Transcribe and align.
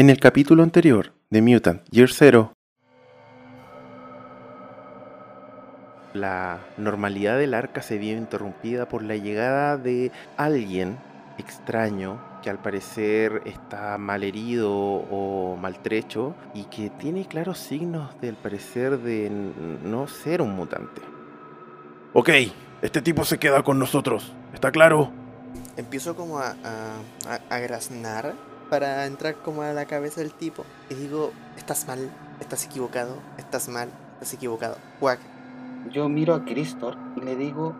En 0.00 0.08
el 0.08 0.18
capítulo 0.18 0.62
anterior 0.62 1.12
de 1.28 1.42
Mutant 1.42 1.86
Year 1.90 2.10
Zero, 2.10 2.54
la 6.14 6.60
normalidad 6.78 7.36
del 7.36 7.52
arca 7.52 7.82
se 7.82 7.98
vio 7.98 8.16
interrumpida 8.16 8.88
por 8.88 9.02
la 9.02 9.16
llegada 9.16 9.76
de 9.76 10.10
alguien 10.38 10.96
extraño 11.36 12.18
que 12.42 12.48
al 12.48 12.62
parecer 12.62 13.42
está 13.44 13.98
malherido 13.98 14.72
o 14.72 15.58
maltrecho 15.60 16.34
y 16.54 16.64
que 16.64 16.88
tiene 16.88 17.28
claros 17.28 17.58
signos 17.58 18.18
del 18.22 18.36
parecer 18.36 19.00
de 19.00 19.28
no 19.28 20.08
ser 20.08 20.40
un 20.40 20.56
mutante. 20.56 21.02
Ok, 22.14 22.30
este 22.80 23.02
tipo 23.02 23.26
se 23.26 23.36
queda 23.36 23.62
con 23.62 23.78
nosotros, 23.78 24.32
¿está 24.54 24.72
claro? 24.72 25.12
Empiezo 25.76 26.16
como 26.16 26.38
a, 26.38 26.54
a, 27.50 27.58
graznar 27.58 28.34
para 28.70 29.04
entrar 29.06 29.34
como 29.34 29.62
a 29.62 29.72
la 29.72 29.84
cabeza 29.84 30.20
del 30.20 30.32
tipo 30.32 30.64
y 30.88 30.94
digo, 30.94 31.32
estás 31.56 31.86
mal, 31.86 32.10
estás 32.40 32.64
equivocado, 32.64 33.16
estás 33.36 33.68
mal, 33.68 33.90
estás 34.14 34.32
equivocado. 34.32 34.76
Guac. 35.00 35.18
Yo 35.90 36.08
miro 36.08 36.34
a 36.34 36.44
Cristor 36.44 36.96
y 37.16 37.20
le 37.20 37.36
digo, 37.36 37.74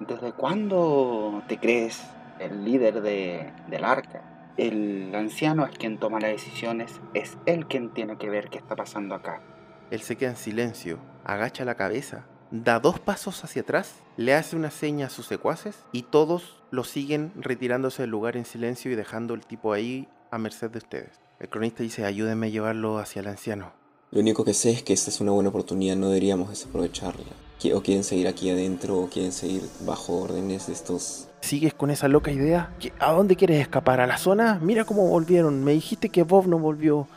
¿desde 0.00 0.32
cuándo 0.32 1.42
te 1.48 1.58
crees 1.58 2.00
el 2.38 2.64
líder 2.64 3.02
de, 3.02 3.52
del 3.68 3.84
arca? 3.84 4.22
El 4.56 5.14
anciano 5.14 5.66
es 5.66 5.76
quien 5.76 5.98
toma 5.98 6.20
las 6.20 6.30
decisiones, 6.30 7.00
es 7.12 7.36
él 7.44 7.66
quien 7.66 7.92
tiene 7.92 8.16
que 8.16 8.30
ver 8.30 8.48
qué 8.48 8.58
está 8.58 8.76
pasando 8.76 9.14
acá. 9.14 9.42
Él 9.90 10.00
se 10.00 10.16
queda 10.16 10.30
en 10.30 10.36
silencio, 10.36 10.98
agacha 11.24 11.64
la 11.64 11.74
cabeza, 11.74 12.24
da 12.50 12.78
dos 12.78 13.00
pasos 13.00 13.42
hacia 13.44 13.62
atrás, 13.62 14.02
le 14.16 14.34
hace 14.34 14.56
una 14.56 14.70
seña 14.70 15.06
a 15.06 15.10
sus 15.10 15.26
secuaces 15.26 15.84
y 15.92 16.02
todos 16.02 16.62
lo 16.70 16.84
siguen 16.84 17.32
retirándose 17.36 18.02
del 18.02 18.10
lugar 18.10 18.36
en 18.36 18.44
silencio 18.44 18.90
y 18.90 18.94
dejando 18.94 19.34
el 19.34 19.44
tipo 19.44 19.72
ahí 19.72 20.08
a 20.30 20.38
merced 20.38 20.70
de 20.70 20.78
ustedes. 20.78 21.20
El 21.38 21.48
cronista 21.48 21.82
dice, 21.82 22.04
ayúdenme 22.04 22.46
a 22.46 22.50
llevarlo 22.50 22.98
hacia 22.98 23.20
el 23.20 23.28
anciano. 23.28 23.72
Lo 24.10 24.20
único 24.20 24.44
que 24.44 24.54
sé 24.54 24.70
es 24.70 24.82
que 24.82 24.92
esta 24.92 25.10
es 25.10 25.20
una 25.20 25.32
buena 25.32 25.50
oportunidad, 25.50 25.96
no 25.96 26.08
deberíamos 26.08 26.50
desaprovecharla. 26.50 27.32
O 27.74 27.82
quieren 27.82 28.04
seguir 28.04 28.28
aquí 28.28 28.48
adentro 28.48 28.96
o 28.98 29.08
quieren 29.08 29.32
seguir 29.32 29.62
bajo 29.80 30.20
órdenes 30.20 30.68
de 30.68 30.72
estos... 30.72 31.28
¿Sigues 31.40 31.74
con 31.74 31.90
esa 31.90 32.06
loca 32.06 32.30
idea? 32.30 32.72
¿A 33.00 33.12
dónde 33.12 33.34
quieres 33.34 33.60
escapar? 33.60 34.00
¿A 34.00 34.06
la 34.06 34.18
zona? 34.18 34.60
Mira 34.62 34.84
cómo 34.84 35.08
volvieron. 35.08 35.64
Me 35.64 35.72
dijiste 35.72 36.08
que 36.10 36.22
Bob 36.22 36.46
no 36.46 36.58
volvió. 36.60 37.08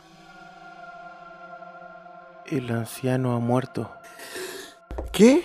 El 2.46 2.68
anciano 2.70 3.36
ha 3.36 3.38
muerto. 3.38 3.92
¿Qué? 5.12 5.44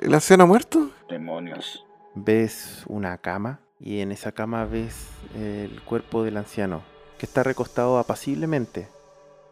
¿El 0.00 0.14
anciano 0.14 0.44
ha 0.44 0.46
muerto? 0.46 0.90
Demonios. 1.08 1.84
Ves 2.14 2.84
una 2.86 3.18
cama 3.18 3.58
y 3.82 4.00
en 4.00 4.12
esa 4.12 4.32
cama 4.32 4.64
ves 4.64 5.08
el 5.34 5.82
cuerpo 5.82 6.22
del 6.22 6.36
anciano, 6.36 6.82
que 7.18 7.26
está 7.26 7.42
recostado 7.42 7.98
apaciblemente. 7.98 8.88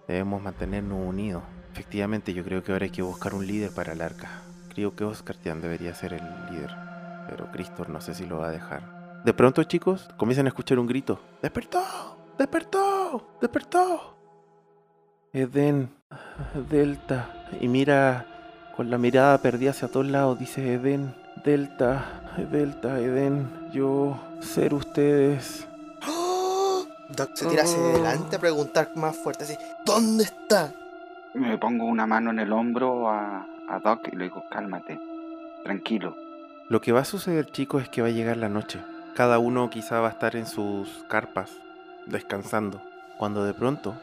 Debemos 0.06 0.40
mantenernos 0.40 0.98
unidos. 1.04 1.42
Efectivamente, 1.72 2.32
yo 2.32 2.44
creo 2.44 2.62
que 2.62 2.72
ahora 2.72 2.84
hay 2.84 2.90
que 2.90 3.02
buscar 3.02 3.34
un 3.34 3.46
líder 3.46 3.72
para 3.72 3.92
el 3.92 4.00
arca. 4.00 4.42
Creo 4.72 4.94
que 4.94 5.04
Oscar 5.04 5.36
Tian 5.36 5.60
debería 5.60 5.94
ser 5.94 6.12
el 6.14 6.22
líder, 6.50 6.70
pero 7.28 7.50
Cristor 7.50 7.88
no 7.88 8.00
sé 8.00 8.14
si 8.14 8.24
lo 8.24 8.38
va 8.38 8.48
a 8.48 8.52
dejar. 8.52 9.22
De 9.24 9.34
pronto, 9.34 9.64
chicos, 9.64 10.08
comienzan 10.16 10.46
a 10.46 10.50
escuchar 10.50 10.78
un 10.78 10.86
grito. 10.86 11.20
¡Despertó! 11.42 11.82
¡Despertó! 12.38 13.36
¡Despertó! 13.40 14.16
Eden, 15.32 15.94
Delta. 16.70 17.46
Y 17.60 17.68
mira 17.68 18.26
con 18.76 18.90
la 18.90 18.98
mirada 18.98 19.38
perdida 19.42 19.70
hacia 19.70 19.88
todos 19.88 20.06
lados, 20.06 20.38
dice 20.38 20.74
Eden, 20.74 21.14
Delta, 21.44 22.19
Delta, 22.36 22.98
Eden, 23.00 23.70
yo, 23.72 24.18
ser 24.40 24.74
ustedes. 24.74 25.66
Doc 27.08 27.30
se 27.34 27.46
tira 27.46 27.64
hacia 27.64 27.78
adelante 27.78 28.36
a 28.36 28.38
preguntar 28.38 28.90
más 28.94 29.16
fuerte 29.16 29.44
así, 29.44 29.56
¿dónde 29.84 30.24
está? 30.24 30.72
Me 31.34 31.58
pongo 31.58 31.84
una 31.84 32.06
mano 32.06 32.30
en 32.30 32.38
el 32.38 32.52
hombro 32.52 33.08
a, 33.08 33.46
a 33.68 33.78
Doc 33.80 34.08
y 34.12 34.16
le 34.16 34.24
digo, 34.24 34.44
cálmate, 34.50 34.98
tranquilo. 35.64 36.16
Lo 36.69 36.80
que 36.80 36.92
va 36.92 37.00
a 37.00 37.04
suceder, 37.04 37.46
chicos, 37.46 37.82
es 37.82 37.88
que 37.88 38.02
va 38.02 38.08
a 38.08 38.12
llegar 38.12 38.36
la 38.36 38.48
noche. 38.48 38.80
Cada 39.14 39.38
uno 39.38 39.70
quizá 39.70 40.00
va 40.00 40.08
a 40.08 40.12
estar 40.12 40.36
en 40.36 40.46
sus 40.46 41.04
carpas, 41.08 41.50
descansando, 42.06 42.80
cuando 43.19 43.44
de 43.44 43.54
pronto 43.54 43.96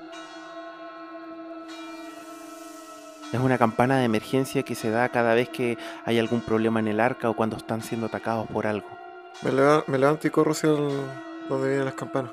Es 3.33 3.41
una 3.41 3.57
campana 3.57 3.97
de 3.97 4.05
emergencia 4.05 4.63
que 4.63 4.73
se 4.73 4.89
da 4.89 5.09
cada 5.09 5.33
vez 5.33 5.49
que 5.49 5.77
hay 6.05 6.17
algún 6.17 6.39
problema 6.39 6.79
en 6.79 6.88
el 6.88 7.01
arca 7.01 7.29
o 7.29 7.35
cuando 7.35 7.57
están 7.57 7.81
siendo 7.81 8.07
atacados 8.07 8.47
por 8.47 8.67
algo. 8.67 8.88
Me, 9.43 9.51
levanto 9.51 10.27
y 10.27 10.29
corro 10.29 10.51
hacia 10.51 10.69
donde 10.69 11.67
vienen 11.67 11.83
las 11.83 11.95
campanas. 11.95 12.31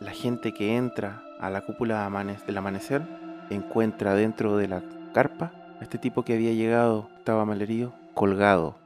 La 0.00 0.12
gente 0.12 0.54
que 0.54 0.74
entra 0.74 1.22
a 1.38 1.50
la 1.50 1.60
cúpula 1.60 2.08
del 2.46 2.56
amanecer 2.56 3.02
encuentra 3.50 4.14
dentro 4.14 4.56
de 4.56 4.68
la 4.68 4.82
carpa 5.12 5.52
este 5.82 5.98
tipo 5.98 6.24
que 6.24 6.32
había 6.32 6.52
llegado, 6.52 7.10
estaba 7.18 7.44
malherido, 7.44 7.92
colgado. 8.14 8.76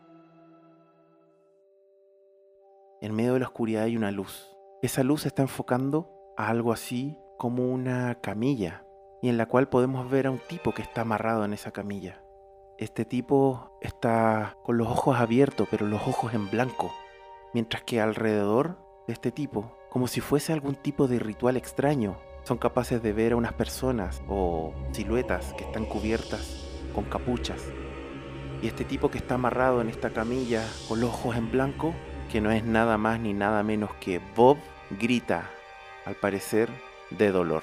En 3.00 3.14
medio 3.14 3.34
de 3.34 3.40
la 3.40 3.46
oscuridad 3.46 3.84
hay 3.84 3.96
una 3.96 4.10
luz. 4.10 4.48
Esa 4.82 5.04
luz 5.04 5.26
está 5.26 5.42
enfocando 5.42 6.10
a 6.36 6.48
algo 6.48 6.72
así 6.72 7.16
como 7.38 7.70
una 7.70 8.16
camilla 8.16 8.85
y 9.22 9.28
en 9.28 9.37
la 9.37 9.47
cual 9.47 9.69
podemos 9.69 10.10
ver 10.10 10.27
a 10.27 10.31
un 10.31 10.38
tipo 10.38 10.72
que 10.72 10.82
está 10.82 11.03
amarrado 11.03 11.44
en 11.44 11.53
esa 11.53 11.71
camilla. 11.71 12.22
Este 12.78 13.04
tipo 13.04 13.78
está 13.81 14.56
con 14.62 14.77
los 14.77 14.88
ojos 14.88 15.19
abiertos, 15.19 15.66
pero 15.71 15.87
los 15.87 16.06
ojos 16.06 16.34
en 16.34 16.50
blanco, 16.50 16.93
mientras 17.54 17.82
que 17.84 18.00
alrededor 18.00 18.78
de 19.06 19.15
este 19.15 19.32
tipo, 19.32 19.72
como 19.88 20.09
si 20.09 20.21
fuese 20.21 20.53
algún 20.53 20.75
tipo 20.75 21.09
de 21.09 21.19
ritual 21.19 21.56
extraño, 21.56 22.19
son 22.43 22.59
capaces 22.59 23.03
de 23.03 23.12
ver 23.12 23.32
a 23.32 23.37
unas 23.37 23.54
personas 23.54 24.22
o 24.28 24.75
siluetas 24.93 25.54
que 25.54 25.65
están 25.65 25.87
cubiertas 25.87 26.66
con 26.94 27.04
capuchas. 27.04 27.62
Y 28.62 28.69
este 28.69 28.84
tipo 28.84 29.10
que 29.10 29.19
está 29.19 29.34
amarrado 29.34 29.81
en 29.81 29.88
esta 29.88 30.10
camilla 30.10 30.62
con 30.88 31.00
los 31.00 31.10
ojos 31.10 31.37
en 31.37 31.50
blanco, 31.50 31.94
que 32.31 32.41
no 32.41 32.50
es 32.50 32.65
nada 32.65 32.98
más 32.98 33.21
ni 33.21 33.33
nada 33.33 33.62
menos 33.62 33.94
que 34.00 34.21
Bob, 34.34 34.59
grita, 34.91 35.50
al 36.04 36.15
parecer, 36.15 36.71
de 37.10 37.31
dolor. 37.31 37.62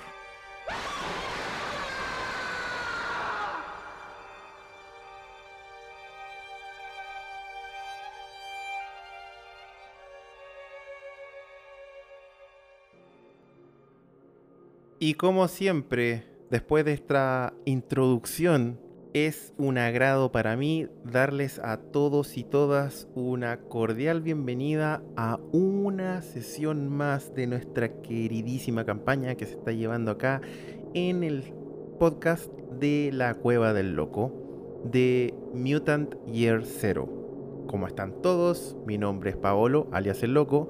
Y 15.05 15.15
como 15.15 15.49
siempre, 15.49 16.23
después 16.49 16.85
de 16.85 16.93
esta 16.93 17.53
introducción, 17.65 18.79
es 19.13 19.53
un 19.57 19.77
agrado 19.77 20.31
para 20.31 20.55
mí 20.55 20.87
darles 21.03 21.59
a 21.59 21.75
todos 21.75 22.37
y 22.37 22.45
todas 22.45 23.09
una 23.13 23.59
cordial 23.59 24.21
bienvenida 24.21 25.03
a 25.17 25.41
una 25.51 26.21
sesión 26.21 26.87
más 26.87 27.35
de 27.35 27.47
nuestra 27.47 28.01
queridísima 28.01 28.85
campaña 28.85 29.35
que 29.35 29.45
se 29.45 29.55
está 29.55 29.73
llevando 29.73 30.09
acá 30.09 30.39
en 30.93 31.25
el 31.25 31.53
podcast 31.99 32.49
de 32.79 33.09
La 33.11 33.33
Cueva 33.33 33.73
del 33.73 33.95
Loco 33.97 34.31
de 34.85 35.33
Mutant 35.53 36.15
Year 36.27 36.63
Zero. 36.63 37.22
¿Cómo 37.67 37.87
están 37.87 38.21
todos? 38.21 38.75
Mi 38.85 38.97
nombre 38.97 39.31
es 39.31 39.37
Paolo, 39.37 39.87
alias 39.91 40.23
el 40.23 40.33
Loco, 40.33 40.69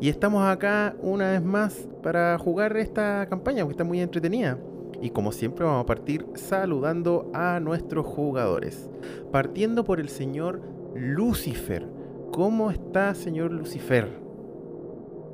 y 0.00 0.08
estamos 0.08 0.44
acá 0.44 0.94
una 1.00 1.32
vez 1.32 1.42
más 1.42 1.88
para 2.02 2.38
jugar 2.38 2.76
esta 2.76 3.26
campaña, 3.28 3.64
que 3.64 3.70
está 3.70 3.84
muy 3.84 4.00
entretenida. 4.00 4.58
Y 5.00 5.10
como 5.10 5.32
siempre 5.32 5.64
vamos 5.64 5.82
a 5.82 5.86
partir 5.86 6.26
saludando 6.34 7.30
a 7.34 7.60
nuestros 7.60 8.06
jugadores. 8.06 8.88
Partiendo 9.32 9.84
por 9.84 10.00
el 10.00 10.08
señor 10.08 10.62
Lucifer. 10.94 11.86
¿Cómo 12.32 12.70
está, 12.70 13.14
señor 13.14 13.52
Lucifer? 13.52 14.08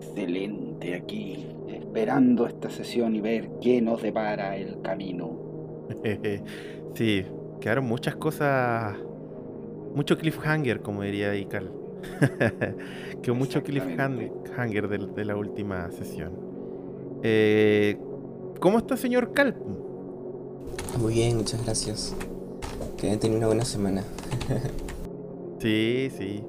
Excelente 0.01 0.95
aquí, 0.95 1.47
esperando 1.69 2.47
esta 2.47 2.71
sesión 2.71 3.15
y 3.15 3.21
ver 3.21 3.51
qué 3.61 3.81
nos 3.81 4.03
depara 4.03 4.57
el 4.57 4.81
camino. 4.83 5.31
sí, 6.95 7.25
quedaron 7.61 7.87
muchas 7.87 8.17
cosas, 8.17 8.97
mucho 9.95 10.19
cliffhanger, 10.19 10.81
como 10.81 11.03
diría 11.03 11.35
Ical. 11.35 11.71
que 13.23 13.33
mucho 13.33 13.63
cliffhanger 13.63 14.89
de, 14.89 14.99
de 15.15 15.25
la 15.25 15.37
última 15.37 15.91
sesión. 15.91 16.33
Eh, 17.23 17.99
¿Cómo 18.61 18.79
está, 18.79 18.97
señor 18.97 19.33
Calp? 19.33 19.57
Muy 20.99 21.15
bien, 21.15 21.37
muchas 21.37 21.65
gracias. 21.65 22.15
Que 22.97 23.07
hayan 23.07 23.19
tenido 23.19 23.39
una 23.39 23.47
buena 23.47 23.65
semana. 23.65 24.05
sí, 25.61 26.11
sí. 26.17 26.45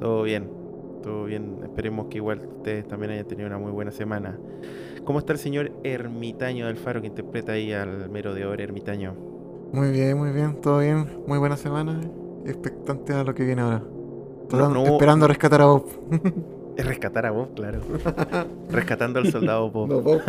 Todo 0.00 0.22
bien. 0.22 0.48
Todo 1.02 1.24
bien. 1.24 1.58
Esperemos 1.62 2.06
que 2.06 2.18
igual 2.18 2.40
ustedes 2.56 2.86
también 2.86 3.12
hayan 3.12 3.26
tenido 3.26 3.48
una 3.48 3.58
muy 3.58 3.72
buena 3.72 3.90
semana. 3.90 4.38
¿Cómo 5.04 5.18
está 5.18 5.32
el 5.32 5.38
señor 5.38 5.72
Ermitaño 5.82 6.66
del 6.66 6.76
Faro 6.76 7.00
que 7.00 7.08
interpreta 7.08 7.52
ahí 7.52 7.72
al 7.72 8.08
mero 8.08 8.34
de 8.34 8.44
ahora, 8.44 8.62
Ermitaño? 8.62 9.14
Muy 9.72 9.90
bien, 9.90 10.16
muy 10.16 10.30
bien. 10.30 10.60
Todo 10.60 10.78
bien. 10.78 11.06
Muy 11.26 11.38
buena 11.38 11.56
semana. 11.56 12.00
Expectante 12.44 13.12
a 13.12 13.24
lo 13.24 13.34
que 13.34 13.44
viene 13.44 13.62
ahora 13.62 13.82
esperando 14.84 15.28
rescatar 15.28 15.62
a 15.62 15.66
Bob. 15.66 15.86
Es 16.74 16.86
rescatar 16.86 17.26
a 17.26 17.30
Bob, 17.30 17.54
claro. 17.54 17.80
Rescatando 18.70 19.18
al 19.18 19.30
soldado 19.30 19.70
Bob. 19.70 19.90
No, 19.90 20.00
Bob. 20.00 20.22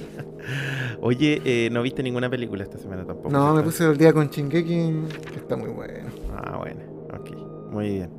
Oye, 1.00 1.40
eh, 1.46 1.70
¿no 1.72 1.80
viste 1.80 2.02
ninguna 2.02 2.28
película 2.28 2.62
esta 2.62 2.76
semana 2.76 3.06
tampoco? 3.06 3.30
No, 3.30 3.54
me 3.54 3.62
puse 3.62 3.86
el 3.86 3.96
día 3.96 4.12
con 4.12 4.28
Shingeki, 4.28 5.06
que 5.32 5.36
está 5.36 5.56
muy 5.56 5.70
bueno. 5.70 6.10
Ah, 6.36 6.58
bueno, 6.58 6.80
ok, 7.18 7.72
muy 7.72 7.88
bien. 7.88 8.10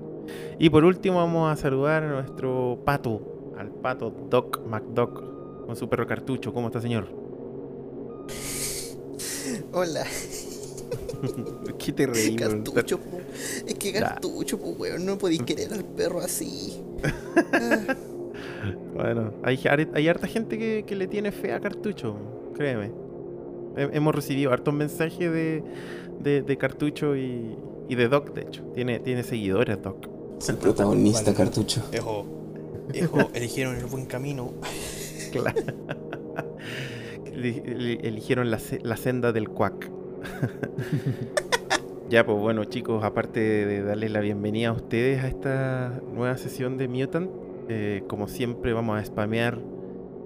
Y 0.58 0.72
por 0.72 0.84
último 0.84 1.18
vamos 1.18 1.52
a 1.52 1.62
saludar 1.62 2.02
a 2.02 2.10
nuestro 2.10 2.80
pato, 2.84 3.54
al 3.56 3.70
pato 3.70 4.12
Doc 4.28 4.60
McDoc, 4.66 5.68
con 5.68 5.76
su 5.76 5.88
perro 5.88 6.08
cartucho. 6.08 6.52
¿Cómo 6.52 6.70
está, 6.70 6.82
señor? 6.82 7.06
Hola, 9.74 10.06
¿Qué 11.78 11.92
te 11.94 12.08
reí? 12.08 12.36
weón? 12.40 12.64
cartucho, 12.64 13.00
po. 13.00 13.20
Es 13.68 13.74
que 13.76 13.92
cartucho, 13.94 14.60
pues, 14.60 14.78
weón. 14.80 15.06
No 15.06 15.18
podéis 15.18 15.44
querer 15.44 15.74
al 15.74 15.84
perro 15.86 16.20
así. 16.22 16.82
Ah, 17.54 17.96
Bueno, 18.94 19.34
hay, 19.44 19.58
har- 19.66 19.90
hay 19.94 20.08
harta 20.08 20.28
gente 20.28 20.58
que, 20.58 20.84
que 20.86 20.96
le 20.96 21.08
tiene 21.08 21.32
fe 21.32 21.54
a 21.54 21.60
cartucho, 21.60 22.16
créeme. 22.56 22.92
He- 23.78 23.90
hemos 23.94 24.14
recibido 24.14 24.52
hartos 24.52 24.74
mensajes 24.74 25.32
de, 25.32 25.64
de, 26.20 26.42
de 26.44 26.58
cartucho 26.58 27.16
y, 27.16 27.56
y 27.90 27.96
de 27.96 28.08
Doc, 28.10 28.34
de 28.34 28.42
hecho. 28.42 28.64
Tiene, 28.76 29.00
tiene 29.00 29.24
seguidores, 29.24 29.82
Doc. 29.82 30.08
Es 30.40 30.50
el 30.50 30.58
protagonista, 30.58 31.24
Vale. 31.32 31.38
cartucho. 31.38 31.82
Eligieron 33.34 33.78
el 33.78 33.86
buen 33.86 34.06
camino. 34.06 34.52
Claro. 35.32 35.56
Eli- 37.26 37.64
eli- 37.66 38.00
Eligieron 38.04 38.52
la, 38.52 38.60
la 38.84 38.98
senda 38.98 39.32
del 39.32 39.50
cuac. 39.50 39.90
ya, 42.10 42.26
pues 42.26 42.38
bueno, 42.38 42.64
chicos, 42.66 43.04
aparte 43.04 43.40
de 43.40 43.84
darles 43.84 44.12
la 44.12 44.20
bienvenida 44.20 44.70
a 44.70 44.74
ustedes 44.74 45.24
a 45.24 45.28
esta 45.28 46.02
nueva 46.14 46.38
sesión 46.38 46.78
de 46.78 46.88
Mutant, 46.88 47.30
eh, 47.70 48.04
como 48.08 48.28
siempre 48.28 48.74
vamos 48.74 49.00
a 49.00 49.06
spamear 49.06 49.60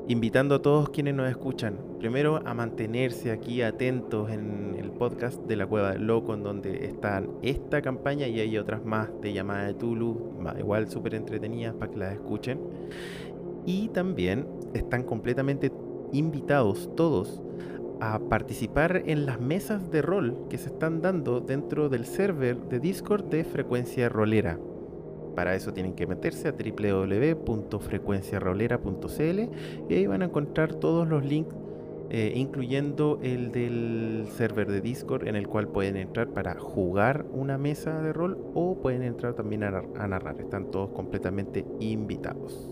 invitando 0.08 0.56
a 0.56 0.62
todos 0.62 0.90
quienes 0.90 1.16
nos 1.16 1.30
escuchan, 1.30 1.78
primero 2.00 2.42
a 2.46 2.54
mantenerse 2.54 3.32
aquí 3.32 3.62
atentos 3.62 4.30
en 4.30 4.76
el 4.78 4.92
podcast 4.92 5.42
de 5.46 5.56
la 5.56 5.66
Cueva 5.66 5.94
del 5.94 6.06
Loco, 6.06 6.34
en 6.34 6.44
donde 6.44 6.86
están 6.86 7.30
esta 7.42 7.82
campaña 7.82 8.28
y 8.28 8.40
hay 8.40 8.58
otras 8.58 8.86
más 8.86 9.10
de 9.22 9.34
llamada 9.34 9.66
de 9.66 9.74
Tulu, 9.74 10.34
igual 10.60 10.90
súper 10.90 11.16
entretenidas 11.16 11.74
para 11.74 11.92
que 11.92 11.98
las 11.98 12.14
escuchen. 12.14 12.60
Y 13.66 13.88
también 13.90 14.48
están 14.76 15.04
completamente 15.04 15.72
invitados 16.12 16.90
todos 16.96 17.42
a 18.02 18.20
participar 18.20 19.04
en 19.06 19.26
las 19.26 19.40
mesas 19.40 19.90
de 19.92 20.02
rol 20.02 20.48
que 20.50 20.58
se 20.58 20.68
están 20.70 21.02
dando 21.02 21.40
dentro 21.40 21.88
del 21.90 22.06
server 22.06 22.58
de 22.58 22.80
Discord 22.80 23.26
de 23.26 23.44
Frecuencia 23.44 24.10
Rolera. 24.10 24.58
Para 25.36 25.54
eso 25.56 25.74
tienen 25.74 25.94
que 25.94 26.08
meterse 26.08 26.48
a 26.48 26.54
www.frecuenciarolera.cl 26.54 29.40
y 29.90 29.94
ahí 29.94 30.08
van 30.08 30.22
a 30.22 30.26
encontrar 30.26 30.76
todos 30.76 31.06
los 31.08 31.26
links, 31.26 31.54
eh, 32.10 32.34
incluyendo 32.36 33.20
el 33.22 33.52
del 33.52 34.28
server 34.38 34.72
de 34.72 34.82
Discord 34.82 35.28
en 35.28 35.36
el 35.36 35.48
cual 35.48 35.68
pueden 35.68 35.98
entrar 35.98 36.30
para 36.30 36.56
jugar 36.56 37.26
una 37.34 37.58
mesa 37.58 38.02
de 38.02 38.14
rol 38.14 38.38
o 38.54 38.78
pueden 38.82 39.04
entrar 39.04 39.34
también 39.34 39.64
a, 39.64 39.84
a 39.98 40.08
narrar. 40.08 40.40
Están 40.40 40.72
todos 40.72 40.92
completamente 40.92 41.66
invitados. 41.82 42.72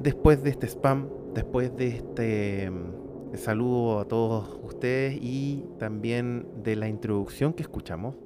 Después 0.00 0.42
de 0.42 0.50
este 0.50 0.66
spam, 0.66 1.08
después 1.34 1.74
de 1.76 1.88
este 1.88 2.70
mm, 2.70 3.07
saludo 3.36 4.00
a 4.00 4.04
todos 4.06 4.58
ustedes 4.62 5.18
y 5.20 5.64
también 5.78 6.62
de 6.62 6.76
la 6.76 6.88
introducción 6.88 7.52
que 7.52 7.62
escuchamos, 7.62 8.16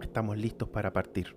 estamos 0.00 0.36
listos 0.36 0.68
para 0.68 0.92
partir. 0.92 1.36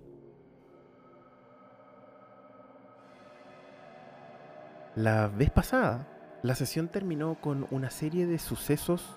La 4.94 5.28
vez 5.28 5.50
pasada, 5.50 6.08
la 6.42 6.54
sesión 6.54 6.88
terminó 6.88 7.40
con 7.40 7.66
una 7.70 7.90
serie 7.90 8.26
de 8.26 8.38
sucesos 8.38 9.16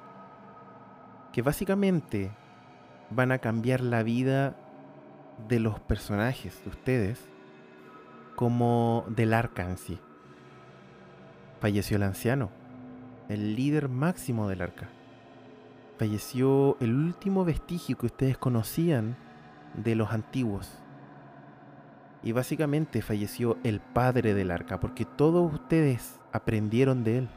que 1.33 1.41
básicamente 1.41 2.31
van 3.09 3.31
a 3.31 3.39
cambiar 3.39 3.81
la 3.81 4.01
vida 4.01 4.55
de 5.47 5.59
los 5.59 5.79
personajes 5.81 6.63
de 6.63 6.69
ustedes 6.69 7.19
como 8.35 9.05
del 9.09 9.33
arca 9.33 9.63
en 9.69 9.77
sí. 9.77 9.99
Falleció 11.59 11.97
el 11.97 12.03
anciano, 12.03 12.51
el 13.29 13.55
líder 13.55 13.89
máximo 13.89 14.47
del 14.47 14.61
arca. 14.61 14.89
Falleció 15.97 16.77
el 16.79 16.93
último 16.93 17.45
vestigio 17.45 17.97
que 17.97 18.07
ustedes 18.07 18.37
conocían 18.37 19.15
de 19.75 19.95
los 19.95 20.11
antiguos. 20.11 20.79
Y 22.23 22.31
básicamente 22.31 23.01
falleció 23.01 23.57
el 23.63 23.79
padre 23.79 24.33
del 24.33 24.51
arca, 24.51 24.79
porque 24.79 25.05
todos 25.05 25.53
ustedes 25.53 26.19
aprendieron 26.31 27.03
de 27.03 27.19
él. 27.19 27.29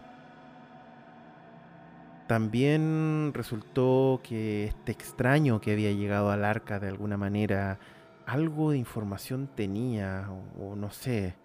También 2.26 3.32
resultó 3.34 4.20
que 4.22 4.64
este 4.64 4.92
extraño 4.92 5.60
que 5.60 5.72
había 5.72 5.92
llegado 5.92 6.30
al 6.30 6.44
arca 6.44 6.78
de 6.78 6.88
alguna 6.88 7.16
manera, 7.16 7.78
algo 8.26 8.70
de 8.70 8.78
información 8.78 9.48
tenía, 9.54 10.28
o, 10.30 10.72
o 10.72 10.76
no 10.76 10.90
sé, 10.90 11.36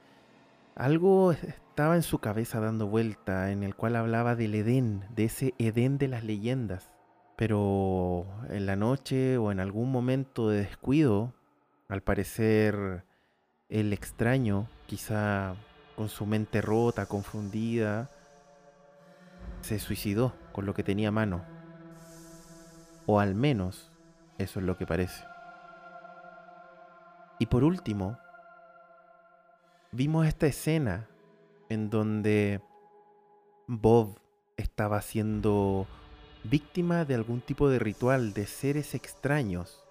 algo 0.75 1.31
estaba 1.31 1.95
en 1.95 2.03
su 2.03 2.19
cabeza 2.19 2.59
dando 2.59 2.87
vuelta, 2.87 3.51
en 3.51 3.63
el 3.63 3.75
cual 3.75 3.95
hablaba 3.95 4.35
del 4.35 4.55
Edén, 4.55 5.05
de 5.15 5.25
ese 5.25 5.53
Edén 5.57 5.97
de 5.97 6.07
las 6.07 6.23
leyendas. 6.23 6.91
Pero 7.35 8.25
en 8.49 8.65
la 8.65 8.75
noche 8.75 9.37
o 9.37 9.51
en 9.51 9.59
algún 9.59 9.91
momento 9.91 10.49
de 10.49 10.59
descuido, 10.59 11.33
al 11.89 12.01
parecer 12.01 13.05
el 13.69 13.91
extraño, 13.91 14.67
quizá 14.85 15.55
con 15.95 16.09
su 16.09 16.25
mente 16.25 16.61
rota, 16.61 17.07
confundida, 17.07 18.09
se 19.61 19.79
suicidó 19.79 20.33
con 20.51 20.65
lo 20.65 20.73
que 20.73 20.83
tenía 20.83 21.09
a 21.09 21.11
mano. 21.11 21.43
O 23.05 23.19
al 23.19 23.35
menos 23.35 23.91
eso 24.37 24.59
es 24.59 24.65
lo 24.65 24.77
que 24.77 24.85
parece. 24.85 25.23
Y 27.39 27.47
por 27.47 27.63
último, 27.63 28.17
vimos 29.93 30.25
esta 30.25 30.47
escena 30.47 31.07
en 31.69 31.89
donde 31.89 32.61
Bob 33.67 34.19
estaba 34.57 35.01
siendo 35.01 35.87
víctima 36.43 37.05
de 37.05 37.15
algún 37.15 37.41
tipo 37.41 37.69
de 37.69 37.79
ritual 37.79 38.33
de 38.33 38.47
seres 38.47 38.95
extraños 38.95 39.83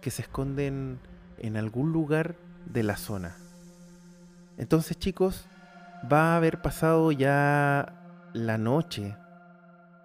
que 0.00 0.10
se 0.10 0.22
esconden 0.22 0.98
en 1.38 1.56
algún 1.56 1.92
lugar 1.92 2.36
de 2.66 2.82
la 2.82 2.96
zona. 2.96 3.36
Entonces 4.56 4.98
chicos, 4.98 5.46
va 6.10 6.32
a 6.32 6.36
haber 6.36 6.62
pasado 6.62 7.12
ya 7.12 8.30
la 8.32 8.56
noche 8.56 9.14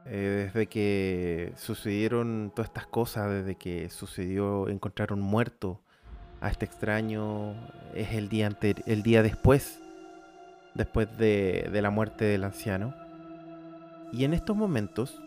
eh, 0.06 0.49
desde 0.54 0.68
que 0.68 1.54
sucedieron 1.56 2.52
todas 2.54 2.69
estas 2.69 2.87
cosas, 2.87 3.31
desde 3.31 3.56
que 3.56 3.90
sucedió, 3.90 4.68
encontraron 4.68 5.21
muerto 5.21 5.81
a 6.42 6.50
este 6.50 6.66
extraño, 6.66 7.54
es 7.94 8.14
el 8.14 8.30
día, 8.30 8.48
ante- 8.48 8.84
el 8.86 9.04
día 9.04 9.24
después, 9.24 9.80
después 10.74 11.08
de, 11.18 11.69
de 11.72 11.81
la 11.81 11.90
muerte 11.90 12.26
del 12.26 12.44
anciano. 12.44 12.94
Y 14.12 14.24
en 14.24 14.34
estos 14.34 14.56
momentos 14.56 15.22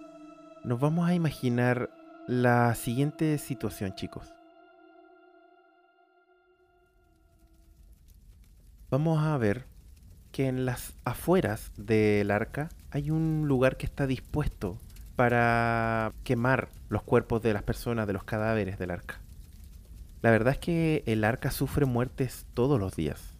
nos 0.64 0.80
vamos 0.80 1.08
a 1.08 1.14
imaginar 1.14 1.90
la 2.26 2.74
siguiente 2.74 3.38
situación, 3.38 3.94
chicos. 3.94 4.32
Vamos 8.90 9.24
a 9.24 9.36
ver 9.38 9.64
que 10.32 10.48
en 10.48 10.66
las 10.66 10.94
afueras 11.04 11.72
del 11.76 12.30
arca 12.30 12.68
hay 12.90 13.10
un 13.10 13.44
lugar 13.48 13.76
que 13.76 13.86
está 13.86 14.06
dispuesto 14.06 14.78
para 15.16 16.12
quemar 16.24 16.68
los 16.88 17.02
cuerpos 17.02 17.42
de 17.42 17.54
las 17.54 17.62
personas, 17.62 18.06
de 18.06 18.12
los 18.12 18.24
cadáveres 18.24 18.78
del 18.78 18.90
arca. 18.90 19.21
La 20.22 20.30
verdad 20.30 20.52
es 20.52 20.58
que 20.60 21.02
el 21.06 21.24
arca 21.24 21.50
sufre 21.50 21.84
muertes 21.84 22.46
todos 22.54 22.78
los 22.78 22.94
días, 22.94 23.34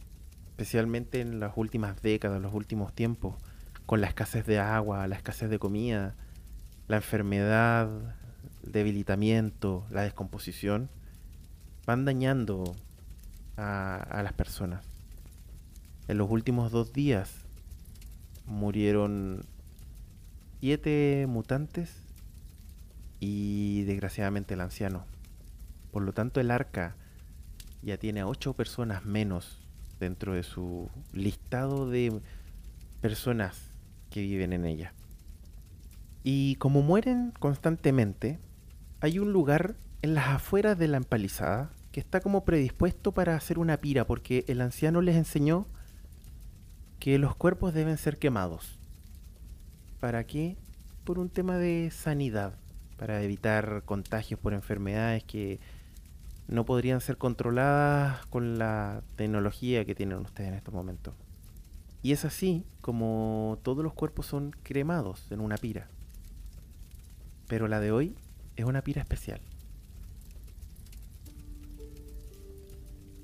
especialmente 0.48 1.20
en 1.20 1.38
las 1.38 1.52
últimas 1.54 2.02
décadas, 2.02 2.38
en 2.38 2.42
los 2.42 2.52
últimos 2.52 2.92
tiempos, 2.92 3.36
con 3.86 4.00
la 4.00 4.08
escasez 4.08 4.44
de 4.46 4.58
agua, 4.58 5.06
la 5.06 5.14
escasez 5.14 5.48
de 5.48 5.60
comida, 5.60 6.16
la 6.88 6.96
enfermedad, 6.96 7.88
el 8.64 8.72
debilitamiento, 8.72 9.86
la 9.90 10.02
descomposición, 10.02 10.90
van 11.86 12.04
dañando 12.04 12.74
a, 13.56 13.96
a 13.98 14.24
las 14.24 14.32
personas. 14.32 14.84
En 16.08 16.18
los 16.18 16.28
últimos 16.28 16.72
dos 16.72 16.92
días 16.92 17.30
murieron 18.44 19.44
siete 20.58 21.26
mutantes 21.28 21.94
y 23.20 23.84
desgraciadamente 23.84 24.54
el 24.54 24.62
anciano. 24.62 25.11
Por 25.92 26.02
lo 26.02 26.12
tanto, 26.12 26.40
el 26.40 26.50
arca 26.50 26.96
ya 27.82 27.98
tiene 27.98 28.20
a 28.20 28.26
ocho 28.26 28.54
personas 28.54 29.04
menos 29.04 29.58
dentro 30.00 30.34
de 30.34 30.42
su 30.42 30.90
listado 31.12 31.88
de 31.88 32.20
personas 33.00 33.70
que 34.10 34.22
viven 34.22 34.52
en 34.52 34.64
ella. 34.64 34.94
Y 36.24 36.56
como 36.56 36.82
mueren 36.82 37.32
constantemente, 37.38 38.40
hay 39.00 39.18
un 39.18 39.32
lugar 39.32 39.74
en 40.02 40.14
las 40.14 40.28
afueras 40.28 40.78
de 40.78 40.88
la 40.88 40.96
empalizada 40.96 41.70
que 41.92 42.00
está 42.00 42.20
como 42.20 42.44
predispuesto 42.44 43.12
para 43.12 43.36
hacer 43.36 43.58
una 43.58 43.76
pira, 43.76 44.06
porque 44.06 44.44
el 44.48 44.60
anciano 44.60 45.02
les 45.02 45.16
enseñó 45.16 45.66
que 46.98 47.18
los 47.18 47.36
cuerpos 47.36 47.74
deben 47.74 47.98
ser 47.98 48.18
quemados. 48.18 48.78
¿Para 50.00 50.24
qué? 50.24 50.56
Por 51.04 51.18
un 51.18 51.28
tema 51.28 51.58
de 51.58 51.90
sanidad, 51.92 52.54
para 52.96 53.22
evitar 53.22 53.82
contagios 53.84 54.40
por 54.40 54.54
enfermedades 54.54 55.24
que 55.24 55.60
no 56.48 56.64
podrían 56.64 57.00
ser 57.00 57.16
controladas 57.16 58.26
con 58.26 58.58
la 58.58 59.02
tecnología 59.16 59.84
que 59.84 59.94
tienen 59.94 60.18
ustedes 60.18 60.48
en 60.48 60.54
estos 60.54 60.74
momentos. 60.74 61.14
Y 62.02 62.12
es 62.12 62.24
así 62.24 62.64
como 62.80 63.58
todos 63.62 63.84
los 63.84 63.94
cuerpos 63.94 64.26
son 64.26 64.50
cremados 64.62 65.30
en 65.30 65.40
una 65.40 65.56
pira. 65.56 65.88
Pero 67.46 67.68
la 67.68 67.80
de 67.80 67.92
hoy 67.92 68.16
es 68.56 68.64
una 68.64 68.82
pira 68.82 69.02
especial. 69.02 69.40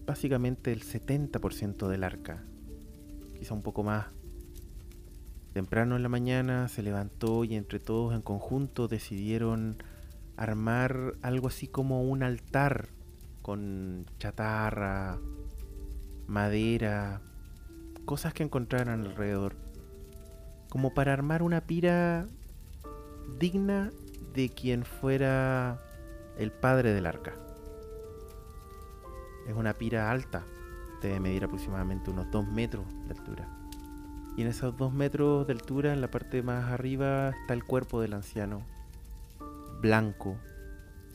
Básicamente 0.06 0.72
el 0.72 0.84
70% 0.84 1.88
del 1.88 2.04
arca, 2.04 2.42
quizá 3.38 3.52
un 3.52 3.62
poco 3.62 3.82
más. 3.82 4.06
Temprano 5.52 5.96
en 5.96 6.02
la 6.02 6.08
mañana 6.08 6.68
se 6.68 6.82
levantó 6.82 7.44
y 7.44 7.56
entre 7.56 7.80
todos 7.80 8.14
en 8.14 8.22
conjunto 8.22 8.86
decidieron 8.86 9.82
armar 10.36 11.14
algo 11.20 11.48
así 11.48 11.66
como 11.66 12.02
un 12.02 12.22
altar 12.22 12.88
con 13.48 14.04
chatarra, 14.18 15.18
madera, 16.26 17.22
cosas 18.04 18.34
que 18.34 18.42
encontraran 18.42 19.00
alrededor. 19.06 19.56
Como 20.68 20.92
para 20.92 21.14
armar 21.14 21.42
una 21.42 21.62
pira 21.62 22.26
digna 23.38 23.90
de 24.34 24.50
quien 24.50 24.84
fuera 24.84 25.80
el 26.36 26.52
padre 26.52 26.92
del 26.92 27.06
arca. 27.06 27.36
Es 29.46 29.56
una 29.56 29.72
pira 29.72 30.10
alta, 30.10 30.44
debe 31.00 31.18
medir 31.18 31.44
aproximadamente 31.44 32.10
unos 32.10 32.30
2 32.30 32.48
metros 32.48 32.84
de 33.06 33.18
altura. 33.18 33.48
Y 34.36 34.42
en 34.42 34.48
esos 34.48 34.76
2 34.76 34.92
metros 34.92 35.46
de 35.46 35.54
altura, 35.54 35.94
en 35.94 36.02
la 36.02 36.10
parte 36.10 36.42
más 36.42 36.70
arriba, 36.70 37.30
está 37.30 37.54
el 37.54 37.64
cuerpo 37.64 38.02
del 38.02 38.12
anciano. 38.12 38.60
Blanco, 39.80 40.36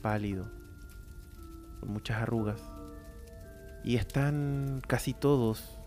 pálido, 0.02 0.63
muchas 1.84 2.18
arrugas. 2.18 2.60
Y 3.82 3.96
están 3.96 4.80
casi 4.86 5.12
todos 5.12 5.78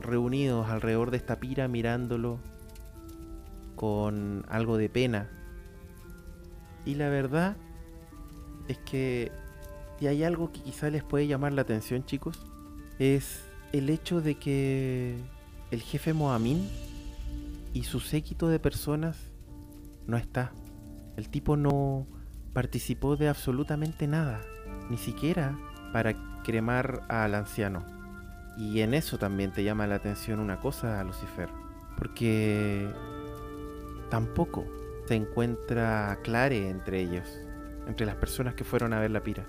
reunidos 0.00 0.68
alrededor 0.68 1.10
de 1.10 1.18
esta 1.18 1.38
pira 1.38 1.68
mirándolo 1.68 2.38
con 3.76 4.44
algo 4.48 4.76
de 4.76 4.88
pena. 4.88 5.30
Y 6.84 6.96
la 6.96 7.08
verdad 7.08 7.56
es 8.68 8.78
que 8.78 9.30
si 9.98 10.06
hay 10.06 10.24
algo 10.24 10.52
que 10.52 10.60
quizá 10.60 10.90
les 10.90 11.04
puede 11.04 11.26
llamar 11.26 11.52
la 11.52 11.62
atención, 11.62 12.04
chicos, 12.04 12.38
es 12.98 13.44
el 13.72 13.90
hecho 13.90 14.20
de 14.20 14.36
que 14.36 15.16
el 15.70 15.82
jefe 15.82 16.12
Moamin 16.12 16.68
y 17.72 17.84
su 17.84 18.00
séquito 18.00 18.48
de 18.48 18.58
personas 18.58 19.16
no 20.06 20.16
está. 20.16 20.52
El 21.16 21.28
tipo 21.28 21.56
no 21.56 22.06
participó 22.52 23.16
de 23.16 23.28
absolutamente 23.28 24.06
nada, 24.06 24.40
ni 24.90 24.96
siquiera 24.96 25.56
para 25.92 26.14
cremar 26.42 27.02
al 27.08 27.34
anciano. 27.34 27.84
Y 28.56 28.80
en 28.80 28.94
eso 28.94 29.18
también 29.18 29.52
te 29.52 29.64
llama 29.64 29.86
la 29.86 29.96
atención 29.96 30.38
una 30.38 30.60
cosa, 30.60 31.02
Lucifer, 31.02 31.48
porque 31.96 32.88
tampoco 34.10 34.64
se 35.06 35.16
encuentra 35.16 36.18
Clare 36.22 36.68
entre 36.68 37.00
ellos, 37.00 37.28
entre 37.88 38.06
las 38.06 38.14
personas 38.16 38.54
que 38.54 38.64
fueron 38.64 38.92
a 38.92 39.00
ver 39.00 39.10
la 39.10 39.20
pira. 39.20 39.44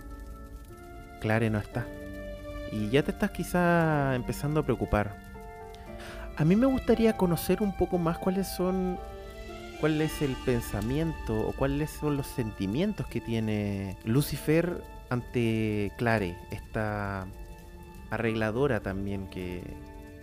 Clare 1.22 1.50
no 1.50 1.60
está. 1.60 1.86
Y 2.72 2.90
ya 2.90 3.04
te 3.04 3.12
estás 3.12 3.32
quizá 3.32 4.16
empezando 4.16 4.60
a 4.60 4.64
preocupar. 4.64 5.24
A 6.38 6.44
mí 6.44 6.56
me 6.56 6.66
gustaría 6.66 7.16
conocer 7.16 7.62
un 7.62 7.78
poco 7.78 7.98
más 7.98 8.18
cuáles 8.18 8.48
son 8.48 8.98
cuál 9.80 10.02
es 10.02 10.22
el 10.22 10.36
pensamiento 10.46 11.48
o 11.48 11.54
cuáles 11.54 11.92
son 11.92 12.18
los 12.18 12.28
sentimientos 12.28 13.08
que 13.08 13.22
tiene 13.22 13.98
Lucifer 14.04 14.82
ante 15.10 15.92
Clare, 15.98 16.38
esta 16.52 17.28
arregladora 18.10 18.80
también 18.80 19.28
que 19.28 19.64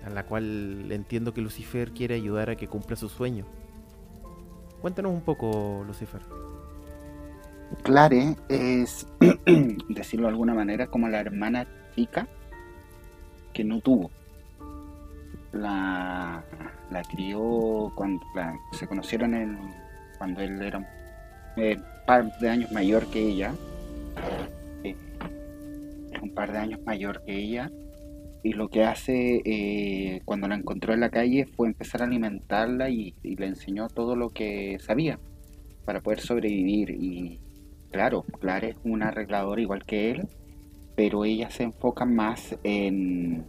a 0.05 0.11
la 0.11 0.25
cual 0.25 0.91
entiendo 0.91 1.33
que 1.33 1.41
Lucifer 1.41 1.93
quiere 1.93 2.15
ayudar 2.15 2.51
a 2.51 2.57
que 2.57 2.69
cumpla 2.69 2.97
su 2.97 3.09
sueño. 3.09 3.45
Cuéntanos 4.81 5.13
un 5.13 5.21
poco, 5.21 5.85
Lucifer. 5.87 6.21
Clare 7.83 8.37
es, 8.49 9.07
decirlo 9.89 10.27
de 10.27 10.33
alguna 10.33 10.55
manera, 10.55 10.89
como 10.89 11.09
la 11.09 11.21
hermana 11.21 11.67
chica 11.95 12.27
que 13.53 13.65
no 13.65 13.81
tuvo. 13.81 14.11
La, 15.53 16.43
la 16.91 17.03
crió 17.03 17.93
cuando 17.95 18.25
se 18.73 18.87
conocieron 18.87 19.35
en, 19.35 19.59
cuando 20.19 20.41
él 20.41 20.61
era 20.63 20.79
un 20.79 20.87
eh, 21.57 21.79
par 22.07 22.39
de 22.39 22.51
años 22.51 22.73
mayor 22.73 23.07
que 23.07 23.21
ella. 23.21 23.55
Un 26.23 26.35
par 26.35 26.53
de 26.53 26.59
años 26.59 26.81
mayor 26.87 27.23
que 27.25 27.37
ella. 27.37 27.71
Y 28.43 28.55
lo 28.55 28.69
que 28.69 28.85
hace 28.85 29.43
eh, 29.45 30.23
cuando 30.25 30.49
la 30.49 30.57
encontró 30.57 30.95
en 30.95 31.01
la 31.01 31.11
calle 31.11 31.47
fue 31.47 31.69
empezar 31.69 32.03
a 32.03 32.07
alimentarla 32.07 32.91
y, 32.91 33.15
le 33.23 33.47
enseñó 33.47 33.89
todo 33.89 34.17
lo 34.17 34.31
que 34.31 34.79
sabía 34.81 35.19
para 35.85 36.01
poder 36.01 36.21
sobrevivir. 36.21 36.91
Y 36.91 37.39
claro, 37.91 38.25
Clara 38.41 38.69
es 38.69 38.77
una 38.85 39.09
arregladora 39.09 39.61
igual 39.61 39.85
que 39.85 40.11
él, 40.11 40.29
pero 40.97 41.25
ella 41.25 41.51
se 41.51 41.65
enfoca 41.65 42.05
más 42.05 42.57
en, 42.65 43.45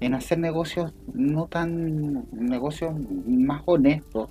en 0.00 0.14
hacer 0.14 0.38
negocios 0.38 0.92
no 1.12 1.46
tan 1.46 2.26
negocios 2.32 2.94
más 3.26 3.62
honestos, 3.66 4.30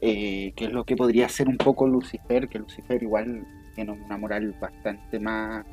eh, 0.00 0.52
que 0.54 0.66
es 0.66 0.72
lo 0.72 0.84
que 0.84 0.96
podría 0.96 1.28
ser 1.28 1.48
un 1.48 1.56
poco 1.56 1.86
Lucifer, 1.86 2.48
que 2.48 2.58
Lucifer 2.58 3.02
igual 3.02 3.46
tiene 3.74 3.92
una 3.92 4.16
moral 4.16 4.54
bastante 4.60 5.18
más 5.18 5.66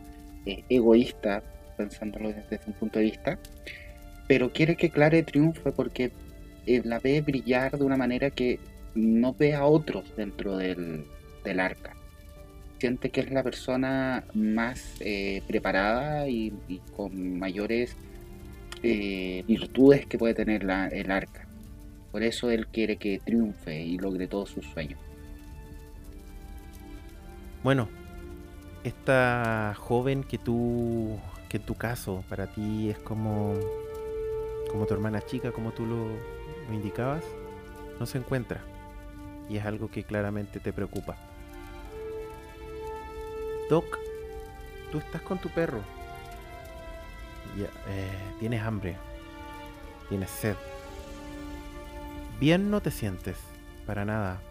eh, 0.45 0.63
egoísta, 0.69 1.43
pensándolo 1.77 2.29
desde 2.29 2.59
un 2.67 2.73
punto 2.73 2.99
de 2.99 3.05
vista, 3.05 3.39
pero 4.27 4.51
quiere 4.51 4.75
que 4.75 4.89
Clare 4.89 5.23
triunfe 5.23 5.71
porque 5.71 6.11
eh, 6.65 6.81
la 6.83 6.99
ve 6.99 7.21
brillar 7.21 7.77
de 7.77 7.83
una 7.83 7.97
manera 7.97 8.29
que 8.29 8.59
no 8.95 9.33
ve 9.33 9.53
a 9.55 9.65
otros 9.65 10.15
dentro 10.15 10.57
del, 10.57 11.05
del 11.43 11.59
arca. 11.59 11.95
Siente 12.79 13.09
que 13.09 13.21
es 13.21 13.31
la 13.31 13.43
persona 13.43 14.23
más 14.33 14.95
eh, 14.99 15.41
preparada 15.47 16.27
y, 16.27 16.53
y 16.67 16.79
con 16.95 17.39
mayores 17.39 17.95
eh, 18.83 19.43
virtudes 19.47 20.05
que 20.05 20.17
puede 20.17 20.33
tener 20.33 20.63
la- 20.63 20.87
el 20.87 21.09
arca. 21.11 21.47
Por 22.11 22.23
eso 22.23 22.51
él 22.51 22.67
quiere 22.67 22.97
que 22.97 23.19
triunfe 23.23 23.81
y 23.81 23.97
logre 23.97 24.27
todos 24.27 24.49
sus 24.51 24.65
sueños. 24.67 24.99
Bueno, 27.63 27.87
esta 28.83 29.75
joven 29.77 30.23
que 30.23 30.37
tú, 30.37 31.19
que 31.49 31.57
en 31.57 31.63
tu 31.63 31.75
caso 31.75 32.23
para 32.29 32.47
ti 32.47 32.89
es 32.89 32.99
como, 32.99 33.53
como 34.71 34.85
tu 34.85 34.93
hermana 34.93 35.21
chica, 35.21 35.51
como 35.51 35.71
tú 35.71 35.85
lo, 35.85 36.07
indicabas, 36.71 37.23
no 37.99 38.05
se 38.05 38.17
encuentra. 38.17 38.61
Y 39.49 39.57
es 39.57 39.65
algo 39.65 39.89
que 39.89 40.03
claramente 40.03 40.59
te 40.59 40.71
preocupa. 40.71 41.17
Doc, 43.69 43.97
tú 44.91 44.99
estás 44.99 45.21
con 45.21 45.39
tu 45.39 45.49
perro. 45.49 45.81
Ya, 47.57 47.65
eh, 47.89 48.11
tienes 48.39 48.61
hambre. 48.61 48.95
Tienes 50.09 50.29
sed. 50.29 50.55
Bien 52.39 52.69
no 52.69 52.81
te 52.81 52.91
sientes, 52.91 53.37
para 53.85 54.05
nada. 54.05 54.41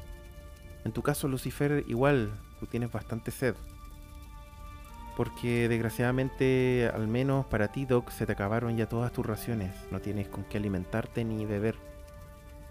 En 0.84 0.92
tu 0.92 1.02
caso, 1.02 1.28
Lucifer, 1.28 1.84
igual, 1.88 2.32
tú 2.60 2.66
tienes 2.66 2.90
bastante 2.90 3.30
sed. 3.30 3.54
Porque 5.16 5.68
desgraciadamente, 5.68 6.90
al 6.92 7.06
menos 7.06 7.44
para 7.46 7.68
ti, 7.68 7.84
Doc, 7.84 8.10
se 8.10 8.24
te 8.24 8.32
acabaron 8.32 8.76
ya 8.76 8.88
todas 8.88 9.12
tus 9.12 9.26
raciones. 9.26 9.74
No 9.90 10.00
tienes 10.00 10.28
con 10.28 10.44
qué 10.44 10.58
alimentarte 10.58 11.24
ni 11.24 11.44
beber. 11.44 11.76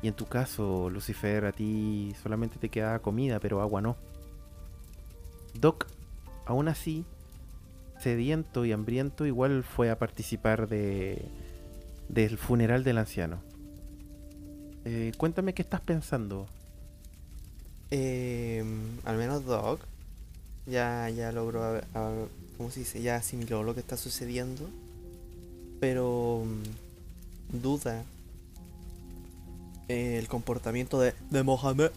Y 0.02 0.08
en 0.08 0.16
tu 0.16 0.26
caso, 0.26 0.90
Lucifer, 0.90 1.46
a 1.46 1.52
ti 1.52 2.16
solamente 2.24 2.58
te 2.58 2.70
quedaba 2.70 3.00
comida, 3.00 3.40
pero 3.40 3.62
agua 3.62 3.82
no. 3.82 3.96
Doc, 5.54 5.86
aún 6.46 6.68
así, 6.68 7.06
sediento 8.00 8.66
y 8.66 8.72
hambriento, 8.72 9.28
igual 9.28 9.64
fue 9.64 9.92
a 9.92 10.00
participar 10.00 10.68
de 10.68 11.24
del 12.10 12.38
funeral 12.38 12.84
del 12.84 12.98
anciano. 12.98 13.42
Eh, 14.84 15.12
cuéntame 15.18 15.54
qué 15.54 15.62
estás 15.62 15.82
pensando. 15.82 16.48
Eh, 17.92 18.64
al 19.06 19.18
menos 19.18 19.46
Doc 19.46 19.80
ya, 20.66 21.10
ya 21.10 21.32
logró, 21.32 21.64
a- 21.64 21.82
a- 21.94 22.26
¿cómo 22.58 22.72
se 22.72 22.82
dice? 22.82 23.02
Ya 23.02 23.16
asimiló 23.16 23.64
lo 23.64 23.74
que 23.74 23.80
está 23.80 23.98
sucediendo, 23.98 24.70
pero 25.80 26.44
mm, 26.46 27.62
duda 27.62 28.04
el 29.88 30.28
comportamiento 30.28 31.00
de, 31.00 31.14
de 31.30 31.44
Mohamed 31.44 31.92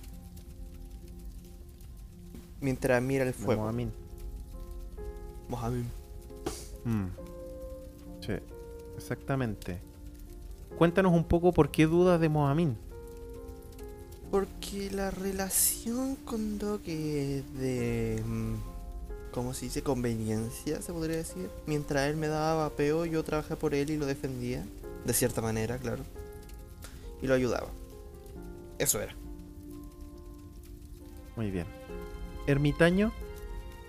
mientras 2.61 3.03
mira 3.03 3.25
el 3.25 3.35
fuego. 3.35 3.71
Mí. 3.73 3.89
Mohamed. 5.49 5.85
Mm. 6.85 7.05
Sí, 8.21 8.33
exactamente. 8.97 9.79
Cuéntanos 10.79 11.13
un 11.13 11.25
poco 11.25 11.53
por 11.53 11.71
qué 11.71 11.87
dudas 11.87 12.21
de 12.21 12.29
Mohamin. 12.29 12.77
Porque 14.31 14.91
la 14.91 15.11
relación 15.11 16.17
con 16.17 16.59
Doc 16.59 16.83
es 16.87 17.45
de. 17.59 18.23
mm, 18.27 18.55
¿Cómo 19.33 19.53
se 19.55 19.67
dice? 19.67 19.83
Conveniencia, 19.83 20.81
se 20.83 20.93
podría 20.93 21.17
decir. 21.17 21.51
Mientras 21.67 22.09
él 22.09 22.17
me 22.17 22.29
daba 22.29 22.63
vapeo, 22.69 23.05
yo 23.05 23.23
trabajé 23.25 23.57
por 23.57 23.75
él 23.75 23.91
y 23.91 23.97
lo 23.97 24.07
defendía. 24.07 24.65
De 25.05 25.13
cierta 25.13 25.41
manera, 25.43 25.77
claro. 25.79 26.03
Y 27.21 27.27
lo 27.27 27.35
ayudaba. 27.35 27.69
Eso 28.79 29.01
era. 29.01 29.15
Muy 31.37 31.51
bien. 31.51 31.67
Ermitaño, 32.47 33.13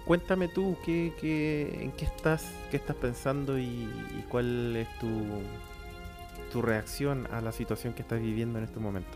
cuéntame 0.06 0.48
tú 0.48 0.78
qué, 0.86 1.14
qué- 1.20 1.80
en 1.84 1.92
qué 1.92 2.06
estás, 2.06 2.44
qué 2.72 2.78
estás 2.78 2.96
pensando 2.96 3.58
y, 3.60 3.64
y 3.66 4.26
cuál 4.30 4.76
es 4.76 4.88
tu, 5.00 5.08
tu 6.52 6.62
reacción 6.62 7.28
a 7.32 7.42
la 7.42 7.52
situación 7.52 7.94
que 7.94 8.02
estás 8.02 8.20
viviendo 8.22 8.58
en 8.58 8.66
este 8.66 8.80
momento. 8.80 9.10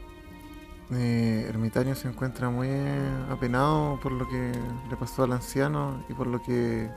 Eh, 0.91 1.45
Ermitaño 1.47 1.93
se 1.95 2.07
encuentra 2.07 2.49
muy 2.49 2.69
apenado 3.29 3.99
por 4.01 4.11
lo 4.11 4.27
que 4.27 4.51
le 4.89 4.97
pasó 4.97 5.23
al 5.23 5.33
anciano 5.33 6.03
y 6.09 6.13
por 6.13 6.25
lo 6.25 6.41
que 6.41 6.89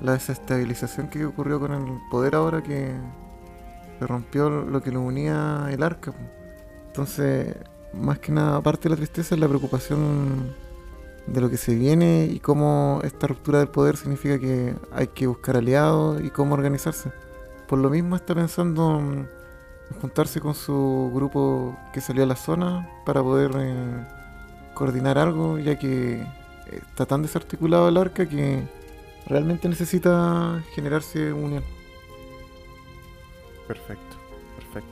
la 0.00 0.12
desestabilización 0.12 1.08
que 1.08 1.24
ocurrió 1.24 1.58
con 1.58 1.72
el 1.72 1.98
poder 2.10 2.36
ahora 2.36 2.62
que 2.62 2.92
se 3.98 4.06
rompió 4.06 4.48
lo 4.48 4.80
que 4.82 4.92
lo 4.92 5.00
unía 5.00 5.66
el 5.70 5.82
arca. 5.82 6.12
Entonces, 6.86 7.56
más 7.92 8.18
que 8.18 8.32
nada, 8.32 8.56
aparte 8.56 8.84
de 8.84 8.90
la 8.90 8.96
tristeza, 8.96 9.34
es 9.34 9.40
la 9.40 9.48
preocupación 9.48 10.54
de 11.26 11.40
lo 11.40 11.50
que 11.50 11.56
se 11.56 11.74
viene 11.74 12.28
y 12.30 12.40
cómo 12.40 13.00
esta 13.04 13.26
ruptura 13.26 13.58
del 13.58 13.68
poder 13.68 13.96
significa 13.96 14.38
que 14.38 14.74
hay 14.92 15.08
que 15.08 15.26
buscar 15.26 15.56
aliados 15.56 16.20
y 16.22 16.30
cómo 16.30 16.54
organizarse. 16.54 17.12
Por 17.68 17.78
lo 17.78 17.90
mismo 17.90 18.16
está 18.16 18.34
pensando 18.34 19.00
mm, 19.00 19.26
juntarse 20.00 20.40
con 20.40 20.54
su 20.54 21.10
grupo 21.14 21.76
que 21.92 22.00
salió 22.00 22.24
a 22.24 22.26
la 22.26 22.36
zona 22.36 22.88
para 23.04 23.22
poder 23.22 23.50
eh, 23.56 24.06
coordinar 24.74 25.18
algo, 25.18 25.58
ya 25.58 25.78
que 25.78 26.24
está 26.70 27.06
tan 27.06 27.22
desarticulado 27.22 27.88
el 27.88 27.96
arca 27.96 28.28
que 28.28 28.62
realmente 29.26 29.68
necesita 29.68 30.62
generarse 30.74 31.32
unión. 31.32 31.62
Perfecto, 33.66 34.16
perfecto. 34.56 34.90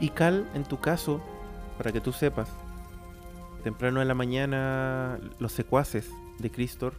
Y 0.00 0.08
Cal, 0.10 0.48
en 0.54 0.64
tu 0.64 0.80
caso, 0.80 1.20
para 1.76 1.92
que 1.92 2.00
tú 2.00 2.12
sepas, 2.12 2.48
temprano 3.62 4.02
en 4.02 4.08
la 4.08 4.14
mañana 4.14 5.18
los 5.38 5.52
secuaces 5.52 6.10
de 6.38 6.50
Cristor 6.50 6.94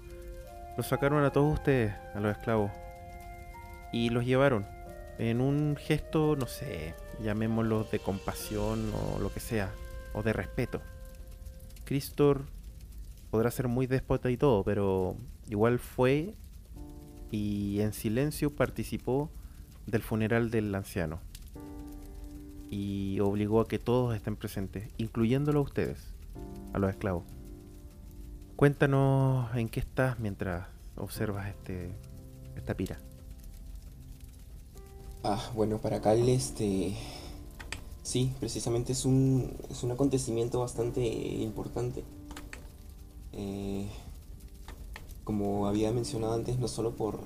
los 0.78 0.88
sacaron 0.88 1.24
a 1.24 1.32
todos 1.32 1.54
ustedes, 1.54 1.94
a 2.14 2.20
los 2.20 2.36
esclavos, 2.36 2.72
y 3.94 4.10
los 4.10 4.26
llevaron 4.26 4.75
en 5.18 5.42
un 5.42 5.76
gesto, 5.78 6.36
no 6.36 6.48
sé, 6.48 6.94
llamémoslo 7.24 7.86
de 7.86 8.00
compasión 8.00 8.92
o 8.94 9.20
lo 9.20 9.34
que 9.34 9.40
sea, 9.40 9.72
o 10.14 10.24
de 10.24 10.34
respeto. 10.34 10.82
Cristor 11.86 12.46
podrá 13.32 13.52
ser 13.52 13.68
muy 13.68 13.88
déspota 13.88 14.30
y 14.32 14.38
todo, 14.38 14.64
pero 14.64 15.16
igual 15.50 15.80
fue 15.80 16.34
y 17.32 17.80
en 17.82 17.94
silencio 17.94 18.56
participó 18.56 19.30
del 19.86 20.02
funeral 20.02 20.52
del 20.52 20.74
anciano 20.74 21.20
y 22.70 23.20
obligó 23.20 23.62
a 23.62 23.68
que 23.68 23.80
todos 23.80 24.16
estén 24.16 24.36
presentes, 24.36 24.90
incluyéndolo 24.98 25.60
a 25.60 25.64
ustedes, 25.64 26.14
a 26.74 26.80
los 26.80 26.90
esclavos. 26.90 27.24
Cuéntanos 28.56 29.56
en 29.56 29.70
qué 29.70 29.80
estás 29.80 30.20
mientras 30.20 30.68
observas 30.96 31.48
este 31.50 31.92
esta 32.56 32.74
pira. 32.74 32.98
Ah, 35.28 35.42
bueno, 35.56 35.80
para 35.80 36.02
Cal, 36.02 36.30
este. 36.30 36.94
Sí, 38.04 38.32
precisamente 38.40 38.92
es 38.92 39.06
un, 39.06 39.52
es 39.72 39.82
un 39.82 39.90
acontecimiento 39.90 40.60
bastante 40.60 41.02
importante. 41.04 42.04
Eh, 43.34 43.88
como 45.24 45.66
había 45.66 45.92
mencionado 45.92 46.36
antes, 46.36 46.60
no 46.60 46.68
solo 46.68 46.92
por, 46.92 47.22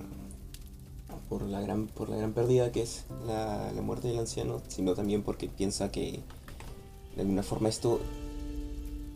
por, 1.28 1.42
la, 1.42 1.60
gran, 1.60 1.88
por 1.88 2.08
la 2.08 2.16
gran 2.16 2.32
pérdida 2.32 2.72
que 2.72 2.84
es 2.84 3.04
la, 3.28 3.70
la 3.74 3.82
muerte 3.82 4.08
del 4.08 4.20
anciano, 4.20 4.62
sino 4.70 4.94
también 4.96 5.22
porque 5.22 5.50
piensa 5.50 5.92
que 5.92 6.22
de 7.18 7.22
alguna 7.22 7.44
forma 7.44 7.68
esto 7.68 8.00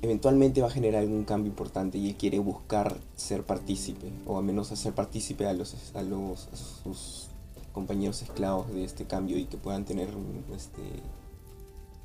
eventualmente 0.02 0.60
va 0.60 0.68
a 0.68 0.72
generar 0.72 1.04
algún 1.04 1.24
cambio 1.24 1.50
importante 1.50 1.98
y 1.98 2.10
él 2.10 2.16
quiere 2.16 2.40
buscar 2.40 2.98
ser 3.16 3.46
partícipe, 3.46 4.12
o 4.26 4.38
al 4.40 4.44
menos 4.44 4.74
hacer 4.74 4.92
partícipe 4.92 5.48
a 5.48 5.54
los, 5.54 5.74
a 5.96 6.02
los 6.02 6.50
a 6.52 6.58
sus 6.58 7.33
compañeros 7.74 8.22
esclavos 8.22 8.72
de 8.74 8.84
este 8.86 9.06
cambio 9.06 9.38
y 9.38 9.46
que 9.46 9.58
puedan 9.58 9.84
tener 9.84 10.10
este, 10.56 10.82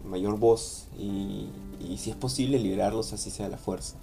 mayor 0.04 0.38
voz 0.38 0.86
y, 0.98 1.48
si 1.96 2.10
es 2.10 2.16
posible 2.16 2.58
liberarlos 2.58 3.12
así 3.12 3.30
sea 3.30 3.48
la 3.48 3.58
fuerza. 3.58 3.96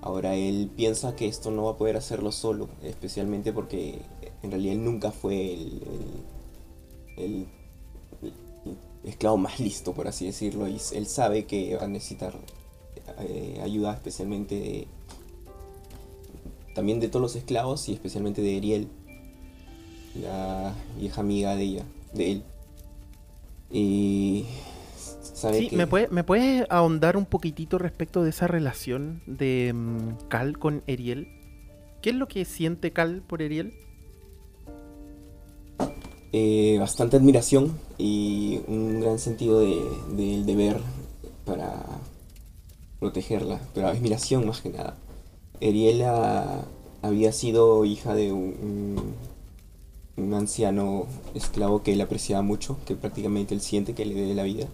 Ahora 0.00 0.34
él 0.36 0.70
piensa 0.74 1.16
que 1.16 1.26
esto 1.26 1.50
no 1.50 1.64
va 1.64 1.72
a 1.72 1.76
poder 1.76 1.96
hacerlo 1.96 2.30
solo, 2.30 2.68
especialmente 2.82 3.52
porque 3.52 4.00
en 4.42 4.50
realidad 4.50 4.74
él 4.74 4.84
nunca 4.84 5.10
fue 5.10 5.54
el, 5.54 5.82
el- 7.16 7.46
esclavo 9.04 9.36
más 9.36 9.60
listo, 9.60 9.92
por 9.92 10.08
así 10.08 10.26
decirlo, 10.26 10.68
y 10.68 10.80
él 10.92 11.06
sabe 11.06 11.46
que 11.46 11.76
va 11.76 11.84
a 11.84 11.88
necesitar 11.88 12.34
eh, 13.20 13.60
ayuda 13.62 13.94
especialmente 13.94 14.54
de, 14.56 14.88
también 16.74 17.00
de 17.00 17.08
todos 17.08 17.22
los 17.22 17.36
esclavos 17.36 17.88
y 17.88 17.92
especialmente 17.94 18.42
de 18.42 18.56
Ariel, 18.56 18.88
la 20.22 20.74
vieja 20.98 21.20
amiga 21.20 21.54
de 21.56 21.62
ella, 21.62 21.84
de 22.12 22.32
él. 22.32 22.42
Y 23.70 24.44
Sí, 25.52 25.68
que 25.68 25.76
¿me, 25.76 25.86
puede- 25.86 26.08
¿me 26.08 26.24
puedes 26.24 26.66
ahondar 26.70 27.16
un 27.16 27.26
poquitito 27.26 27.78
respecto 27.78 28.22
de 28.22 28.30
esa 28.30 28.46
relación 28.46 29.22
de 29.26 29.72
mm, 29.74 30.28
Cal 30.28 30.58
con 30.58 30.82
Eriel? 30.86 31.28
¿Qué 32.00 32.10
es 32.10 32.16
lo 32.16 32.26
que 32.28 32.44
siente 32.44 32.92
Cal 32.92 33.22
por 33.26 33.42
Eriel? 33.42 33.74
eh, 36.32 36.76
bastante 36.78 37.16
admiración 37.16 37.78
y 37.98 38.60
un 38.66 39.00
gran 39.00 39.18
sentido 39.18 39.60
de- 39.60 39.82
del 40.16 40.44
deber 40.44 40.80
para 41.44 41.82
protegerla, 42.98 43.60
pero 43.74 43.88
admiración 43.88 44.46
más 44.46 44.60
que 44.60 44.70
nada. 44.70 44.96
Eriela 45.60 46.64
había 47.02 47.32
sido 47.32 47.84
hija 47.84 48.14
de 48.14 48.32
un, 48.32 48.54
un- 48.60 49.14
un 50.16 50.34
anciano 50.34 51.06
esclavo 51.34 51.82
que 51.82 51.92
él 51.92 52.00
apreciaba 52.00 52.42
mucho, 52.42 52.78
que 52.86 52.96
prácticamente 52.96 53.54
él 53.54 53.60
siente 53.60 53.94
que 53.94 54.06
le 54.06 54.14
debe 54.14 54.34
la 54.34 54.44
vida, 54.44 54.66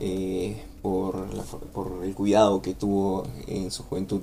eh, 0.00 0.62
por, 0.82 1.34
la 1.34 1.42
por 1.44 2.04
el 2.04 2.14
cuidado 2.14 2.62
que 2.62 2.74
tuvo 2.74 3.24
en 3.46 3.70
su 3.70 3.84
juventud 3.84 4.20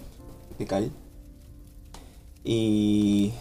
de 0.58 0.66
Cal. 0.66 0.92
Y 2.44 3.34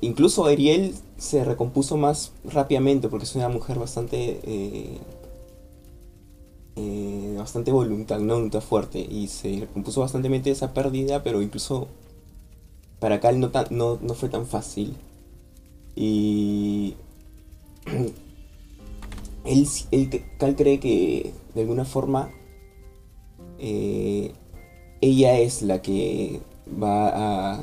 incluso 0.00 0.46
Ariel 0.46 0.94
se 1.18 1.44
recompuso 1.44 1.96
más 1.96 2.32
rápidamente 2.44 3.08
porque 3.08 3.24
es 3.24 3.34
una 3.36 3.48
mujer 3.48 3.78
bastante 3.78 4.40
eh, 4.44 4.98
eh, 6.76 7.34
bastante 7.38 7.70
voluntad, 7.70 8.20
una 8.20 8.34
voluntad 8.34 8.60
fuerte 8.60 8.98
y 8.98 9.28
se 9.28 9.60
recompuso 9.60 10.00
bastante 10.00 10.50
esa 10.50 10.72
pérdida, 10.72 11.22
pero 11.22 11.42
incluso 11.42 11.88
para 12.98 13.20
Cal 13.20 13.40
no, 13.40 13.50
no, 13.70 13.98
no 14.00 14.14
fue 14.14 14.28
tan 14.28 14.46
fácil. 14.46 14.96
Y 15.94 16.94
él, 19.44 19.68
él- 19.90 20.24
Cal 20.38 20.56
cree 20.56 20.80
que 20.80 21.32
de 21.54 21.60
alguna 21.60 21.84
forma 21.84 22.30
eh, 23.58 24.32
ella 25.00 25.38
es 25.38 25.62
la 25.62 25.82
que 25.82 26.40
va 26.82 27.54
a 27.54 27.62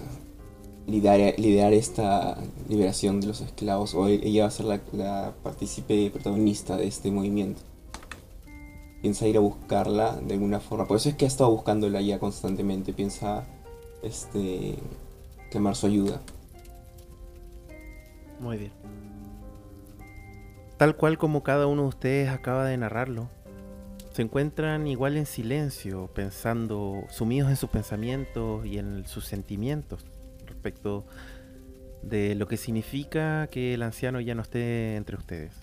liderar, 0.88 1.39
liderar 1.39 1.74
esta 1.74 2.38
liberación 2.68 3.22
de 3.22 3.28
los 3.28 3.42
esclavos 3.42 3.94
o 3.96 4.08
ella 4.08 4.44
va 4.44 4.48
a 4.48 4.52
ser 4.52 4.65
la, 4.65 4.82
la 4.94 5.34
partícipe 5.44 6.10
protagonista 6.12 6.78
de 6.78 6.88
este 6.88 7.12
movimiento. 7.12 7.62
Piensa 9.02 9.28
ir 9.28 9.38
a 9.38 9.39
buscarla 9.39 10.18
de 10.18 10.34
alguna 10.34 10.60
forma. 10.60 10.86
Por 10.86 10.98
eso 10.98 11.08
es 11.10 11.15
que 11.15 11.26
ha 11.26 11.28
estado 11.30 11.50
buscándola 11.52 12.02
ya 12.02 12.20
constantemente. 12.20 12.92
Piensa 12.92 13.46
este 14.04 14.76
clamar 15.52 15.76
su 15.78 15.88
ayuda. 15.88 16.22
Muy 18.39 18.58
bien. 18.58 18.71
Tal 20.78 20.95
cual 20.95 21.17
como 21.17 21.43
cada 21.43 21.67
uno 21.67 21.84
de 21.84 21.88
ustedes 21.89 22.30
acaba 22.30 22.65
de 22.65 22.78
narrarlo, 22.78 23.30
se 24.13 24.21
encuentran 24.21 24.88
igual 24.88 25.17
en 25.17 25.25
silencio, 25.25 26.08
pensando, 26.13 27.04
sumidos 27.10 27.49
en 27.49 27.58
sus 27.58 27.69
pensamientos 27.69 28.65
y 28.65 28.78
en 28.78 29.06
sus 29.06 29.25
sentimientos 29.25 30.06
respecto 30.45 31.06
de 32.02 32.34
lo 32.36 32.47
que 32.47 32.58
significa 32.58 33.47
que 33.47 33.73
el 33.73 33.84
anciano 33.84 34.19
ya 34.19 34.36
no 34.36 34.41
esté 34.41 34.95
entre 34.95 35.17
ustedes. 35.17 35.54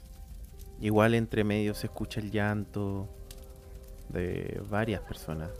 Igual 0.80 1.14
entre 1.14 1.44
medio 1.44 1.74
se 1.74 1.86
escucha 1.86 2.20
el 2.20 2.30
llanto 2.30 3.08
de 4.10 4.62
varias 4.68 5.00
personas. 5.00 5.50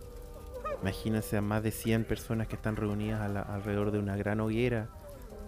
Imagínense 0.83 1.39
a 1.39 1.41
más 1.41 1.63
de 1.63 1.71
100 1.71 2.05
personas 2.05 2.47
que 2.47 2.57
están 2.57 2.77
reunidas 2.77 3.21
alrededor 3.49 3.91
de 3.91 3.99
una 3.99 4.17
gran 4.17 4.41
hoguera 4.41 4.91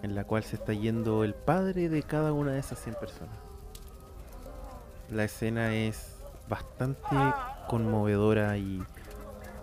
en 0.01 0.15
la 0.15 0.23
cual 0.23 0.43
se 0.43 0.55
está 0.55 0.73
yendo 0.73 1.23
el 1.23 1.33
padre 1.33 1.89
de 1.89 2.03
cada 2.03 2.33
una 2.33 2.51
de 2.51 2.59
esas 2.59 2.79
100 2.79 2.95
personas. 2.95 3.35
La 5.09 5.23
escena 5.23 5.75
es 5.75 6.15
bastante 6.47 7.15
conmovedora 7.67 8.57
y 8.57 8.81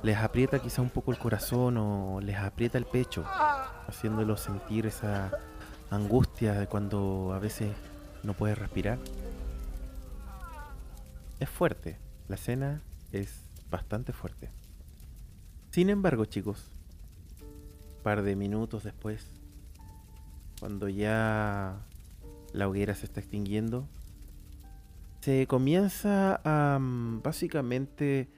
les 0.03 0.16
aprieta 0.16 0.61
quizá 0.61 0.83
un 0.83 0.90
poco 0.90 1.11
el 1.11 1.18
corazón 1.18 1.77
o 1.79 2.20
les 2.20 2.37
aprieta 2.37 2.79
el 2.79 2.85
pecho, 2.85 3.25
haciéndolos 3.88 4.40
sentir 4.40 4.87
esa 4.87 5.31
angustia 5.90 6.55
de 6.55 6.66
cuando 6.66 7.33
a 7.35 7.38
veces 7.38 7.72
no 8.22 8.35
puedes 8.35 8.59
respirar. 8.59 8.99
Es 11.38 11.49
fuerte, 11.49 11.99
la 12.29 12.37
escena 12.37 12.83
es 13.12 13.40
bastante 13.70 14.12
fuerte. 14.12 14.51
Sin 15.70 15.90
embargo, 15.90 16.25
chicos, 16.25 16.70
par 18.03 18.22
de 18.22 18.37
minutos 18.37 18.85
después, 18.85 19.27
cuando 20.60 20.88
ya 20.88 21.86
la 22.52 22.68
hoguera 22.68 22.94
se 22.94 23.06
está 23.06 23.20
extinguiendo, 23.20 23.88
se 25.20 25.46
comienza 25.46 26.40
a 26.44 26.78
mm, 26.78 27.22
básicamente 27.22 28.30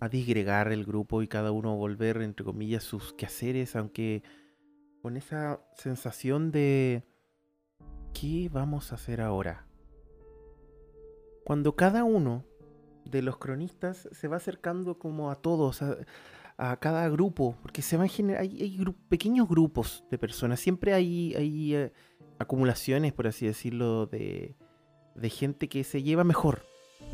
a 0.00 0.08
disgregar 0.08 0.72
el 0.72 0.84
grupo 0.84 1.22
y 1.22 1.28
cada 1.28 1.52
uno 1.52 1.76
volver, 1.76 2.20
entre 2.22 2.44
comillas, 2.44 2.82
sus 2.82 3.12
quehaceres, 3.12 3.76
aunque 3.76 4.24
con 5.00 5.16
esa 5.16 5.60
sensación 5.76 6.50
de 6.50 7.04
¿qué 8.12 8.48
vamos 8.52 8.90
a 8.90 8.96
hacer 8.96 9.20
ahora? 9.20 9.66
Cuando 11.44 11.76
cada 11.76 12.04
uno 12.04 12.44
de 13.04 13.22
los 13.22 13.38
cronistas 13.38 14.08
se 14.10 14.28
va 14.28 14.36
acercando 14.36 14.98
como 14.98 15.30
a 15.30 15.36
todos, 15.36 15.82
a, 15.82 15.96
a 16.56 16.76
cada 16.76 17.08
grupo, 17.08 17.56
porque 17.62 17.82
se 17.82 17.96
van 17.96 18.08
a 18.08 18.38
hay, 18.38 18.62
hay 18.62 18.84
pequeños 19.08 19.48
grupos 19.48 20.04
de 20.10 20.18
personas, 20.18 20.60
siempre 20.60 20.92
hay, 20.92 21.34
hay 21.34 21.74
eh, 21.74 21.92
acumulaciones, 22.38 23.12
por 23.12 23.26
así 23.26 23.46
decirlo, 23.46 24.06
de, 24.06 24.56
de 25.14 25.30
gente 25.30 25.68
que 25.68 25.84
se 25.84 26.02
lleva 26.02 26.24
mejor, 26.24 26.62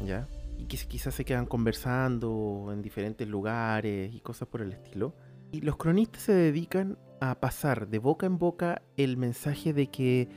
¿ya? 0.05 0.29
Y 0.59 0.67
que 0.67 0.77
quizás 0.77 1.15
se 1.15 1.25
quedan 1.25 1.47
conversando 1.47 2.71
en 2.73 2.83
diferentes 2.83 3.29
lugares 3.29 4.13
y 4.13 4.21
cosas 4.21 4.49
por 4.49 4.61
el 4.61 4.73
estilo. 4.73 5.15
Y 5.53 5.61
los 5.61 5.77
cronistas 5.77 6.23
se 6.23 6.33
dedican 6.33 6.99
a 7.21 7.41
pasar 7.41 7.89
de 7.89 7.99
boca 7.99 8.27
en 8.27 8.39
boca 8.39 8.83
el 8.97 9.17
mensaje 9.17 9.73
de 9.73 9.89
que 9.89 10.29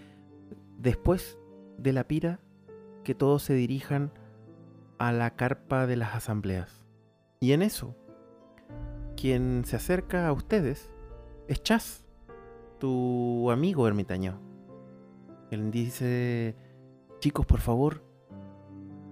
después 0.77 1.37
de 1.77 1.93
la 1.93 2.07
pira, 2.07 2.39
que 3.03 3.15
todos 3.15 3.43
se 3.43 3.53
dirijan 3.53 4.11
a 4.99 5.11
la 5.11 5.35
carpa 5.35 5.87
de 5.87 5.95
las 5.95 6.15
asambleas. 6.15 6.85
Y 7.39 7.53
en 7.53 7.63
eso, 7.63 7.95
quien 9.21 9.63
se 9.65 9.75
acerca 9.75 10.27
a 10.27 10.33
ustedes 10.33 10.89
es 11.47 11.61
Chas, 11.61 12.03
tu 12.79 13.51
amigo 13.51 13.87
ermitaño. 13.87 14.39
Él 15.51 15.69
dice, 15.69 16.55
chicos, 17.19 17.45
por 17.45 17.59
favor, 17.59 18.01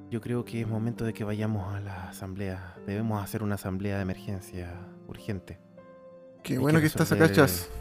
yo 0.10 0.20
creo 0.20 0.46
que 0.46 0.62
es 0.62 0.68
momento 0.68 1.06
de 1.06 1.14
que 1.14 1.24
vayamos 1.24 1.76
a 1.76 1.80
la 1.80 2.10
asamblea. 2.10 2.76
Debemos 2.88 3.24
hacer 3.24 3.44
una 3.44 3.56
asamblea 3.56 3.98
de 3.98 4.02
emergencia 4.02 4.74
urgente. 5.08 5.60
Qué 6.42 6.54
Hay 6.54 6.60
bueno 6.60 6.80
que 6.80 6.88
estás 6.88 7.12
acá, 7.12 7.32
Chas. 7.32 7.70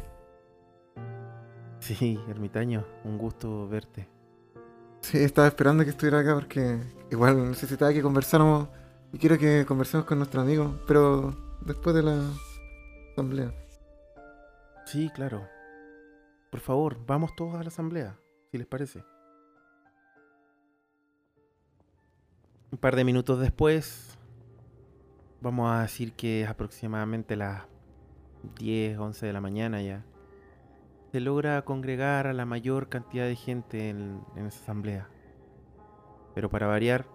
Sí, 1.80 2.20
ermitaño, 2.28 2.84
un 3.04 3.16
gusto 3.16 3.66
verte. 3.68 4.08
Sí, 5.00 5.18
estaba 5.18 5.46
esperando 5.46 5.84
que 5.84 5.90
estuviera 5.90 6.18
acá 6.18 6.34
porque 6.34 6.80
igual 7.10 7.48
necesitaba 7.48 7.92
que 7.92 8.02
conversáramos 8.02 8.68
y 9.12 9.18
quiero 9.18 9.38
que 9.38 9.64
conversemos 9.64 10.04
con 10.04 10.18
nuestro 10.18 10.42
amigo, 10.42 10.80
pero 10.86 11.47
después 11.60 11.94
de 11.94 12.02
la 12.02 12.30
asamblea. 13.12 13.54
Sí, 14.86 15.10
claro. 15.14 15.46
Por 16.50 16.60
favor, 16.60 17.04
vamos 17.06 17.34
todos 17.36 17.54
a 17.56 17.62
la 17.62 17.68
asamblea, 17.68 18.18
si 18.50 18.58
les 18.58 18.66
parece. 18.66 19.04
Un 22.70 22.78
par 22.78 22.96
de 22.96 23.04
minutos 23.04 23.38
después, 23.40 24.18
vamos 25.40 25.70
a 25.70 25.82
decir 25.82 26.14
que 26.14 26.42
es 26.42 26.48
aproximadamente 26.48 27.36
las 27.36 27.64
10, 28.58 28.98
11 28.98 29.26
de 29.26 29.32
la 29.32 29.40
mañana 29.40 29.82
ya, 29.82 30.04
se 31.12 31.20
logra 31.20 31.62
congregar 31.62 32.26
a 32.26 32.32
la 32.32 32.44
mayor 32.44 32.88
cantidad 32.88 33.26
de 33.26 33.36
gente 33.36 33.88
en, 33.88 34.22
en 34.36 34.46
esa 34.46 34.62
asamblea. 34.62 35.08
Pero 36.34 36.50
para 36.50 36.66
variar, 36.66 37.06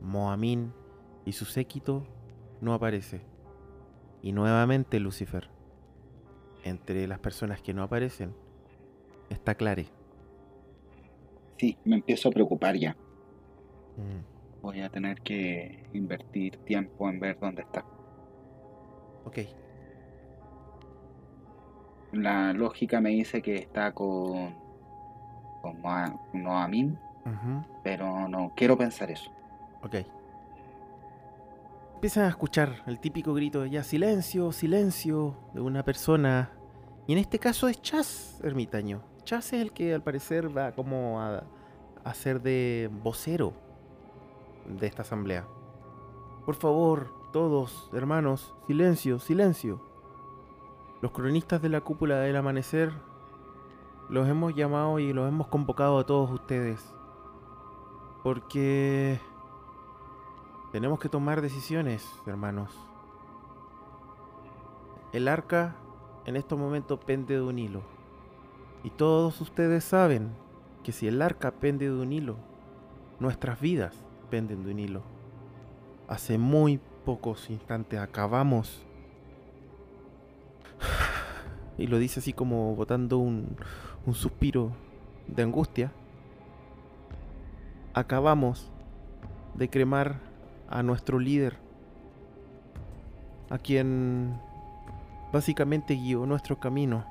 Moamin 0.00 0.72
y 1.24 1.32
su 1.32 1.44
séquito 1.44 2.06
no 2.60 2.74
aparece. 2.74 3.31
Y 4.22 4.32
nuevamente 4.32 5.00
Lucifer. 5.00 5.48
Entre 6.64 7.06
las 7.08 7.18
personas 7.18 7.60
que 7.60 7.74
no 7.74 7.82
aparecen 7.82 8.32
está 9.30 9.54
Clare. 9.56 9.86
Sí, 11.58 11.76
me 11.84 11.96
empiezo 11.96 12.28
a 12.28 12.32
preocupar 12.32 12.76
ya. 12.76 12.96
Mm, 13.96 14.62
Voy 14.62 14.80
a 14.80 14.88
tener 14.90 15.20
que 15.22 15.84
invertir 15.92 16.56
tiempo 16.58 17.08
en 17.08 17.18
ver 17.18 17.36
dónde 17.40 17.62
está. 17.62 17.84
Ok. 19.24 19.38
La 22.12 22.52
lógica 22.52 23.00
me 23.00 23.10
dice 23.10 23.42
que 23.42 23.56
está 23.56 23.92
con, 23.92 24.54
con 25.62 25.80
Noa- 25.82 26.20
Noamin, 26.32 26.98
Ujú, 27.24 27.64
pero 27.82 28.28
no 28.28 28.52
quiero 28.54 28.76
pensar 28.76 29.10
eso. 29.10 29.30
Ok. 29.82 29.96
Empiezan 32.02 32.24
a 32.24 32.30
escuchar 32.30 32.82
el 32.88 32.98
típico 32.98 33.32
grito 33.32 33.60
de 33.60 33.70
ya 33.70 33.84
silencio, 33.84 34.50
silencio 34.50 35.36
de 35.54 35.60
una 35.60 35.84
persona. 35.84 36.50
Y 37.06 37.12
en 37.12 37.20
este 37.20 37.38
caso 37.38 37.68
es 37.68 37.80
Chas, 37.80 38.40
ermitaño. 38.42 39.04
Chas 39.22 39.52
es 39.52 39.62
el 39.62 39.70
que 39.70 39.94
al 39.94 40.02
parecer 40.02 40.48
va 40.48 40.72
como 40.72 41.20
a, 41.20 41.44
a 42.02 42.14
ser 42.14 42.42
de 42.42 42.90
vocero 43.04 43.52
de 44.66 44.88
esta 44.88 45.02
asamblea. 45.02 45.46
Por 46.44 46.56
favor, 46.56 47.30
todos, 47.32 47.88
hermanos, 47.92 48.52
silencio, 48.66 49.20
silencio. 49.20 49.80
Los 51.02 51.12
cronistas 51.12 51.62
de 51.62 51.68
la 51.68 51.82
cúpula 51.82 52.18
del 52.18 52.34
amanecer 52.34 52.92
los 54.08 54.28
hemos 54.28 54.56
llamado 54.56 54.98
y 54.98 55.12
los 55.12 55.28
hemos 55.28 55.46
convocado 55.46 56.00
a 56.00 56.04
todos 56.04 56.32
ustedes. 56.32 56.84
Porque 58.24 59.20
tenemos 60.72 60.98
que 60.98 61.10
tomar 61.10 61.42
decisiones, 61.42 62.02
hermanos. 62.26 62.70
El 65.12 65.28
arca 65.28 65.76
en 66.24 66.34
estos 66.36 66.58
momentos 66.58 66.98
pende 67.04 67.34
de 67.34 67.42
un 67.42 67.58
hilo. 67.58 67.82
Y 68.82 68.88
todos 68.88 69.38
ustedes 69.42 69.84
saben 69.84 70.30
que 70.82 70.92
si 70.92 71.06
el 71.06 71.20
arca 71.20 71.50
pende 71.50 71.90
de 71.90 71.94
un 71.94 72.10
hilo, 72.10 72.36
nuestras 73.20 73.60
vidas 73.60 73.94
penden 74.30 74.64
de 74.64 74.70
un 74.70 74.78
hilo. 74.78 75.02
Hace 76.08 76.38
muy 76.38 76.80
pocos 77.04 77.50
instantes 77.50 78.00
acabamos. 78.00 78.82
Y 81.78 81.86
lo 81.86 81.98
dice 81.98 82.20
así 82.20 82.34
como 82.34 82.76
botando 82.76 83.16
un, 83.16 83.56
un 84.06 84.14
suspiro 84.14 84.72
de 85.26 85.42
angustia. 85.42 85.90
Acabamos 87.94 88.70
de 89.54 89.70
cremar 89.70 90.31
a 90.72 90.82
nuestro 90.82 91.18
líder, 91.18 91.58
a 93.50 93.58
quien 93.58 94.40
básicamente 95.32 95.94
guió 95.94 96.26
nuestro 96.26 96.58
camino 96.58 97.04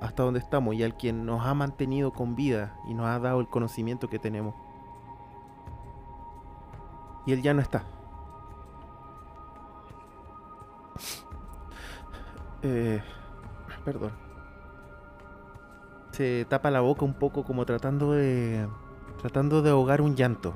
hasta 0.00 0.22
donde 0.22 0.40
estamos 0.40 0.74
y 0.74 0.82
al 0.82 0.96
quien 0.96 1.24
nos 1.24 1.46
ha 1.46 1.54
mantenido 1.54 2.12
con 2.12 2.36
vida 2.36 2.76
y 2.86 2.94
nos 2.94 3.06
ha 3.06 3.18
dado 3.18 3.40
el 3.40 3.48
conocimiento 3.48 4.08
que 4.08 4.18
tenemos. 4.18 4.54
Y 7.26 7.32
él 7.32 7.42
ya 7.42 7.54
no 7.54 7.62
está. 7.62 7.84
Eh, 12.66 13.02
perdón. 13.84 14.12
Se 16.12 16.46
tapa 16.48 16.70
la 16.70 16.80
boca 16.80 17.04
un 17.04 17.12
poco 17.12 17.44
como 17.44 17.66
tratando 17.66 18.12
de 18.12 18.66
tratando 19.20 19.60
de 19.60 19.68
ahogar 19.68 20.00
un 20.00 20.16
llanto. 20.16 20.54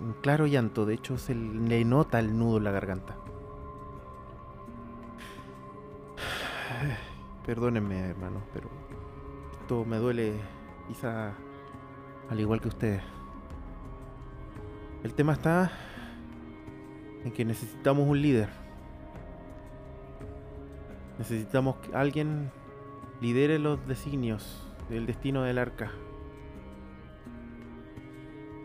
Un 0.00 0.14
claro 0.20 0.46
llanto, 0.46 0.86
de 0.86 0.94
hecho 0.94 1.18
se 1.18 1.34
le 1.34 1.84
nota 1.84 2.18
el 2.18 2.38
nudo 2.38 2.58
en 2.58 2.64
la 2.64 2.70
garganta. 2.70 3.16
Perdónenme, 7.46 7.98
hermanos, 8.10 8.42
pero 8.52 8.68
esto 9.60 9.84
me 9.84 9.96
duele 9.96 10.34
quizá 10.86 11.32
al 12.30 12.40
igual 12.40 12.60
que 12.60 12.68
ustedes. 12.68 13.02
El 15.02 15.14
tema 15.14 15.32
está 15.32 15.70
en 17.24 17.32
que 17.32 17.44
necesitamos 17.44 18.06
un 18.08 18.20
líder. 18.20 18.48
Necesitamos 21.18 21.76
que 21.76 21.96
alguien 21.96 22.50
lidere 23.20 23.58
los 23.58 23.84
designios 23.86 24.64
del 24.88 25.06
destino 25.06 25.42
del 25.42 25.58
arca. 25.58 25.90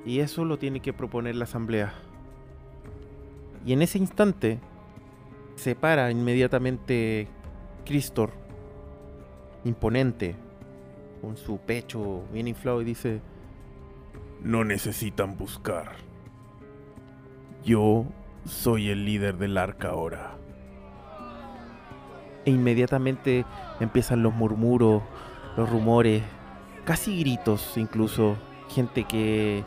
Y 0.05 0.19
eso 0.19 0.43
lo 0.45 0.57
tiene 0.57 0.79
que 0.81 0.93
proponer 0.93 1.35
la 1.35 1.45
asamblea. 1.45 1.93
Y 3.65 3.73
en 3.73 3.81
ese 3.81 3.97
instante 3.97 4.59
se 5.55 5.75
para 5.75 6.11
inmediatamente 6.11 7.27
Cristor, 7.85 8.31
imponente, 9.63 10.35
con 11.21 11.37
su 11.37 11.57
pecho 11.57 12.23
bien 12.33 12.47
inflado 12.47 12.81
y 12.81 12.85
dice, 12.85 13.21
No 14.41 14.65
necesitan 14.65 15.37
buscar. 15.37 15.93
Yo 17.63 18.05
soy 18.45 18.89
el 18.89 19.05
líder 19.05 19.37
del 19.37 19.57
arca 19.57 19.89
ahora. 19.89 20.37
e 22.45 22.51
inmediatamente 22.51 23.45
empiezan 23.79 24.21
los 24.21 24.33
murmuros, 24.33 25.01
los 25.55 25.69
rumores, 25.69 26.23
casi 26.83 27.17
gritos 27.21 27.77
incluso, 27.77 28.35
gente 28.67 29.05
que 29.05 29.63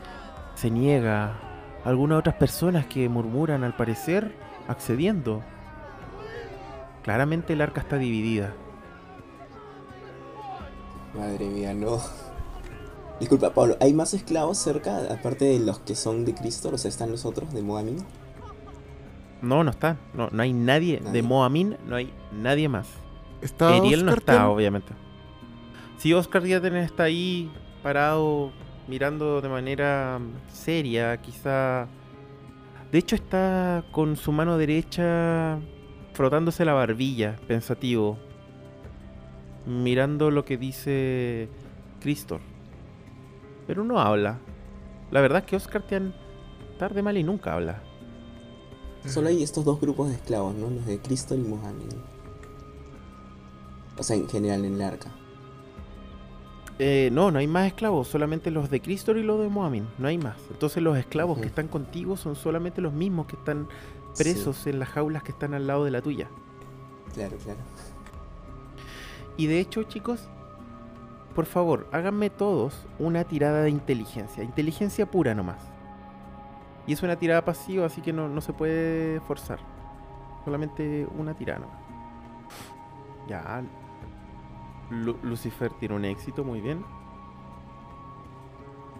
se 0.57 0.69
niega, 0.71 1.33
algunas 1.85 2.19
otras 2.19 2.35
personas 2.35 2.85
que 2.87 3.07
murmuran 3.07 3.63
al 3.63 3.75
parecer 3.75 4.35
accediendo. 4.67 5.41
Claramente 7.03 7.53
el 7.53 7.61
arca 7.61 7.79
está 7.81 7.97
dividida. 7.97 8.53
Madre 11.15 11.45
mía, 11.47 11.73
no. 11.73 11.99
Disculpa, 13.19 13.51
Pablo, 13.53 13.77
¿hay 13.79 13.93
más 13.93 14.13
esclavos 14.13 14.57
cerca, 14.57 14.97
aparte 15.11 15.45
de 15.45 15.59
los 15.59 15.79
que 15.79 15.95
son 15.95 16.25
de 16.25 16.35
Cristo? 16.35 16.69
O 16.73 16.77
sea, 16.77 16.89
¿están 16.89 17.09
los 17.11 17.25
otros 17.25 17.53
de 17.53 17.61
Moamin? 17.63 17.97
No, 19.41 19.63
no 19.63 19.71
está. 19.71 19.97
No, 20.13 20.29
no 20.31 20.43
hay 20.43 20.53
nadie, 20.53 20.99
Nadie. 20.99 21.13
de 21.21 21.27
Moamin, 21.27 21.77
no 21.87 21.95
hay 21.95 22.13
nadie 22.31 22.67
más. 22.69 22.87
¿Está 23.41 23.75
Ariel 23.77 24.05
no 24.05 24.11
Oscar 24.11 24.19
está, 24.19 24.33
Ten? 24.33 24.41
obviamente. 24.43 24.93
Sí, 25.97 26.13
Oscar 26.13 26.43
Diaten 26.43 26.75
está 26.75 27.03
ahí, 27.03 27.51
parado, 27.81 28.51
mirando 28.87 29.41
de 29.41 29.49
manera 29.49 30.19
seria, 30.51 31.17
quizá. 31.17 31.87
De 32.91 32.97
hecho, 32.97 33.15
está 33.15 33.83
con 33.91 34.15
su 34.15 34.31
mano 34.31 34.57
derecha 34.57 35.59
frotándose 36.13 36.65
la 36.65 36.73
barbilla, 36.73 37.35
pensativo. 37.47 38.17
Mirando 39.65 40.31
lo 40.31 40.45
que 40.45 40.57
dice 40.57 41.49
Cristor. 41.99 42.39
Pero 43.67 43.83
no 43.83 43.99
habla. 43.99 44.39
La 45.11 45.21
verdad 45.21 45.39
es 45.39 45.45
que 45.45 45.55
Oscar 45.57 45.83
Tian 45.83 46.13
tarde 46.79 47.01
mal 47.01 47.17
y 47.17 47.23
nunca 47.23 47.53
habla. 47.53 47.81
Solo 49.05 49.29
hay 49.29 49.43
estos 49.43 49.63
dos 49.63 49.79
grupos 49.79 50.09
de 50.09 50.15
esclavos, 50.15 50.55
¿no? 50.55 50.69
Los 50.69 50.85
de 50.85 50.99
Cristo 50.99 51.35
y 51.35 51.39
Mohamed. 51.39 51.93
O 53.97 54.03
sea, 54.03 54.15
en 54.15 54.27
general 54.27 54.65
en 54.65 54.75
el 54.75 54.81
arca. 54.81 55.16
Eh, 56.79 57.09
no, 57.11 57.31
no 57.31 57.39
hay 57.39 57.47
más 57.47 57.67
esclavos, 57.67 58.07
solamente 58.07 58.51
los 58.51 58.69
de 58.69 58.81
Cristor 58.81 59.17
y 59.17 59.23
los 59.23 59.39
de 59.39 59.49
Moamin, 59.49 59.87
no 59.97 60.07
hay 60.07 60.17
más. 60.17 60.37
Entonces 60.51 60.83
los 60.83 60.95
esclavos 60.97 61.39
que 61.39 61.47
están 61.47 61.67
contigo 61.67 62.17
son 62.17 62.35
solamente 62.35 62.81
los 62.81 62.93
mismos 62.93 63.25
que 63.25 63.35
están 63.35 63.67
presos 64.15 64.67
en 64.67 64.79
las 64.79 64.89
jaulas 64.89 65.23
que 65.23 65.31
están 65.31 65.53
al 65.55 65.65
lado 65.65 65.85
de 65.85 65.91
la 65.91 66.01
tuya. 66.01 66.27
Claro, 67.13 67.35
claro. 67.37 67.59
Y 69.37 69.47
de 69.47 69.59
hecho, 69.59 69.83
chicos, 69.83 70.27
por 71.33 71.45
favor, 71.45 71.87
háganme 71.91 72.29
todos 72.29 72.85
una 72.99 73.23
tirada 73.23 73.61
de 73.61 73.69
inteligencia, 73.69 74.43
inteligencia 74.43 75.09
pura 75.09 75.33
nomás. 75.33 75.63
Y 76.85 76.93
es 76.93 77.03
una 77.03 77.15
tirada 77.15 77.43
pasiva, 77.43 77.85
así 77.85 78.01
que 78.01 78.13
no, 78.13 78.29
no 78.29 78.41
se 78.41 78.53
puede 78.53 79.19
forzar. 79.21 79.59
Solamente 80.45 81.07
una 81.17 81.33
tirada 81.33 81.59
nomás. 81.59 81.77
Ya. 83.27 83.63
Lu- 84.89 85.17
Lucifer 85.23 85.71
tiene 85.79 85.95
un 85.95 86.05
éxito, 86.05 86.43
muy 86.43 86.61
bien. 86.61 86.83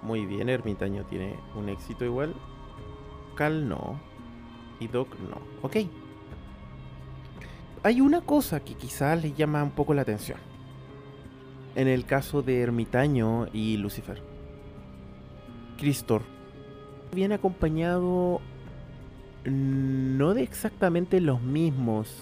Muy 0.03 0.25
bien, 0.25 0.49
Ermitaño 0.49 1.03
tiene 1.05 1.35
un 1.55 1.69
éxito 1.69 2.05
igual. 2.05 2.33
Cal 3.35 3.67
no. 3.67 3.99
Y 4.79 4.87
Doc 4.87 5.07
no. 5.19 5.37
Ok. 5.61 5.77
Hay 7.83 8.01
una 8.01 8.21
cosa 8.21 8.59
que 8.59 8.73
quizás 8.75 9.21
les 9.21 9.35
llama 9.35 9.63
un 9.63 9.71
poco 9.71 9.93
la 9.93 10.01
atención. 10.01 10.39
En 11.75 11.87
el 11.87 12.05
caso 12.05 12.41
de 12.41 12.61
Ermitaño 12.61 13.47
y 13.53 13.77
Lucifer. 13.77 14.21
Cristor 15.77 16.23
viene 17.13 17.35
acompañado 17.35 18.41
no 19.45 20.33
de 20.33 20.43
exactamente 20.43 21.21
los 21.21 21.41
mismos 21.41 22.13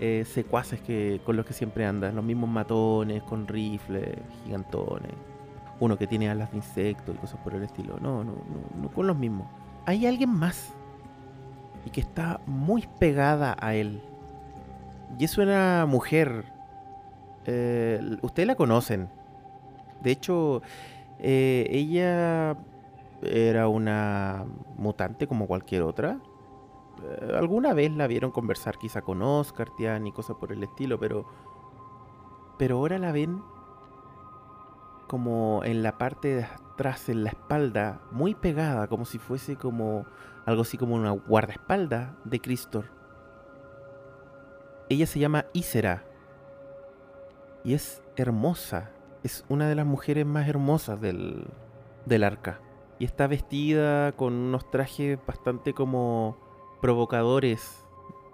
eh, 0.00 0.24
secuaces 0.26 0.80
que 0.80 1.20
con 1.24 1.36
los 1.36 1.44
que 1.46 1.52
siempre 1.52 1.84
andas, 1.86 2.14
los 2.14 2.24
mismos 2.24 2.50
matones 2.50 3.22
con 3.24 3.46
rifles, 3.48 4.16
gigantones, 4.44 5.12
uno 5.80 5.96
que 5.98 6.06
tiene 6.06 6.28
alas 6.30 6.50
de 6.50 6.58
insecto 6.58 7.12
y 7.12 7.16
cosas 7.16 7.40
por 7.40 7.54
el 7.54 7.62
estilo. 7.64 7.98
No, 8.00 8.24
no, 8.24 8.32
no, 8.32 8.82
no 8.82 8.90
con 8.90 9.06
los 9.06 9.16
mismos. 9.16 9.48
Hay 9.86 10.06
alguien 10.06 10.30
más 10.30 10.74
y 11.84 11.90
que 11.90 12.00
está 12.00 12.40
muy 12.46 12.86
pegada 12.98 13.56
a 13.60 13.74
él. 13.74 14.02
Y 15.18 15.24
es 15.24 15.38
una 15.38 15.86
mujer. 15.86 16.44
eh, 17.46 18.00
ustedes 18.22 18.46
la 18.46 18.56
conocen. 18.56 19.08
De 20.02 20.10
hecho, 20.12 20.62
eh, 21.18 21.66
ella 21.70 22.56
era 23.22 23.68
una 23.68 24.44
mutante 24.76 25.26
como 25.26 25.46
cualquier 25.46 25.82
otra. 25.82 26.18
Eh, 27.02 27.32
alguna 27.36 27.74
vez 27.74 27.92
la 27.92 28.06
vieron 28.06 28.30
conversar 28.30 28.78
quizá 28.78 29.02
con 29.02 29.22
Oscar, 29.22 29.70
Tian 29.76 30.06
y 30.06 30.12
cosas 30.12 30.36
por 30.36 30.52
el 30.52 30.62
estilo, 30.62 30.98
pero. 30.98 31.26
Pero 32.58 32.76
ahora 32.76 32.98
la 32.98 33.12
ven 33.12 33.42
como 35.06 35.62
en 35.64 35.82
la 35.82 35.96
parte 35.96 36.34
de 36.34 36.44
atrás, 36.44 37.08
en 37.08 37.24
la 37.24 37.30
espalda, 37.30 38.00
muy 38.10 38.34
pegada, 38.34 38.88
como 38.88 39.04
si 39.04 39.18
fuese 39.18 39.56
como 39.56 40.06
algo 40.44 40.62
así 40.62 40.76
como 40.76 40.94
una 40.94 41.10
guardaespaldas 41.10 42.10
de 42.24 42.40
Cristor. 42.40 42.86
Ella 44.88 45.06
se 45.06 45.18
llama 45.18 45.46
Isera 45.52 46.04
y 47.64 47.74
es 47.74 48.02
hermosa. 48.16 48.90
Es 49.22 49.44
una 49.48 49.68
de 49.68 49.74
las 49.74 49.86
mujeres 49.86 50.24
más 50.24 50.48
hermosas 50.48 51.00
del, 51.00 51.46
del 52.06 52.24
arca. 52.24 52.60
Y 52.98 53.04
está 53.04 53.26
vestida 53.26 54.12
con 54.12 54.32
unos 54.32 54.70
trajes 54.70 55.18
bastante 55.26 55.74
como 55.74 56.47
provocadores. 56.80 57.84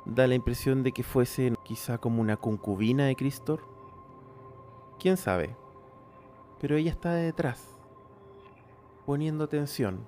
Da 0.04 0.26
la 0.26 0.34
impresión 0.34 0.82
de 0.82 0.92
que 0.92 1.02
fuese 1.02 1.54
quizá 1.64 1.98
como 1.98 2.20
una 2.20 2.36
concubina 2.36 3.06
de 3.06 3.16
Cristor. 3.16 3.60
¿Quién 4.98 5.16
sabe? 5.16 5.56
Pero 6.60 6.76
ella 6.76 6.90
está 6.90 7.14
detrás, 7.14 7.76
poniendo 9.06 9.44
atención. 9.44 10.06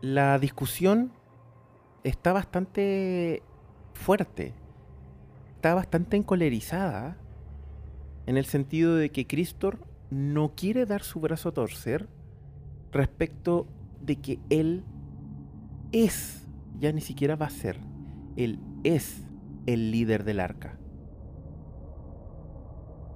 La 0.00 0.38
discusión 0.38 1.12
está 2.04 2.32
bastante 2.32 3.42
fuerte. 3.94 4.54
Está 5.56 5.74
bastante 5.74 6.16
encolerizada. 6.16 7.16
En 8.26 8.36
el 8.36 8.44
sentido 8.44 8.94
de 8.94 9.10
que 9.10 9.26
Cristor 9.26 9.78
no 10.10 10.52
quiere 10.54 10.86
dar 10.86 11.02
su 11.02 11.18
brazo 11.20 11.48
a 11.48 11.52
torcer 11.52 12.08
respecto 12.92 13.66
de 14.00 14.16
que 14.16 14.38
él 14.50 14.84
es, 15.92 16.46
ya 16.78 16.92
ni 16.92 17.00
siquiera 17.00 17.36
va 17.36 17.46
a 17.46 17.50
ser, 17.50 17.78
él 18.36 18.60
es 18.84 19.26
el 19.66 19.90
líder 19.90 20.24
del 20.24 20.40
arca. 20.40 20.78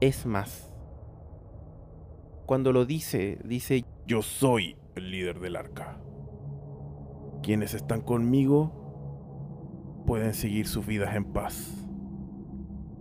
Es 0.01 0.27
más, 0.27 0.73
cuando 2.47 2.73
lo 2.73 2.85
dice, 2.85 3.39
dice, 3.45 3.85
Yo 4.07 4.23
soy 4.23 4.77
el 4.97 5.11
líder 5.11 5.41
del 5.41 5.57
arca. 5.57 5.99
Quienes 7.43 7.75
están 7.75 8.03
conmigo 8.03 10.03
pueden 10.07 10.35
seguir 10.35 10.67
sus 10.67 10.87
vidas 10.87 11.15
en 11.15 11.33
paz. 11.33 11.87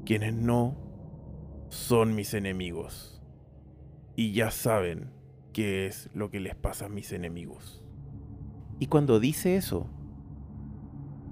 Quienes 0.05 0.33
no 0.33 0.77
son 1.69 2.15
mis 2.15 2.33
enemigos. 2.33 3.21
Y 4.15 4.33
ya 4.33 4.51
saben 4.51 5.11
qué 5.53 5.87
es 5.87 6.09
lo 6.13 6.29
que 6.29 6.39
les 6.39 6.55
pasa 6.55 6.85
a 6.85 6.89
mis 6.89 7.11
enemigos. 7.11 7.80
Y 8.81 8.87
cuando 8.87 9.19
dice 9.19 9.57
eso, 9.57 9.85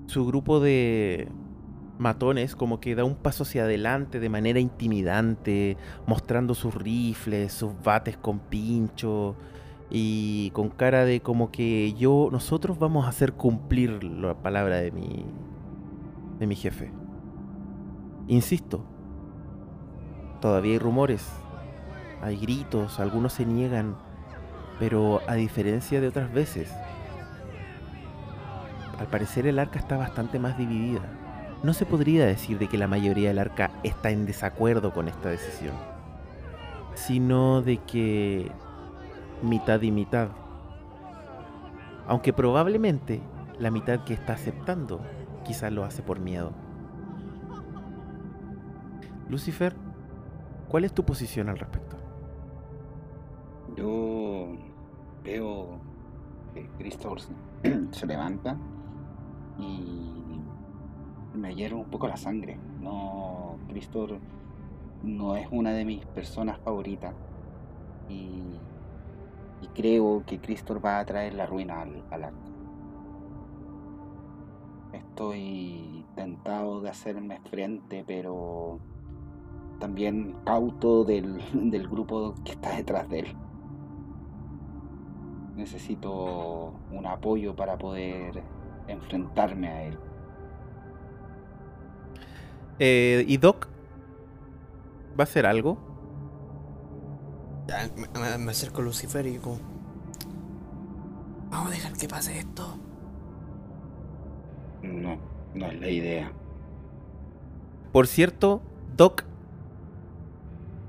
su 0.05 0.23
grupo 0.23 0.59
de 0.59 1.29
matones 1.97 2.55
como 2.55 2.79
que 2.79 2.93
da 2.93 3.03
un 3.03 3.15
paso 3.15 3.41
hacia 3.41 3.63
adelante 3.63 4.19
de 4.19 4.29
manera 4.29 4.59
intimidante, 4.59 5.75
mostrando 6.05 6.53
sus 6.53 6.75
rifles, 6.75 7.51
sus 7.51 7.71
bates 7.83 8.17
con 8.17 8.37
pincho 8.37 9.35
y 9.89 10.51
con 10.51 10.69
cara 10.69 11.05
de 11.05 11.21
como 11.21 11.49
que 11.49 11.93
yo 11.93 12.29
nosotros 12.31 12.77
vamos 12.77 13.07
a 13.07 13.09
hacer 13.09 13.33
cumplir 13.33 14.03
la 14.03 14.35
palabra 14.35 14.77
de 14.77 14.91
mi 14.91 15.25
de 16.37 16.45
mi 16.45 16.55
jefe. 16.55 16.91
Insisto, 18.27 18.85
todavía 20.39 20.73
hay 20.73 20.79
rumores, 20.79 21.27
hay 22.21 22.37
gritos, 22.37 22.99
algunos 22.99 23.33
se 23.33 23.47
niegan, 23.47 23.95
pero 24.77 25.21
a 25.25 25.33
diferencia 25.33 25.99
de 25.99 26.09
otras 26.09 26.31
veces, 26.31 26.71
al 28.99 29.07
parecer 29.07 29.47
el 29.47 29.59
arca 29.59 29.79
está 29.79 29.97
bastante 29.97 30.37
más 30.37 30.57
dividida. 30.57 31.01
No 31.63 31.73
se 31.73 31.85
podría 31.85 32.25
decir 32.25 32.59
de 32.59 32.67
que 32.67 32.77
la 32.77 32.87
mayoría 32.87 33.29
del 33.29 33.39
arca 33.39 33.71
está 33.83 34.11
en 34.11 34.25
desacuerdo 34.25 34.93
con 34.93 35.07
esta 35.07 35.29
decisión, 35.29 35.73
sino 36.93 37.61
de 37.61 37.77
que 37.77 38.51
mitad 39.41 39.81
y 39.81 39.91
mitad. 39.91 40.29
Aunque 42.07 42.33
probablemente 42.33 43.21
la 43.57 43.71
mitad 43.71 44.03
que 44.03 44.13
está 44.13 44.33
aceptando 44.33 45.01
quizás 45.43 45.71
lo 45.71 45.83
hace 45.83 46.01
por 46.01 46.19
miedo. 46.19 46.51
Lucifer, 49.27 49.75
¿Cuál 50.69 50.85
es 50.85 50.93
tu 50.93 51.03
posición 51.03 51.49
al 51.49 51.57
respecto? 51.57 51.97
Yo 53.75 54.55
veo 55.23 55.79
que 56.53 56.69
Cristo 56.77 57.15
se 57.91 58.05
levanta 58.05 58.55
y 59.59 61.37
me 61.37 61.55
hierve 61.55 61.77
un 61.77 61.89
poco 61.89 62.07
la 62.07 62.17
sangre. 62.17 62.57
No, 62.81 63.57
Cristo 63.67 64.07
no 65.03 65.35
es 65.35 65.47
una 65.51 65.71
de 65.71 65.85
mis 65.85 66.05
personas 66.05 66.59
favoritas 66.59 67.13
y, 68.09 68.59
y 69.61 69.67
creo 69.73 70.23
que 70.25 70.39
Cristo 70.39 70.79
va 70.79 70.99
a 70.99 71.05
traer 71.05 71.33
la 71.33 71.45
ruina 71.45 71.81
al, 71.81 72.03
al 72.11 72.23
arca. 72.25 72.37
Estoy 74.93 76.05
tentado 76.15 76.81
de 76.81 76.89
hacerme 76.89 77.39
frente, 77.49 78.03
pero 78.05 78.79
también 79.79 80.35
cauto 80.45 81.03
del, 81.03 81.39
del 81.71 81.87
grupo 81.87 82.35
que 82.43 82.51
está 82.51 82.75
detrás 82.75 83.07
de 83.09 83.19
él. 83.19 83.35
Necesito 85.55 86.73
un 86.91 87.05
apoyo 87.05 87.55
para 87.55 87.77
poder 87.77 88.41
enfrentarme 88.91 89.67
a 89.69 89.83
él. 89.83 89.97
Eh, 92.79 93.25
¿Y 93.27 93.37
Doc? 93.37 93.67
¿Va 95.19 95.23
a 95.23 95.23
hacer 95.23 95.45
algo? 95.45 95.77
Ya, 97.67 97.89
me, 97.95 98.07
me- 98.19 98.37
me 98.37 98.51
acerco 98.51 98.81
a 98.81 98.83
Lucifer 98.85 99.25
y 99.27 99.37
como... 99.37 99.59
Vamos 101.51 101.67
a 101.67 101.71
dejar 101.71 101.93
que 101.93 102.07
pase 102.07 102.39
esto. 102.39 102.77
No, 104.81 105.17
no 105.53 105.65
es 105.67 105.79
la 105.79 105.89
idea. 105.89 106.31
Por 107.91 108.07
cierto, 108.07 108.61
Doc, 108.95 109.23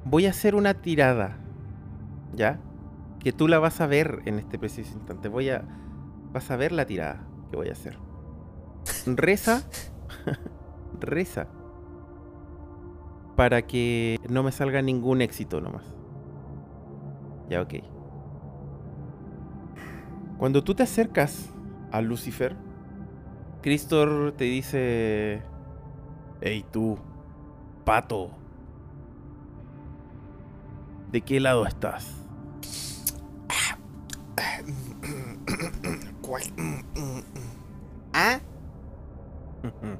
voy 0.04 0.26
a 0.26 0.30
hacer 0.30 0.54
una 0.54 0.74
tirada, 0.74 1.38
¿ya? 2.34 2.60
Que 3.18 3.32
tú 3.32 3.48
la 3.48 3.58
vas 3.58 3.80
a 3.80 3.86
ver 3.86 4.22
en 4.26 4.38
este 4.38 4.58
preciso 4.58 4.92
instante. 4.94 5.28
Voy 5.28 5.50
a... 5.50 5.64
Vas 6.32 6.50
a 6.50 6.56
ver 6.56 6.72
la 6.72 6.86
tirada 6.86 7.26
que 7.50 7.56
voy 7.56 7.68
a 7.68 7.72
hacer. 7.72 7.98
Reza. 9.06 9.62
reza. 11.00 11.48
Para 13.36 13.62
que 13.62 14.18
no 14.28 14.42
me 14.42 14.52
salga 14.52 14.82
ningún 14.82 15.22
éxito 15.22 15.60
nomás. 15.60 15.84
Ya, 17.48 17.62
ok. 17.62 17.74
Cuando 20.38 20.62
tú 20.62 20.74
te 20.74 20.84
acercas 20.84 21.50
a 21.90 22.00
Lucifer, 22.00 22.56
Cristor 23.62 24.32
te 24.36 24.44
dice... 24.44 25.42
Hey 26.40 26.64
tú, 26.70 26.98
pato. 27.84 28.30
¿De 31.12 31.20
qué 31.20 31.40
lado 31.40 31.66
estás? 31.66 32.14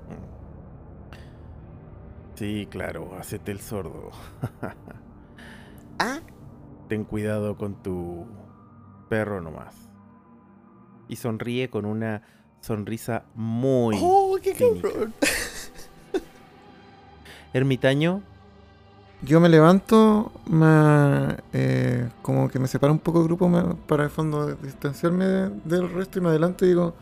Sí, 2.35 2.67
claro, 2.71 3.11
hacete 3.19 3.53
el 3.53 3.61
sordo. 3.61 4.11
¿Ah? 5.99 6.21
Ten 6.89 7.05
cuidado 7.05 7.57
con 7.59 7.75
tu 7.83 8.25
perro 9.11 9.43
nomás. 9.43 9.75
Y 11.09 11.17
sonríe 11.17 11.69
con 11.69 11.85
una 11.85 12.23
sonrisa 12.61 13.25
muy... 13.35 13.99
¡Oh, 14.01 14.39
qué 14.43 14.55
cabrón! 14.55 15.13
Ermitaño, 17.53 18.23
Yo 19.23 19.39
me 19.39 19.51
levanto, 19.51 20.33
me, 20.47 21.37
eh, 21.53 22.09
como 22.23 22.49
que 22.49 22.59
me 22.59 22.67
separo 22.69 22.91
un 22.95 23.01
poco 23.01 23.19
del 23.19 23.29
grupo 23.29 23.51
me- 23.51 23.75
para 23.87 24.05
el 24.05 24.09
fondo 24.11 24.55
distanciarme 24.55 25.27
de- 25.27 25.51
del 25.65 25.91
resto 25.93 26.19
y 26.19 26.23
me 26.23 26.31
adelanto 26.31 26.65
y 26.65 26.69
digo, 26.69 26.95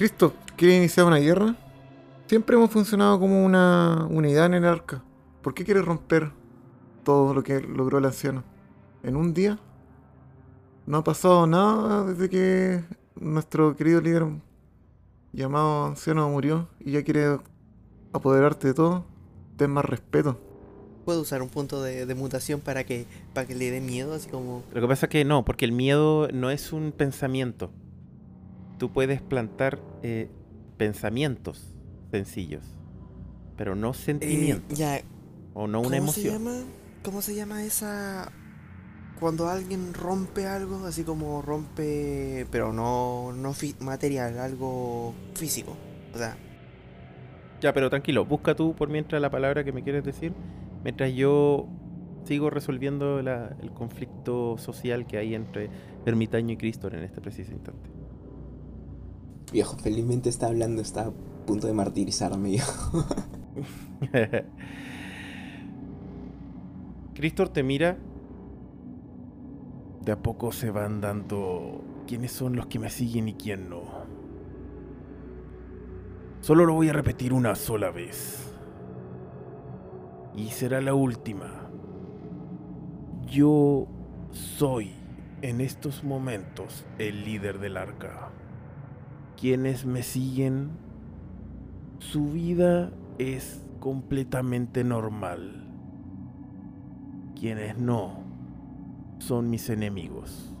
Cristo, 0.00 0.32
¿quiere 0.56 0.78
iniciar 0.78 1.04
una 1.04 1.18
guerra? 1.18 1.54
Siempre 2.26 2.56
hemos 2.56 2.70
funcionado 2.70 3.20
como 3.20 3.44
una 3.44 4.06
unidad 4.08 4.46
en 4.46 4.54
el 4.54 4.64
arca. 4.64 5.04
¿Por 5.42 5.52
qué 5.52 5.62
quiere 5.62 5.82
romper 5.82 6.30
todo 7.04 7.34
lo 7.34 7.42
que 7.42 7.60
logró 7.60 7.98
el 7.98 8.06
anciano? 8.06 8.42
¿En 9.02 9.14
un 9.14 9.34
día? 9.34 9.58
No 10.86 10.96
ha 10.96 11.04
pasado 11.04 11.46
nada 11.46 12.06
desde 12.06 12.30
que 12.30 12.82
nuestro 13.14 13.76
querido 13.76 14.00
líder 14.00 14.24
llamado 15.34 15.84
anciano 15.84 16.30
murió 16.30 16.66
y 16.78 16.92
ya 16.92 17.04
quiere 17.04 17.38
apoderarte 18.14 18.68
de 18.68 18.72
todo. 18.72 19.04
Ten 19.58 19.70
más 19.70 19.84
respeto. 19.84 20.40
¿Puedo 21.04 21.20
usar 21.20 21.42
un 21.42 21.50
punto 21.50 21.82
de, 21.82 22.06
de 22.06 22.14
mutación 22.14 22.60
para 22.60 22.84
que, 22.84 23.04
para 23.34 23.46
que 23.46 23.54
le 23.54 23.70
dé 23.70 23.82
miedo? 23.82 24.14
Así 24.14 24.30
como... 24.30 24.62
lo 24.72 24.80
que 24.80 24.88
pasa 24.88 25.04
es 25.04 25.10
que 25.10 25.26
no, 25.26 25.44
porque 25.44 25.66
el 25.66 25.72
miedo 25.72 26.26
no 26.32 26.50
es 26.50 26.72
un 26.72 26.90
pensamiento. 26.92 27.70
Tú 28.80 28.90
puedes 28.90 29.22
plantar 29.22 29.78
eh, 30.02 30.28
pensamientos 30.78 31.76
sencillos, 32.10 32.64
pero 33.56 33.76
no 33.76 33.92
Eh, 33.92 33.94
sentimientos 33.94 34.78
ya, 34.78 35.02
o 35.54 35.66
no 35.68 35.80
una 35.82 35.98
¿Cómo 35.98 35.98
emoción. 35.98 36.36
se 36.36 36.38
llama? 36.38 36.64
¿Cómo 37.04 37.22
se 37.22 37.34
llama 37.34 37.64
esa 37.64 38.32
cuando 39.20 39.48
alguien 39.48 39.94
rompe 39.94 40.46
algo, 40.46 40.86
así 40.86 41.04
como 41.04 41.42
rompe, 41.42 42.46
pero 42.50 42.72
no 42.72 43.32
no 43.34 43.54
fi- 43.54 43.76
material, 43.80 44.38
algo 44.38 45.14
físico? 45.34 45.76
O 46.14 46.18
sea, 46.18 46.36
Ya, 47.60 47.72
pero 47.74 47.90
tranquilo, 47.90 48.24
busca 48.24 48.54
tú 48.54 48.74
por 48.74 48.88
mientras 48.88 49.20
la 49.20 49.30
palabra 49.30 49.64
que 49.64 49.72
me 49.72 49.82
quieres 49.82 50.02
decir, 50.04 50.34
mientras 50.82 51.12
yo 51.12 51.68
sigo 52.24 52.48
resolviendo 52.50 53.22
la- 53.22 53.54
el 53.60 53.72
conflicto 53.72 54.56
social 54.58 55.06
que 55.06 55.18
hay 55.18 55.34
entre 55.34 55.70
Ermitaño 56.06 56.52
y 56.54 56.56
Cristo 56.56 56.88
en 56.88 57.04
este 57.04 57.20
preciso 57.20 57.52
instante. 57.52 57.90
Viejo, 59.52 59.76
felizmente 59.76 60.28
está 60.28 60.46
hablando, 60.46 60.80
está 60.80 61.06
a 61.06 61.12
punto 61.46 61.66
de 61.66 61.72
martirizarme, 61.72 62.50
viejo. 62.50 63.04
Te 67.52 67.62
mira, 67.62 67.98
De 70.02 70.12
a 70.12 70.22
poco 70.22 70.52
se 70.52 70.70
van 70.70 71.02
dando 71.02 71.84
quiénes 72.06 72.32
son 72.32 72.56
los 72.56 72.66
que 72.66 72.78
me 72.78 72.88
siguen 72.88 73.28
y 73.28 73.34
quién 73.34 73.68
no. 73.68 73.82
Solo 76.40 76.64
lo 76.64 76.72
voy 76.72 76.88
a 76.88 76.94
repetir 76.94 77.34
una 77.34 77.54
sola 77.54 77.90
vez. 77.90 78.50
Y 80.34 80.48
será 80.48 80.80
la 80.80 80.94
última. 80.94 81.68
Yo 83.26 83.86
soy 84.30 84.92
en 85.42 85.60
estos 85.60 86.02
momentos 86.02 86.86
el 86.98 87.24
líder 87.24 87.58
del 87.58 87.76
arca. 87.76 88.29
Quienes 89.40 89.86
me 89.86 90.02
siguen, 90.02 90.68
su 91.98 92.26
vida 92.26 92.92
es 93.16 93.62
completamente 93.80 94.84
normal. 94.84 95.66
Quienes 97.38 97.78
no, 97.78 98.18
son 99.18 99.48
mis 99.48 99.70
enemigos. 99.70 100.52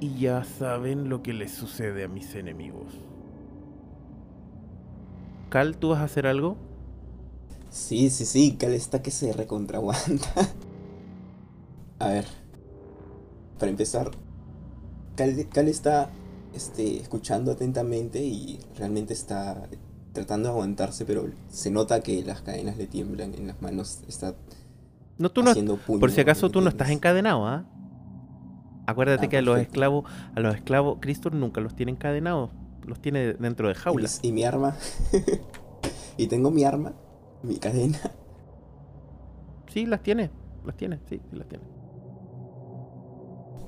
Y 0.00 0.14
ya 0.20 0.42
saben 0.44 1.10
lo 1.10 1.22
que 1.22 1.34
les 1.34 1.52
sucede 1.52 2.04
a 2.04 2.08
mis 2.08 2.34
enemigos. 2.34 2.94
Cal, 5.50 5.76
¿tú 5.76 5.90
vas 5.90 6.00
a 6.00 6.04
hacer 6.04 6.26
algo? 6.26 6.56
Sí, 7.68 8.08
sí, 8.08 8.24
sí, 8.24 8.56
Cal 8.58 8.72
está 8.72 9.02
que 9.02 9.10
se 9.10 9.34
recontraguanta. 9.34 10.32
A 11.98 12.08
ver. 12.08 12.26
Para 13.58 13.70
empezar, 13.70 14.12
Cal, 15.14 15.46
Cal 15.50 15.68
está 15.68 16.10
este, 16.58 16.98
escuchando 17.00 17.52
atentamente 17.52 18.20
y 18.24 18.58
realmente 18.76 19.14
está 19.14 19.68
tratando 20.12 20.48
de 20.48 20.54
aguantarse, 20.54 21.04
pero 21.06 21.20
se 21.50 21.70
nota 21.70 22.00
que 22.02 22.22
las 22.24 22.42
cadenas 22.42 22.76
le 22.78 22.86
tiemblan 22.88 23.34
en 23.34 23.46
las 23.48 23.62
manos. 23.62 24.00
Está 24.08 24.34
No, 25.18 25.30
tú 25.30 25.42
no, 25.42 25.54
puño, 25.86 26.00
por 26.00 26.10
si 26.10 26.20
acaso 26.20 26.50
tú 26.50 26.60
no 26.60 26.68
estás 26.70 26.90
encadenado, 26.90 27.46
¿ah? 27.46 27.64
Acuérdate 28.86 29.26
Ah, 29.26 29.28
que 29.28 29.38
a 29.38 29.42
los 29.42 29.54
perfecto. 29.56 29.72
esclavos, 29.72 30.04
a 30.34 30.40
los 30.40 30.54
esclavos, 30.56 30.98
Cristo 31.00 31.30
nunca 31.30 31.60
los 31.60 31.76
tiene 31.76 31.92
encadenados, 31.92 32.50
los 32.86 33.00
tiene 33.00 33.34
dentro 33.34 33.68
de 33.68 33.74
Y, 33.74 33.76
jaulas. 33.76 33.98
mis- 33.98 34.20
y 34.22 34.32
mi 34.32 34.44
arma. 34.44 34.76
y 36.16 36.26
tengo 36.28 36.50
mi 36.50 36.64
arma, 36.64 36.92
mi 37.42 37.56
cadena. 37.58 37.98
Sí, 39.68 39.86
las 39.86 40.02
tiene, 40.02 40.30
las 40.64 40.76
tiene, 40.76 40.98
sí, 41.08 41.20
sí 41.30 41.36
las 41.36 41.46
tiene. 41.48 41.64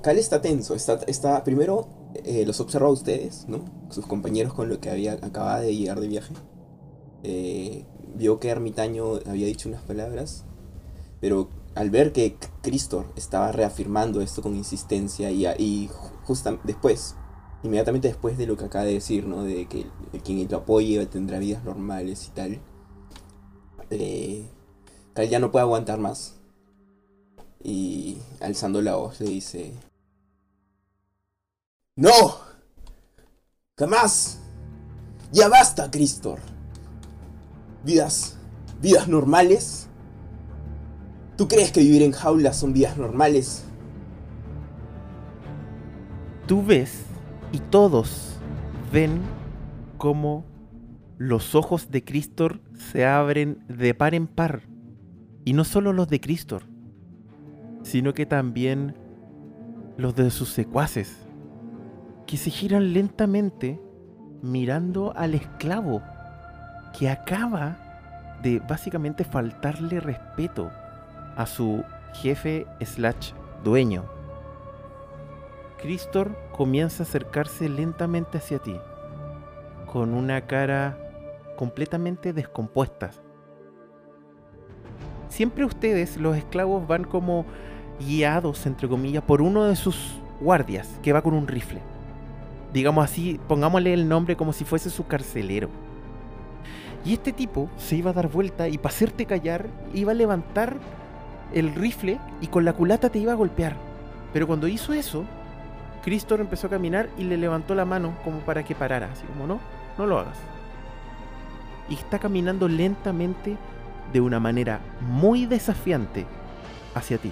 Cal 0.01 0.17
está 0.17 0.41
tenso, 0.41 0.73
está, 0.75 0.99
está 1.07 1.43
primero 1.43 1.87
eh, 2.13 2.45
los 2.45 2.59
observa 2.59 2.87
a 2.87 2.91
ustedes, 2.91 3.45
¿no? 3.47 3.65
Sus 3.89 4.05
compañeros 4.05 4.53
con 4.53 4.69
lo 4.69 4.79
que 4.79 4.89
había 4.89 5.13
acababa 5.13 5.59
de 5.59 5.75
llegar 5.75 5.99
de 5.99 6.07
viaje. 6.07 6.33
Eh, 7.23 7.85
vio 8.15 8.39
que 8.39 8.49
Ermitaño 8.49 9.19
había 9.25 9.47
dicho 9.47 9.69
unas 9.69 9.81
palabras, 9.83 10.45
pero 11.19 11.49
al 11.75 11.89
ver 11.89 12.11
que 12.11 12.37
Cristor 12.61 13.11
estaba 13.15 13.51
reafirmando 13.51 14.21
esto 14.21 14.41
con 14.41 14.55
insistencia 14.55 15.31
y, 15.31 15.45
y 15.45 15.89
justo 16.23 16.59
después, 16.63 17.15
inmediatamente 17.63 18.07
después 18.07 18.37
de 18.37 18.47
lo 18.47 18.57
que 18.57 18.65
acaba 18.65 18.85
de 18.85 18.93
decir, 18.93 19.25
¿no? 19.27 19.43
De 19.43 19.67
que 19.67 19.85
quien 20.23 20.47
lo 20.49 20.57
apoye 20.57 21.05
tendrá 21.05 21.39
vidas 21.39 21.63
normales 21.63 22.27
y 22.27 22.31
tal. 22.31 22.61
eh, 23.89 24.49
ya 25.29 25.39
no 25.39 25.51
puede 25.51 25.63
aguantar 25.63 25.99
más. 25.99 26.39
Y 27.63 28.17
alzando 28.39 28.81
la 28.81 28.95
voz 28.95 29.19
le 29.19 29.29
dice... 29.29 29.73
¡No! 31.95 32.09
¡Jamás! 33.77 34.39
¡Ya 35.31 35.49
basta, 35.49 35.91
Cristor! 35.91 36.39
Vidas... 37.83 38.37
vidas 38.81 39.07
normales. 39.07 39.87
¿Tú 41.37 41.47
crees 41.47 41.71
que 41.71 41.81
vivir 41.81 42.03
en 42.03 42.11
jaulas 42.11 42.57
son 42.57 42.73
vidas 42.73 42.97
normales? 42.97 43.65
Tú 46.47 46.63
ves 46.63 47.03
y 47.51 47.59
todos 47.59 48.37
ven 48.91 49.21
cómo 49.97 50.45
los 51.17 51.55
ojos 51.55 51.91
de 51.91 52.03
Cristor 52.03 52.61
se 52.91 53.05
abren 53.05 53.63
de 53.67 53.93
par 53.93 54.15
en 54.15 54.27
par. 54.27 54.63
Y 55.45 55.53
no 55.53 55.63
solo 55.63 55.93
los 55.93 56.07
de 56.07 56.19
Cristor, 56.19 56.63
sino 57.83 58.13
que 58.13 58.25
también 58.25 58.95
los 59.97 60.15
de 60.15 60.29
sus 60.29 60.49
secuaces, 60.49 61.20
que 62.31 62.37
se 62.37 62.49
giran 62.49 62.93
lentamente 62.93 63.77
mirando 64.41 65.11
al 65.17 65.33
esclavo 65.33 66.01
que 66.97 67.09
acaba 67.09 67.75
de 68.41 68.59
básicamente 68.59 69.25
faltarle 69.25 69.99
respeto 69.99 70.71
a 71.35 71.45
su 71.45 71.83
jefe 72.13 72.65
slash 72.79 73.33
dueño. 73.65 74.05
Cristor 75.81 76.33
comienza 76.53 77.03
a 77.03 77.05
acercarse 77.05 77.67
lentamente 77.67 78.37
hacia 78.37 78.59
ti, 78.59 78.77
con 79.91 80.13
una 80.13 80.39
cara 80.47 80.97
completamente 81.57 82.31
descompuesta. 82.31 83.09
Siempre 85.27 85.65
ustedes, 85.65 86.15
los 86.15 86.37
esclavos, 86.37 86.87
van 86.87 87.03
como 87.03 87.45
guiados, 87.99 88.65
entre 88.65 88.87
comillas, 88.87 89.23
por 89.23 89.41
uno 89.41 89.65
de 89.65 89.75
sus 89.75 90.15
guardias, 90.39 90.97
que 91.03 91.11
va 91.11 91.21
con 91.21 91.33
un 91.33 91.45
rifle. 91.45 91.90
Digamos 92.73 93.03
así, 93.03 93.39
pongámosle 93.47 93.93
el 93.93 94.07
nombre 94.07 94.35
como 94.35 94.53
si 94.53 94.63
fuese 94.63 94.89
su 94.89 95.05
carcelero. 95.05 95.69
Y 97.03 97.13
este 97.13 97.33
tipo 97.33 97.69
se 97.77 97.95
iba 97.95 98.11
a 98.11 98.13
dar 98.13 98.29
vuelta 98.29 98.67
y 98.69 98.77
para 98.77 98.93
hacerte 98.93 99.25
callar, 99.25 99.67
iba 99.93 100.11
a 100.11 100.15
levantar 100.15 100.77
el 101.53 101.73
rifle 101.73 102.19
y 102.39 102.47
con 102.47 102.63
la 102.63 102.73
culata 102.73 103.09
te 103.09 103.19
iba 103.19 103.33
a 103.33 103.35
golpear. 103.35 103.75
Pero 104.33 104.47
cuando 104.47 104.67
hizo 104.67 104.93
eso, 104.93 105.25
Cristor 106.03 106.39
empezó 106.39 106.67
a 106.67 106.69
caminar 106.69 107.09
y 107.17 107.23
le 107.23 107.37
levantó 107.37 107.75
la 107.75 107.85
mano 107.85 108.13
como 108.23 108.39
para 108.39 108.63
que 108.63 108.75
parara, 108.75 109.09
así 109.11 109.25
como 109.25 109.47
no, 109.47 109.59
no 109.97 110.05
lo 110.05 110.19
hagas. 110.19 110.37
Y 111.89 111.95
está 111.95 112.19
caminando 112.19 112.67
lentamente 112.67 113.57
de 114.13 114.21
una 114.21 114.39
manera 114.39 114.79
muy 115.01 115.45
desafiante 115.45 116.25
hacia 116.95 117.17
ti. 117.17 117.31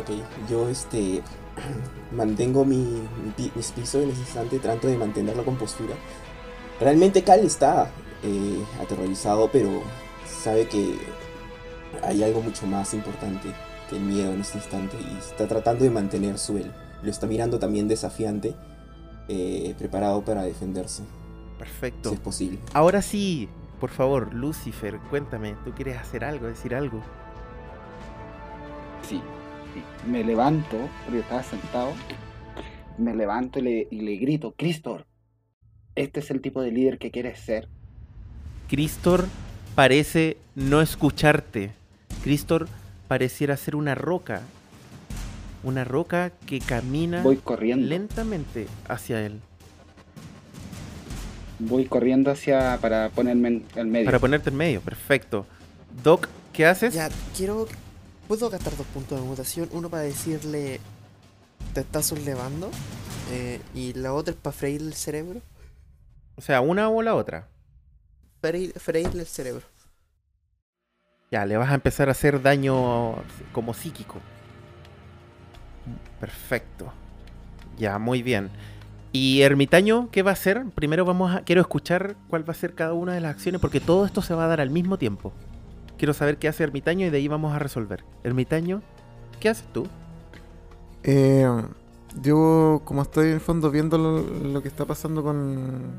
Ok, 0.00 0.10
yo 0.50 0.68
este 0.68 1.22
mantengo 2.12 2.64
mi, 2.64 2.76
mi 2.76 3.52
mis 3.54 3.72
pisos 3.72 4.02
en 4.02 4.10
ese 4.10 4.20
instante, 4.20 4.58
trato 4.58 4.86
de 4.88 4.96
mantener 4.96 5.36
la 5.36 5.42
compostura. 5.42 5.94
Realmente 6.80 7.22
Cal 7.22 7.40
está 7.40 7.90
eh, 8.22 8.64
aterrorizado, 8.80 9.50
pero 9.52 9.82
sabe 10.26 10.66
que 10.66 10.98
hay 12.02 12.22
algo 12.22 12.40
mucho 12.40 12.66
más 12.66 12.94
importante 12.94 13.48
que 13.88 13.96
el 13.96 14.02
miedo 14.02 14.32
en 14.32 14.40
este 14.40 14.58
instante 14.58 14.96
y 15.00 15.18
está 15.18 15.46
tratando 15.46 15.84
de 15.84 15.90
mantener 15.90 16.38
su 16.38 16.56
él. 16.58 16.72
Lo 17.02 17.10
está 17.10 17.26
mirando 17.26 17.58
también 17.58 17.88
desafiante, 17.88 18.54
eh, 19.28 19.74
preparado 19.78 20.22
para 20.22 20.42
defenderse, 20.42 21.02
Perfecto. 21.58 22.10
si 22.10 22.14
es 22.14 22.20
posible. 22.20 22.58
Ahora 22.72 23.02
sí, 23.02 23.48
por 23.80 23.90
favor, 23.90 24.32
Lucifer, 24.32 24.98
cuéntame, 25.10 25.56
¿tú 25.64 25.72
quieres 25.72 25.98
hacer 25.98 26.24
algo, 26.24 26.46
decir 26.46 26.74
algo? 26.74 27.02
Sí. 29.08 29.20
Me 30.06 30.24
levanto, 30.24 30.76
porque 31.04 31.20
estaba 31.20 31.42
sentado. 31.42 31.92
Me 32.98 33.14
levanto 33.14 33.58
y 33.58 33.62
le, 33.62 33.88
y 33.90 34.00
le 34.00 34.16
grito, 34.16 34.54
Cristor, 34.56 35.06
este 35.94 36.20
es 36.20 36.30
el 36.30 36.40
tipo 36.40 36.62
de 36.62 36.70
líder 36.72 36.98
que 36.98 37.10
quieres 37.10 37.40
ser. 37.40 37.68
Cristor 38.68 39.26
parece 39.74 40.36
no 40.54 40.80
escucharte. 40.80 41.70
Cristor 42.22 42.68
pareciera 43.08 43.56
ser 43.56 43.76
una 43.76 43.94
roca. 43.94 44.42
Una 45.64 45.84
roca 45.84 46.32
que 46.46 46.58
camina 46.58 47.22
Voy 47.22 47.36
corriendo. 47.36 47.86
lentamente 47.86 48.66
hacia 48.88 49.24
él. 49.24 49.40
Voy 51.58 51.84
corriendo 51.84 52.30
hacia 52.30 52.78
para 52.80 53.10
ponerme 53.10 53.48
en 53.48 53.64
el 53.76 53.86
medio. 53.86 54.06
Para 54.06 54.18
ponerte 54.18 54.50
en 54.50 54.56
medio, 54.56 54.80
perfecto. 54.80 55.46
Doc, 56.02 56.28
¿qué 56.52 56.66
haces? 56.66 56.94
Ya, 56.94 57.08
quiero. 57.36 57.68
¿Puedo 58.32 58.48
gastar 58.48 58.74
dos 58.78 58.86
puntos 58.86 59.20
de 59.20 59.26
mutación? 59.26 59.68
Uno 59.72 59.90
para 59.90 60.04
decirle. 60.04 60.80
Te 61.74 61.80
estás 61.80 62.06
sublevando. 62.06 62.70
eh, 63.30 63.60
y 63.74 63.92
la 63.92 64.14
otra 64.14 64.32
es 64.32 64.40
para 64.40 64.56
freírle 64.56 64.88
el 64.88 64.94
cerebro. 64.94 65.42
O 66.36 66.40
sea, 66.40 66.62
una 66.62 66.88
o 66.88 67.02
la 67.02 67.14
otra. 67.14 67.46
Freír- 68.40 68.72
freírle 68.80 69.20
el 69.20 69.26
cerebro. 69.26 69.66
Ya, 71.30 71.44
le 71.44 71.58
vas 71.58 71.70
a 71.70 71.74
empezar 71.74 72.08
a 72.08 72.12
hacer 72.12 72.40
daño 72.40 73.16
como 73.52 73.74
psíquico. 73.74 74.14
Perfecto. 76.18 76.90
Ya, 77.76 77.98
muy 77.98 78.22
bien. 78.22 78.48
¿Y 79.12 79.42
Ermitaño 79.42 80.08
qué 80.10 80.22
va 80.22 80.30
a 80.30 80.32
hacer? 80.32 80.64
Primero 80.74 81.04
vamos 81.04 81.36
a... 81.36 81.42
Quiero 81.42 81.60
escuchar 81.60 82.16
cuál 82.30 82.48
va 82.48 82.52
a 82.52 82.56
ser 82.56 82.74
cada 82.74 82.94
una 82.94 83.12
de 83.12 83.20
las 83.20 83.32
acciones 83.34 83.60
porque 83.60 83.80
todo 83.80 84.06
esto 84.06 84.22
se 84.22 84.32
va 84.32 84.46
a 84.46 84.48
dar 84.48 84.62
al 84.62 84.70
mismo 84.70 84.96
tiempo. 84.96 85.34
Quiero 86.02 86.14
saber 86.14 86.36
qué 86.36 86.48
hace 86.48 86.64
Ermitaño 86.64 87.06
y 87.06 87.10
de 87.10 87.18
ahí 87.18 87.28
vamos 87.28 87.54
a 87.54 87.60
resolver. 87.60 88.04
Ermitaño, 88.24 88.82
¿qué 89.38 89.48
haces 89.48 89.68
tú? 89.72 89.86
Eh, 91.04 91.46
yo, 92.20 92.82
como 92.84 93.02
estoy 93.02 93.28
en 93.28 93.34
el 93.34 93.40
fondo 93.40 93.70
viendo 93.70 93.98
lo, 93.98 94.20
lo 94.20 94.62
que 94.62 94.66
está 94.66 94.84
pasando 94.84 95.22
con, 95.22 95.92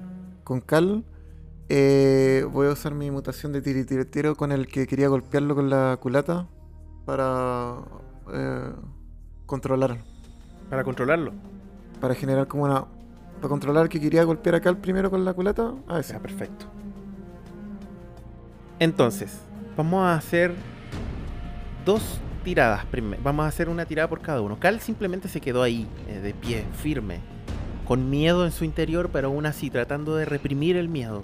con 0.43 0.60
Cal, 0.60 1.06
eh, 1.70 2.45
voy 2.51 2.68
a 2.68 2.72
usar 2.72 2.93
mi 2.93 3.12
mutación 3.12 3.54
de 3.54 3.62
tiritirotero 3.62 4.36
con 4.36 4.51
el 4.51 4.68
que 4.68 4.88
quería 4.88 5.08
golpearlo 5.08 5.56
con 5.56 5.70
la 5.70 5.95
culata 6.01 6.49
para 7.06 7.76
eh, 8.34 8.72
controlar, 9.45 9.99
Para 10.70 10.84
controlarlo. 10.84 11.32
para 12.01 12.14
generar 12.14 12.49
como 12.49 12.66
una... 12.66 12.84
Para 13.38 13.47
controlar 13.47 13.88
que 13.88 14.01
quería 14.01 14.26
golpear 14.26 14.56
a 14.56 14.60
Cal 14.60 14.80
primero 14.80 15.10
con 15.10 15.24
la 15.24 15.34
culata, 15.34 15.74
a 15.88 16.01
ese. 16.01 16.12
Ya, 16.12 16.20
perfecto. 16.20 16.66
Entonces, 18.80 19.39
vamos 19.76 20.03
a 20.03 20.15
hacer 20.15 20.53
dos 21.86 22.19
tiradas. 22.43 22.86
Vamos 23.24 23.45
a 23.45 23.47
hacer 23.47 23.69
una 23.69 23.86
tirada 23.86 24.07
por 24.07 24.21
cada 24.21 24.41
uno. 24.41 24.59
Cal 24.59 24.80
simplemente 24.80 25.28
se 25.28 25.41
quedó 25.41 25.63
ahí, 25.63 25.88
eh, 26.07 26.19
de 26.19 26.34
pie, 26.34 26.65
firme, 26.82 27.19
con 27.86 28.09
miedo 28.09 28.45
en 28.45 28.51
su 28.51 28.65
interior, 28.65 29.09
pero 29.11 29.30
aún 29.30 29.45
así 29.45 29.69
tratando 29.69 30.15
de 30.15 30.26
reprimir 30.26 30.78
el 30.78 30.89
miedo. 30.89 31.24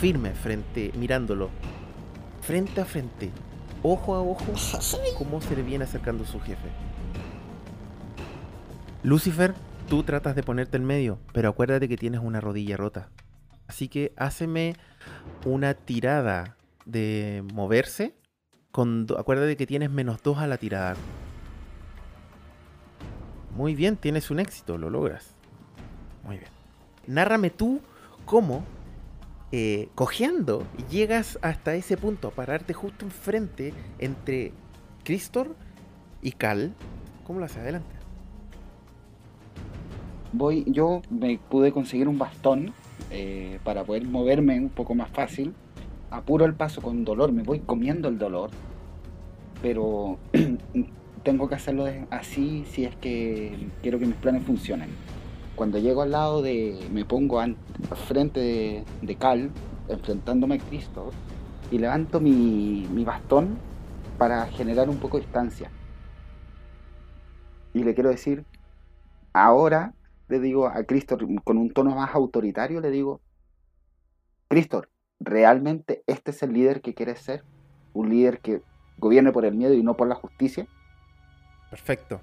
Firme, 0.00 0.32
frente, 0.32 0.92
mirándolo, 0.96 1.50
frente 2.42 2.80
a 2.80 2.84
frente, 2.84 3.30
ojo 3.82 4.14
a 4.14 4.20
ojo, 4.20 4.52
cómo 5.16 5.40
se 5.40 5.56
le 5.56 5.62
viene 5.62 5.84
acercando 5.84 6.24
su 6.24 6.40
jefe. 6.40 6.68
Lucifer, 9.02 9.54
tú 9.88 10.02
tratas 10.02 10.34
de 10.34 10.42
ponerte 10.42 10.76
en 10.76 10.84
medio, 10.84 11.18
pero 11.32 11.48
acuérdate 11.48 11.88
que 11.88 11.96
tienes 11.96 12.20
una 12.22 12.40
rodilla 12.40 12.76
rota. 12.76 13.08
Así 13.66 13.88
que 13.88 14.12
háceme 14.16 14.74
una 15.44 15.74
tirada 15.74 16.56
de 16.84 17.44
moverse. 17.52 18.14
Con 18.70 19.06
acuérdate 19.16 19.56
que 19.56 19.66
tienes 19.66 19.90
menos 19.90 20.22
2 20.22 20.38
a 20.38 20.46
la 20.46 20.58
tirada. 20.58 20.96
Muy 23.54 23.74
bien, 23.74 23.96
tienes 23.96 24.30
un 24.30 24.40
éxito, 24.40 24.78
lo 24.78 24.90
logras. 24.90 25.34
Muy 26.24 26.38
bien. 26.38 26.50
Nárrame 27.06 27.50
tú 27.50 27.80
cómo, 28.24 28.64
eh, 29.52 29.88
cojeando, 29.94 30.66
llegas 30.90 31.38
hasta 31.42 31.74
ese 31.74 31.96
punto, 31.96 32.28
a 32.28 32.30
pararte 32.32 32.74
justo 32.74 33.04
enfrente 33.04 33.72
entre 33.98 34.52
Cristor 35.04 35.54
y 36.20 36.32
Cal. 36.32 36.74
¿Cómo 37.24 37.38
lo 37.38 37.44
haces? 37.44 37.58
Adelante. 37.58 37.94
Voy, 40.32 40.64
yo 40.66 41.00
me 41.10 41.38
pude 41.38 41.70
conseguir 41.70 42.08
un 42.08 42.18
bastón 42.18 42.74
eh, 43.10 43.58
para 43.64 43.84
poder 43.84 44.04
moverme 44.04 44.58
un 44.58 44.70
poco 44.70 44.94
más 44.94 45.10
fácil. 45.10 45.54
Apuro 46.10 46.44
el 46.44 46.54
paso 46.54 46.80
con 46.80 47.04
dolor, 47.04 47.32
me 47.32 47.42
voy 47.42 47.60
comiendo 47.60 48.08
el 48.08 48.18
dolor. 48.18 48.50
Pero 49.62 50.18
tengo 51.22 51.48
que 51.48 51.54
hacerlo 51.54 51.86
así 52.10 52.64
si 52.70 52.84
es 52.84 52.94
que 52.96 53.68
quiero 53.82 53.98
que 53.98 54.06
mis 54.06 54.16
planes 54.16 54.44
funcionen. 54.44 54.90
Cuando 55.56 55.78
llego 55.78 56.02
al 56.02 56.10
lado 56.10 56.42
de. 56.42 56.78
me 56.92 57.04
pongo 57.04 57.40
frente 58.08 58.40
de, 58.40 58.84
de 59.02 59.14
Cal, 59.16 59.50
enfrentándome 59.88 60.56
a 60.56 60.58
Cristo, 60.58 61.10
y 61.70 61.78
levanto 61.78 62.20
mi, 62.20 62.86
mi 62.92 63.04
bastón 63.04 63.56
para 64.18 64.46
generar 64.46 64.88
un 64.88 64.96
poco 64.96 65.18
de 65.18 65.24
distancia. 65.24 65.70
Y 67.72 67.82
le 67.82 67.94
quiero 67.94 68.10
decir, 68.10 68.44
ahora 69.32 69.92
le 70.28 70.40
digo 70.40 70.66
a 70.66 70.84
Cristor 70.84 71.26
con 71.44 71.58
un 71.58 71.70
tono 71.70 71.94
más 71.94 72.14
autoritario, 72.14 72.80
le 72.80 72.90
digo, 72.90 73.20
Cristor, 74.48 74.88
¿realmente 75.20 76.02
este 76.06 76.30
es 76.30 76.42
el 76.42 76.52
líder 76.52 76.80
que 76.80 76.94
quieres 76.94 77.20
ser? 77.20 77.44
¿Un 77.92 78.10
líder 78.10 78.40
que 78.40 78.62
gobierne 78.98 79.32
por 79.32 79.44
el 79.44 79.54
miedo 79.54 79.74
y 79.74 79.82
no 79.82 79.96
por 79.96 80.08
la 80.08 80.14
justicia? 80.14 80.66
Perfecto. 81.70 82.20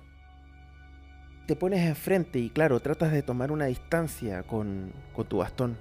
Te 1.47 1.55
pones 1.55 1.85
enfrente 1.85 2.39
y 2.39 2.49
claro, 2.49 2.79
tratas 2.79 3.11
de 3.11 3.23
tomar 3.23 3.51
una 3.51 3.65
distancia 3.65 4.43
con, 4.43 4.91
con 5.13 5.25
tu 5.25 5.37
bastón. 5.37 5.77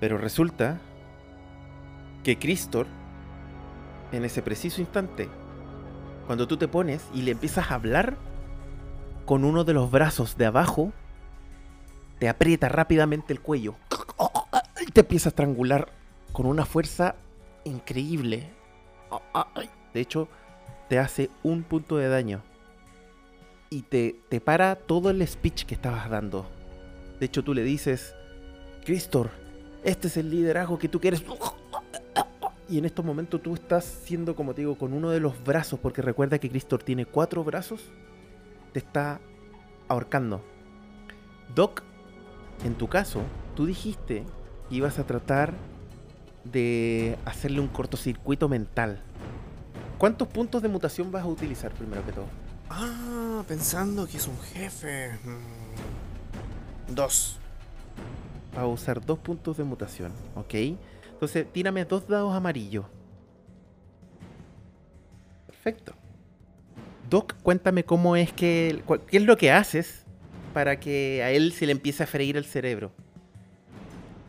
Pero 0.00 0.18
resulta 0.18 0.80
que 2.22 2.38
Cristor, 2.38 2.86
en 4.12 4.24
ese 4.24 4.42
preciso 4.42 4.80
instante, 4.80 5.28
cuando 6.26 6.46
tú 6.46 6.56
te 6.56 6.68
pones 6.68 7.08
y 7.14 7.22
le 7.22 7.32
empiezas 7.32 7.70
a 7.70 7.74
hablar, 7.74 8.16
con 9.24 9.44
uno 9.44 9.64
de 9.64 9.72
los 9.72 9.90
brazos 9.90 10.36
de 10.36 10.46
abajo, 10.46 10.92
te 12.22 12.28
aprieta 12.28 12.68
rápidamente 12.68 13.32
el 13.32 13.40
cuello. 13.40 13.74
Y 14.86 14.92
te 14.92 15.00
empieza 15.00 15.28
a 15.28 15.30
estrangular 15.30 15.88
con 16.32 16.46
una 16.46 16.64
fuerza 16.64 17.16
increíble. 17.64 18.48
De 19.92 20.00
hecho, 20.00 20.28
te 20.88 21.00
hace 21.00 21.30
un 21.42 21.64
punto 21.64 21.96
de 21.96 22.06
daño. 22.06 22.40
Y 23.70 23.82
te, 23.82 24.20
te 24.28 24.40
para 24.40 24.76
todo 24.76 25.10
el 25.10 25.26
speech 25.26 25.64
que 25.64 25.74
estabas 25.74 26.08
dando. 26.08 26.46
De 27.18 27.26
hecho, 27.26 27.42
tú 27.42 27.54
le 27.54 27.64
dices, 27.64 28.14
Cristor, 28.84 29.30
este 29.82 30.06
es 30.06 30.16
el 30.16 30.30
liderazgo 30.30 30.78
que 30.78 30.88
tú 30.88 31.00
quieres. 31.00 31.24
Y 32.68 32.78
en 32.78 32.84
estos 32.84 33.04
momentos 33.04 33.42
tú 33.42 33.54
estás 33.54 33.84
siendo, 33.84 34.36
como 34.36 34.54
te 34.54 34.60
digo, 34.60 34.78
con 34.78 34.92
uno 34.92 35.10
de 35.10 35.18
los 35.18 35.42
brazos, 35.42 35.80
porque 35.80 36.02
recuerda 36.02 36.38
que 36.38 36.48
Cristor 36.48 36.84
tiene 36.84 37.04
cuatro 37.04 37.42
brazos, 37.42 37.90
te 38.72 38.78
está 38.78 39.18
ahorcando. 39.88 40.40
Doc, 41.52 41.82
en 42.64 42.74
tu 42.74 42.88
caso, 42.88 43.22
tú 43.56 43.66
dijiste 43.66 44.24
que 44.68 44.74
ibas 44.76 44.98
a 44.98 45.04
tratar 45.06 45.54
de 46.44 47.16
hacerle 47.24 47.60
un 47.60 47.68
cortocircuito 47.68 48.48
mental. 48.48 49.00
¿Cuántos 49.98 50.26
puntos 50.28 50.62
de 50.62 50.68
mutación 50.68 51.12
vas 51.12 51.22
a 51.22 51.26
utilizar 51.26 51.72
primero 51.72 52.04
que 52.04 52.12
todo? 52.12 52.26
Ah, 52.68 53.44
pensando 53.46 54.06
que 54.06 54.16
es 54.16 54.26
un 54.26 54.38
jefe. 54.40 55.12
Mm, 55.24 56.94
Dos. 56.94 57.38
Vas 58.54 58.64
a 58.64 58.66
usar 58.66 59.04
dos 59.04 59.18
puntos 59.18 59.56
de 59.56 59.64
mutación, 59.64 60.12
¿ok? 60.34 60.54
Entonces, 61.12 61.46
tírame 61.52 61.84
dos 61.84 62.06
dados 62.08 62.34
amarillos. 62.34 62.84
Perfecto. 65.46 65.94
Doc, 67.08 67.34
cuéntame 67.42 67.84
cómo 67.84 68.16
es 68.16 68.32
que. 68.32 68.82
cuál- 68.86 69.02
¿Qué 69.02 69.18
es 69.18 69.22
lo 69.24 69.36
que 69.36 69.52
haces 69.52 70.01
para 70.52 70.78
que 70.78 71.22
a 71.22 71.30
él 71.30 71.52
se 71.52 71.66
le 71.66 71.72
empiece 71.72 72.02
a 72.02 72.06
freír 72.06 72.36
el 72.36 72.44
cerebro? 72.44 72.92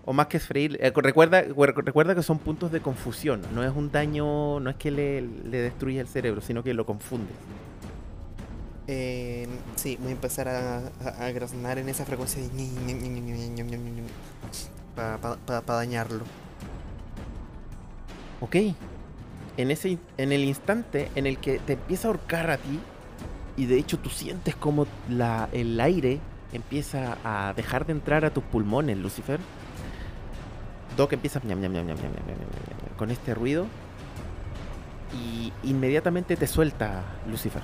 O 0.06 0.14
más 0.14 0.28
que 0.28 0.40
freír. 0.40 0.78
eh, 0.82 0.92
recuerda, 0.96 1.42
recuerda 1.42 2.16
que 2.16 2.24
son 2.24 2.40
puntos 2.40 2.72
de 2.72 2.82
confusión. 2.82 3.42
No 3.54 3.64
es 3.64 3.72
un 3.74 3.92
daño. 3.92 4.60
No 4.60 4.70
es 4.70 4.76
que 4.76 4.92
le, 4.92 5.22
le 5.22 5.58
destruya 5.60 6.02
el 6.02 6.08
cerebro, 6.08 6.42
sino 6.42 6.64
que 6.64 6.74
lo 6.74 6.86
confundes. 6.86 7.36
Eh, 8.88 9.48
sí, 9.78 9.98
voy 10.02 10.10
a 10.10 10.12
empezar 10.12 10.50
a, 10.50 10.80
a, 10.80 11.26
a 11.26 11.32
graznar 11.32 11.78
en 11.78 11.88
esa 11.88 12.04
frecuencia 12.04 12.42
de 12.42 12.50
para 14.94 15.62
dañarlo. 15.66 16.26
Ok. 18.42 18.58
En, 19.56 19.72
ese, 19.72 19.98
en 20.18 20.32
el 20.34 20.44
instante 20.44 21.10
en 21.16 21.28
el 21.28 21.38
que 21.38 21.60
te 21.60 21.74
empieza 21.74 22.08
a 22.08 22.12
ahorcar 22.12 22.52
a 22.52 22.58
ti, 22.58 22.80
y 23.58 23.66
de 23.66 23.78
hecho 23.78 24.00
tú 24.00 24.10
sientes 24.10 24.56
como 24.56 24.88
el 25.52 25.80
aire 25.80 26.20
empieza 26.54 27.18
a 27.24 27.54
dejar 27.54 27.86
de 27.86 27.94
entrar 27.94 28.26
a 28.26 28.32
tus 28.32 28.44
pulmones, 28.44 28.98
Lucifer. 28.98 29.40
Doc 30.96 31.14
empieza 31.14 31.42
con 32.98 33.12
este 33.12 33.34
ruido 33.34 33.66
y 35.14 35.52
inmediatamente 35.68 36.36
te 36.36 36.48
suelta 36.48 37.04
Lucifer. 37.30 37.62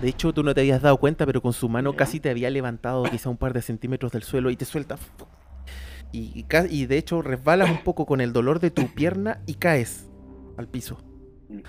De 0.00 0.08
hecho, 0.08 0.32
tú 0.32 0.42
no 0.42 0.54
te 0.54 0.60
habías 0.60 0.82
dado 0.82 0.98
cuenta, 0.98 1.24
pero 1.24 1.40
con 1.40 1.52
su 1.52 1.68
mano 1.68 1.96
casi 1.96 2.20
te 2.20 2.28
había 2.28 2.50
levantado 2.50 3.04
quizá 3.04 3.30
un 3.30 3.38
par 3.38 3.54
de 3.54 3.62
centímetros 3.62 4.12
del 4.12 4.22
suelo 4.22 4.50
y 4.50 4.56
te 4.56 4.66
suelta. 4.66 4.96
Y, 6.12 6.44
y 6.70 6.86
de 6.86 6.98
hecho 6.98 7.22
resbalas 7.22 7.70
un 7.70 7.82
poco 7.82 8.06
con 8.06 8.20
el 8.20 8.32
dolor 8.32 8.60
de 8.60 8.70
tu 8.70 8.94
pierna 8.94 9.40
y 9.46 9.54
caes 9.54 10.08
al 10.58 10.68
piso. 10.68 10.98
Mm. 11.48 11.60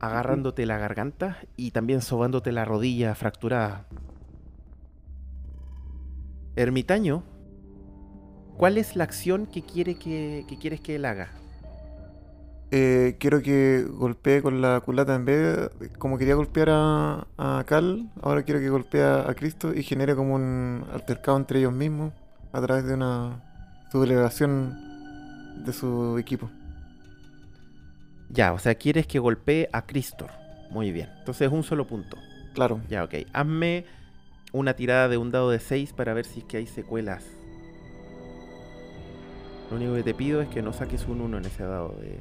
Agarrándote 0.00 0.66
la 0.66 0.78
garganta 0.78 1.38
y 1.56 1.70
también 1.70 2.02
sobándote 2.02 2.52
la 2.52 2.64
rodilla 2.64 3.14
fracturada. 3.14 3.86
Ermitaño, 6.56 7.22
¿cuál 8.56 8.78
es 8.78 8.96
la 8.96 9.04
acción 9.04 9.46
que, 9.46 9.62
quiere 9.62 9.96
que, 9.96 10.44
que 10.48 10.58
quieres 10.58 10.80
que 10.80 10.96
él 10.96 11.04
haga? 11.04 11.30
Eh, 12.70 13.16
quiero 13.20 13.40
que 13.40 13.86
golpee 13.88 14.42
con 14.42 14.60
la 14.60 14.80
culata 14.80 15.14
en 15.14 15.24
vez 15.24 15.70
de, 15.78 15.90
como 15.90 16.18
quería 16.18 16.34
golpear 16.34 16.70
a, 16.70 17.26
a 17.38 17.64
Cal, 17.66 18.10
ahora 18.20 18.42
quiero 18.42 18.58
que 18.58 18.68
golpee 18.68 19.02
a 19.02 19.32
Cristo 19.36 19.72
y 19.72 19.82
genere 19.82 20.16
como 20.16 20.34
un 20.34 20.84
altercado 20.92 21.36
entre 21.36 21.60
ellos 21.60 21.72
mismos 21.72 22.12
a 22.52 22.60
través 22.60 22.84
de 22.84 22.94
una 22.94 23.42
sublevación 23.92 24.74
de 25.64 25.72
su 25.72 26.18
equipo. 26.18 26.50
Ya, 28.34 28.52
o 28.52 28.58
sea, 28.58 28.74
quieres 28.74 29.06
que 29.06 29.20
golpee 29.20 29.68
a 29.72 29.86
Cristor. 29.86 30.30
Muy 30.70 30.90
bien. 30.90 31.08
Entonces 31.18 31.46
es 31.46 31.52
un 31.52 31.62
solo 31.62 31.86
punto. 31.86 32.18
Claro, 32.52 32.80
Ya, 32.88 33.04
ok. 33.04 33.14
Hazme 33.32 33.84
una 34.52 34.74
tirada 34.74 35.08
de 35.08 35.16
un 35.16 35.30
dado 35.30 35.50
de 35.50 35.60
6 35.60 35.92
para 35.92 36.14
ver 36.14 36.24
si 36.24 36.40
es 36.40 36.44
que 36.44 36.56
hay 36.56 36.66
secuelas. 36.66 37.24
Lo 39.70 39.76
único 39.76 39.94
que 39.94 40.02
te 40.02 40.14
pido 40.14 40.42
es 40.42 40.48
que 40.48 40.62
no 40.62 40.72
saques 40.72 41.06
un 41.06 41.20
1 41.20 41.38
en 41.38 41.44
ese 41.44 41.62
dado 41.62 41.96
de... 42.00 42.18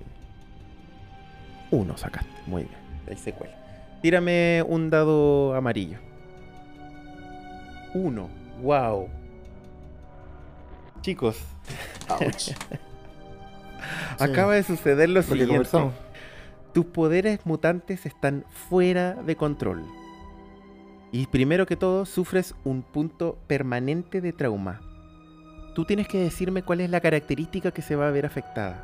1 1.72 1.98
sacaste. 1.98 2.32
Muy 2.46 2.64
bien. 2.64 2.78
Hay 3.10 3.18
secuela. 3.18 3.56
Tírame 4.02 4.64
un 4.68 4.90
dado 4.90 5.56
amarillo. 5.56 5.98
1. 7.96 8.30
Wow. 8.62 9.10
Chicos, 11.02 11.38
Ouch. 12.10 12.52
acaba 14.20 14.56
de 14.56 14.64
suceder 14.64 15.10
lo 15.10 15.22
siguiente. 15.22 15.48
conversamos. 15.48 15.94
Tus 16.74 16.86
poderes 16.86 17.40
mutantes 17.46 18.06
están 18.06 18.46
fuera 18.50 19.14
de 19.14 19.36
control. 19.36 19.84
Y 21.12 21.28
primero 21.28 21.68
que 21.68 21.76
todo, 21.76 22.06
sufres 22.06 22.56
un 22.64 22.82
punto 22.82 23.38
permanente 23.46 24.20
de 24.20 24.34
trauma. 24.34 24.82
Tú 25.76 25.86
tienes 25.86 26.08
que 26.08 26.18
decirme 26.18 26.64
cuál 26.64 26.82
es 26.82 26.90
la 26.90 27.02
característica 27.02 27.72
que 27.72 27.84
se 27.84 27.96
va 27.96 28.08
a 28.08 28.12
ver 28.12 28.26
afectada. 28.26 28.84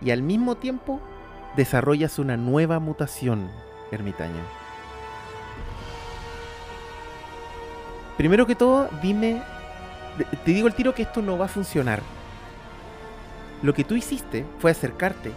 Y 0.00 0.10
al 0.10 0.22
mismo 0.22 0.54
tiempo, 0.56 1.00
desarrollas 1.56 2.18
una 2.18 2.38
nueva 2.38 2.78
mutación, 2.78 3.50
ermitaño. 3.90 4.42
Primero 8.16 8.46
que 8.46 8.54
todo, 8.54 8.88
dime... 9.02 9.42
Te 10.44 10.52
digo 10.52 10.68
el 10.68 10.74
tiro 10.74 10.94
que 10.94 11.02
esto 11.02 11.20
no 11.20 11.36
va 11.36 11.46
a 11.46 11.48
funcionar. 11.48 12.00
Lo 13.62 13.72
que 13.74 13.84
tú 13.84 13.94
hiciste 13.94 14.44
fue 14.58 14.72
acercarte 14.72 15.30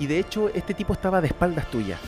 y 0.00 0.06
de 0.06 0.18
hecho 0.18 0.48
este 0.48 0.74
tipo 0.74 0.92
estaba 0.92 1.20
de 1.20 1.28
espaldas 1.28 1.70
tuyas. 1.70 2.00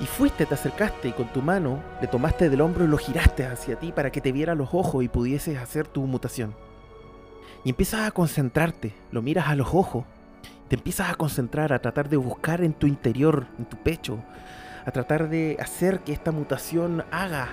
Y 0.00 0.06
fuiste, 0.06 0.44
te 0.44 0.54
acercaste 0.54 1.08
y 1.08 1.12
con 1.12 1.32
tu 1.32 1.40
mano 1.40 1.80
le 2.00 2.08
tomaste 2.08 2.50
del 2.50 2.60
hombro 2.60 2.84
y 2.84 2.88
lo 2.88 2.98
giraste 2.98 3.46
hacia 3.46 3.78
ti 3.78 3.92
para 3.92 4.10
que 4.10 4.20
te 4.20 4.32
viera 4.32 4.56
los 4.56 4.74
ojos 4.74 5.04
y 5.04 5.08
pudieses 5.08 5.58
hacer 5.58 5.86
tu 5.86 6.02
mutación. 6.02 6.52
Y 7.62 7.70
empiezas 7.70 8.08
a 8.08 8.10
concentrarte, 8.10 8.92
lo 9.12 9.22
miras 9.22 9.46
a 9.46 9.54
los 9.54 9.72
ojos, 9.72 10.04
te 10.68 10.74
empiezas 10.74 11.10
a 11.10 11.14
concentrar, 11.14 11.72
a 11.72 11.78
tratar 11.78 12.08
de 12.08 12.16
buscar 12.16 12.62
en 12.62 12.74
tu 12.74 12.88
interior, 12.88 13.46
en 13.56 13.66
tu 13.66 13.76
pecho, 13.76 14.18
a 14.84 14.90
tratar 14.90 15.28
de 15.28 15.56
hacer 15.60 16.00
que 16.00 16.12
esta 16.12 16.32
mutación 16.32 17.04
haga 17.12 17.50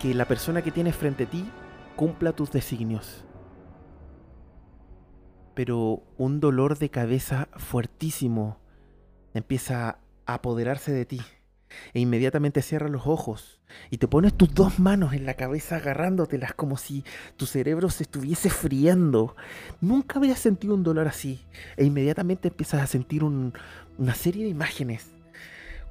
que 0.00 0.14
la 0.14 0.24
persona 0.24 0.62
que 0.62 0.70
tienes 0.70 0.96
frente 0.96 1.24
a 1.24 1.30
ti 1.30 1.44
cumpla 1.94 2.32
tus 2.32 2.50
designios 2.50 3.24
pero 5.54 6.02
un 6.18 6.40
dolor 6.40 6.78
de 6.78 6.90
cabeza 6.90 7.48
fuertísimo 7.56 8.58
empieza 9.34 9.98
a 10.26 10.34
apoderarse 10.34 10.92
de 10.92 11.04
ti. 11.06 11.20
E 11.92 11.98
inmediatamente 12.00 12.62
cierras 12.62 12.90
los 12.90 13.06
ojos 13.08 13.60
y 13.90 13.98
te 13.98 14.06
pones 14.06 14.34
tus 14.34 14.54
dos 14.54 14.78
manos 14.78 15.12
en 15.12 15.26
la 15.26 15.34
cabeza 15.34 15.76
agarrándotelas 15.76 16.54
como 16.54 16.76
si 16.76 17.02
tu 17.36 17.46
cerebro 17.46 17.90
se 17.90 18.04
estuviese 18.04 18.48
friendo. 18.48 19.34
Nunca 19.80 20.20
habías 20.20 20.38
sentido 20.38 20.74
un 20.74 20.84
dolor 20.84 21.08
así. 21.08 21.44
E 21.76 21.84
inmediatamente 21.84 22.48
empiezas 22.48 22.80
a 22.80 22.86
sentir 22.86 23.24
un- 23.24 23.54
una 23.98 24.14
serie 24.14 24.44
de 24.44 24.50
imágenes. 24.50 25.10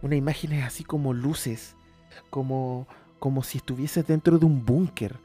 Unas 0.01 0.17
imágenes 0.17 0.63
así 0.63 0.85
como 0.85 1.13
luces, 1.13 1.75
como, 2.29 2.87
como 3.19 3.43
si 3.43 3.57
estuvieses 3.57 4.07
dentro 4.07 4.39
de 4.39 4.45
un 4.45 4.65
búnker. 4.65 5.17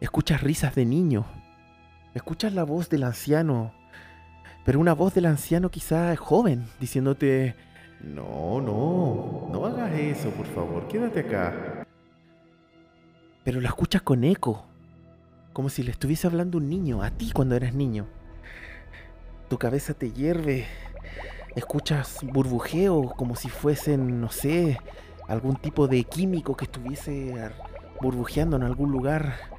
Escuchas 0.00 0.42
risas 0.42 0.76
de 0.76 0.84
niños. 0.84 1.26
Escuchas 2.14 2.52
la 2.54 2.62
voz 2.62 2.88
del 2.88 3.02
anciano 3.02 3.74
pero 4.64 4.80
una 4.80 4.94
voz 4.94 5.14
del 5.14 5.26
anciano 5.26 5.70
quizá 5.70 6.16
joven, 6.16 6.66
diciéndote, 6.80 7.54
no, 8.00 8.60
no, 8.60 9.48
no 9.52 9.66
hagas 9.66 9.92
eso, 9.92 10.30
por 10.30 10.46
favor, 10.46 10.88
quédate 10.88 11.20
acá. 11.20 11.84
Pero 13.44 13.60
la 13.60 13.68
escuchas 13.68 14.02
con 14.02 14.24
eco, 14.24 14.64
como 15.52 15.68
si 15.68 15.82
le 15.82 15.90
estuviese 15.90 16.26
hablando 16.26 16.58
un 16.58 16.68
niño, 16.68 17.02
a 17.02 17.10
ti 17.10 17.30
cuando 17.32 17.54
eras 17.56 17.74
niño. 17.74 18.06
Tu 19.48 19.58
cabeza 19.58 19.92
te 19.92 20.10
hierve. 20.10 20.66
Escuchas 21.54 22.20
burbujeo 22.22 23.10
como 23.16 23.36
si 23.36 23.48
fuesen, 23.48 24.20
no 24.20 24.30
sé, 24.30 24.78
algún 25.28 25.56
tipo 25.56 25.86
de 25.86 26.04
químico 26.04 26.56
que 26.56 26.64
estuviese 26.64 27.34
burbujeando 28.00 28.56
en 28.56 28.62
algún 28.62 28.90
lugar. 28.90 29.53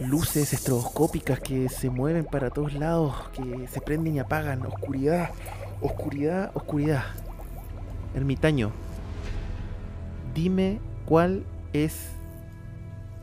Luces 0.00 0.52
estroboscópicas 0.52 1.40
que 1.40 1.68
se 1.68 1.90
mueven 1.90 2.24
para 2.24 2.50
todos 2.50 2.72
lados, 2.74 3.14
que 3.30 3.68
se 3.68 3.80
prenden 3.80 4.16
y 4.16 4.18
apagan. 4.18 4.64
Oscuridad, 4.66 5.30
oscuridad, 5.80 6.50
oscuridad. 6.54 7.04
Ermitaño, 8.14 8.72
dime 10.34 10.80
cuál 11.06 11.44
es 11.72 12.08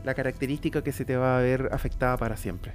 la 0.04 0.14
característica 0.14 0.82
que 0.82 0.92
se 0.92 1.04
te 1.04 1.16
va 1.16 1.38
a 1.38 1.40
ver 1.40 1.68
afectada 1.72 2.16
para 2.16 2.36
siempre. 2.36 2.72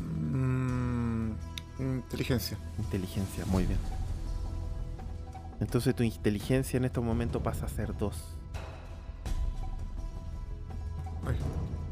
Mm, 0.00 1.30
inteligencia. 1.78 2.56
Inteligencia, 2.78 3.44
muy 3.46 3.66
bien. 3.66 3.78
Entonces 5.60 5.94
tu 5.94 6.02
inteligencia 6.02 6.78
en 6.78 6.86
este 6.86 7.00
momento 7.00 7.42
pasa 7.42 7.66
a 7.66 7.68
ser 7.68 7.96
2. 7.96 8.16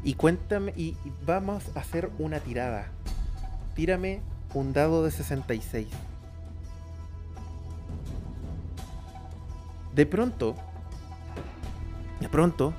Y 0.03 0.13
cuéntame, 0.13 0.73
y, 0.75 0.97
y 1.03 1.11
vamos 1.25 1.63
a 1.75 1.79
hacer 1.79 2.09
una 2.19 2.39
tirada. 2.39 2.87
Tírame 3.75 4.21
un 4.53 4.73
dado 4.73 5.03
de 5.03 5.11
66. 5.11 5.87
De 9.93 10.05
pronto, 10.05 10.55
de 12.19 12.29
pronto, 12.29 12.73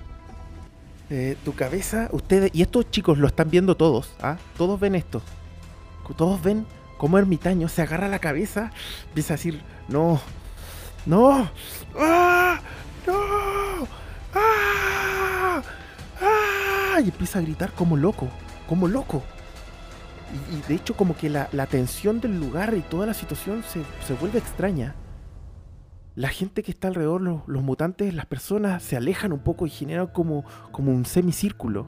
eh, 1.11 1.37
tu 1.45 1.55
cabeza, 1.55 2.09
ustedes, 2.13 2.51
y 2.55 2.63
estos 2.63 2.91
chicos 2.91 3.19
lo 3.19 3.27
están 3.27 3.51
viendo 3.51 3.77
todos, 3.77 4.15
¿ah? 4.23 4.37
Todos 4.57 4.79
ven 4.79 4.95
esto. 4.95 5.23
Todos 6.17 6.43
ven 6.43 6.67
cómo 6.99 7.19
ermitaño 7.19 7.69
se 7.69 7.83
agarra 7.83 8.09
la 8.09 8.19
cabeza, 8.19 8.73
empieza 9.09 9.35
a 9.35 9.37
decir, 9.37 9.63
no, 9.89 10.21
no, 11.07 11.49
¡Ah! 11.97 12.61
no, 13.07 13.60
Y 17.01 17.09
empieza 17.09 17.39
a 17.39 17.43
gritar 17.43 17.73
como 17.73 17.97
loco, 17.97 18.29
como 18.69 18.89
loco. 18.89 19.23
Y, 20.53 20.57
y 20.57 20.63
de 20.69 20.75
hecho 20.75 20.97
como 20.97 21.17
que 21.17 21.29
la, 21.29 21.49
la 21.53 21.67
tensión 21.67 22.21
del 22.21 22.39
lugar 22.39 22.75
y 22.77 22.83
toda 22.83 23.07
la 23.07 23.15
situación 23.15 23.63
se, 23.63 23.83
se 24.07 24.15
vuelve 24.15 24.39
extraña. 24.39 24.95
La 26.15 26.29
gente 26.29 26.63
que 26.63 26.71
está 26.71 26.89
alrededor, 26.89 27.21
los, 27.21 27.43
los 27.47 27.63
mutantes, 27.63 28.13
las 28.15 28.27
personas 28.27 28.83
se 28.83 28.97
alejan 28.97 29.33
un 29.33 29.39
poco 29.41 29.67
y 29.67 29.71
generan 29.71 30.09
como, 30.09 30.45
como 30.73 30.93
un 30.93 31.07
semicírculo. 31.07 31.87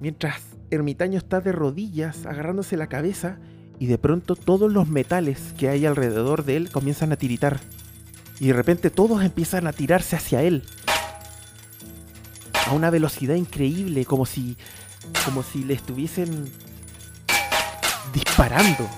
Mientras 0.00 0.42
Ermitaño 0.70 1.18
está 1.18 1.40
de 1.40 1.52
rodillas 1.52 2.26
agarrándose 2.26 2.76
la 2.76 2.88
cabeza 2.88 3.38
y 3.78 3.86
de 3.86 3.98
pronto 3.98 4.36
todos 4.36 4.72
los 4.72 4.88
metales 4.88 5.54
que 5.56 5.68
hay 5.68 5.86
alrededor 5.86 6.44
de 6.44 6.56
él 6.56 6.70
comienzan 6.70 7.12
a 7.12 7.16
tiritar. 7.16 7.60
Y 8.40 8.48
de 8.48 8.52
repente 8.52 8.90
todos 8.90 9.22
empiezan 9.22 9.66
a 9.66 9.72
tirarse 9.72 10.16
hacia 10.16 10.42
él. 10.42 10.64
A 12.66 12.72
una 12.72 12.90
velocidad 12.90 13.34
increíble, 13.36 14.04
como 14.04 14.26
si 14.26 14.56
como 15.24 15.42
si 15.44 15.62
le 15.64 15.74
estuviesen 15.74 16.50
disparando. 18.12 18.88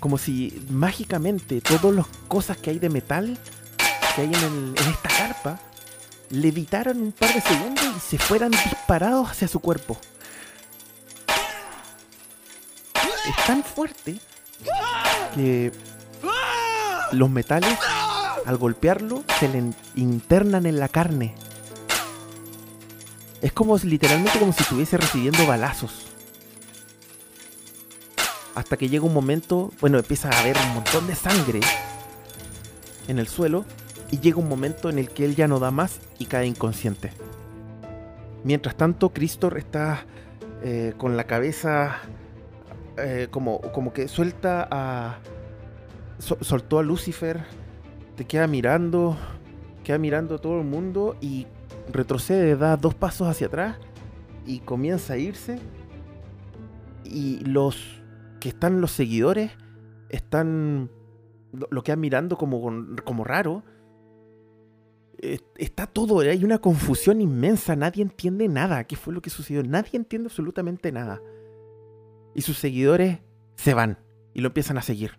Como 0.00 0.16
si 0.16 0.64
mágicamente 0.70 1.60
todas 1.60 1.94
las 1.94 2.06
cosas 2.28 2.56
que 2.56 2.70
hay 2.70 2.78
de 2.78 2.88
metal 2.88 3.38
que 4.14 4.22
hay 4.22 4.28
en, 4.28 4.34
el- 4.34 4.74
en 4.80 4.88
esta 4.90 5.08
carpa 5.10 5.60
levitaran 6.30 7.00
un 7.00 7.12
par 7.12 7.32
de 7.34 7.40
segundos 7.40 7.84
y 7.96 8.00
se 8.00 8.18
fueran 8.18 8.50
disparados 8.50 9.30
hacia 9.30 9.48
su 9.48 9.60
cuerpo. 9.60 9.98
Es 13.28 13.46
tan 13.46 13.62
fuerte 13.64 14.18
que 15.34 15.72
los 17.12 17.30
metales, 17.30 17.76
al 18.46 18.56
golpearlo, 18.56 19.24
se 19.38 19.48
le 19.48 19.58
in- 19.58 19.74
internan 19.96 20.66
en 20.66 20.78
la 20.80 20.88
carne. 20.88 21.34
Es 23.42 23.52
como 23.52 23.76
literalmente 23.78 24.38
como 24.38 24.52
si 24.52 24.62
estuviese 24.62 24.96
recibiendo 24.96 25.46
balazos. 25.46 26.06
Hasta 28.54 28.76
que 28.76 28.88
llega 28.88 29.04
un 29.04 29.14
momento, 29.14 29.70
bueno, 29.80 29.98
empieza 29.98 30.30
a 30.30 30.40
haber 30.40 30.56
un 30.56 30.74
montón 30.74 31.06
de 31.06 31.14
sangre 31.14 31.60
en 33.06 33.18
el 33.20 33.28
suelo 33.28 33.64
y 34.10 34.18
llega 34.18 34.38
un 34.38 34.48
momento 34.48 34.90
en 34.90 34.98
el 34.98 35.10
que 35.10 35.24
él 35.24 35.36
ya 35.36 35.46
no 35.46 35.60
da 35.60 35.70
más 35.70 36.00
y 36.18 36.24
cae 36.24 36.46
inconsciente. 36.46 37.12
Mientras 38.42 38.76
tanto, 38.76 39.10
Cristor 39.10 39.58
está 39.58 40.04
eh, 40.62 40.94
con 40.96 41.16
la 41.16 41.24
cabeza 41.24 41.98
eh, 42.96 43.28
como, 43.30 43.60
como 43.60 43.92
que 43.92 44.08
suelta 44.08 44.66
a... 44.70 45.18
so- 46.18 46.38
soltó 46.40 46.80
a 46.80 46.82
Lucifer, 46.82 47.44
te 48.16 48.24
queda 48.24 48.48
mirando, 48.48 49.16
queda 49.84 49.98
mirando 49.98 50.34
a 50.34 50.38
todo 50.38 50.58
el 50.58 50.66
mundo 50.66 51.16
y 51.20 51.46
retrocede, 51.92 52.56
da 52.56 52.76
dos 52.76 52.94
pasos 52.94 53.28
hacia 53.28 53.46
atrás 53.46 53.76
y 54.46 54.60
comienza 54.60 55.14
a 55.14 55.18
irse. 55.18 55.58
Y 57.04 57.40
los 57.44 58.02
que 58.40 58.50
están 58.50 58.80
los 58.80 58.92
seguidores 58.92 59.52
están 60.08 60.90
lo, 61.52 61.68
lo 61.70 61.82
quedan 61.82 62.00
mirando 62.00 62.36
como, 62.36 62.86
como 63.04 63.24
raro. 63.24 63.62
Eh, 65.20 65.38
Está 65.56 65.86
todo, 65.86 66.20
hay 66.20 66.44
una 66.44 66.58
confusión 66.58 67.20
inmensa, 67.20 67.76
nadie 67.76 68.02
entiende 68.02 68.48
nada. 68.48 68.84
¿Qué 68.84 68.96
fue 68.96 69.12
lo 69.14 69.22
que 69.22 69.30
sucedió? 69.30 69.62
Nadie 69.62 69.92
entiende 69.94 70.26
absolutamente 70.28 70.92
nada. 70.92 71.20
Y 72.34 72.42
sus 72.42 72.58
seguidores 72.58 73.20
se 73.56 73.74
van 73.74 73.98
y 74.34 74.40
lo 74.40 74.48
empiezan 74.48 74.78
a 74.78 74.82
seguir. 74.82 75.18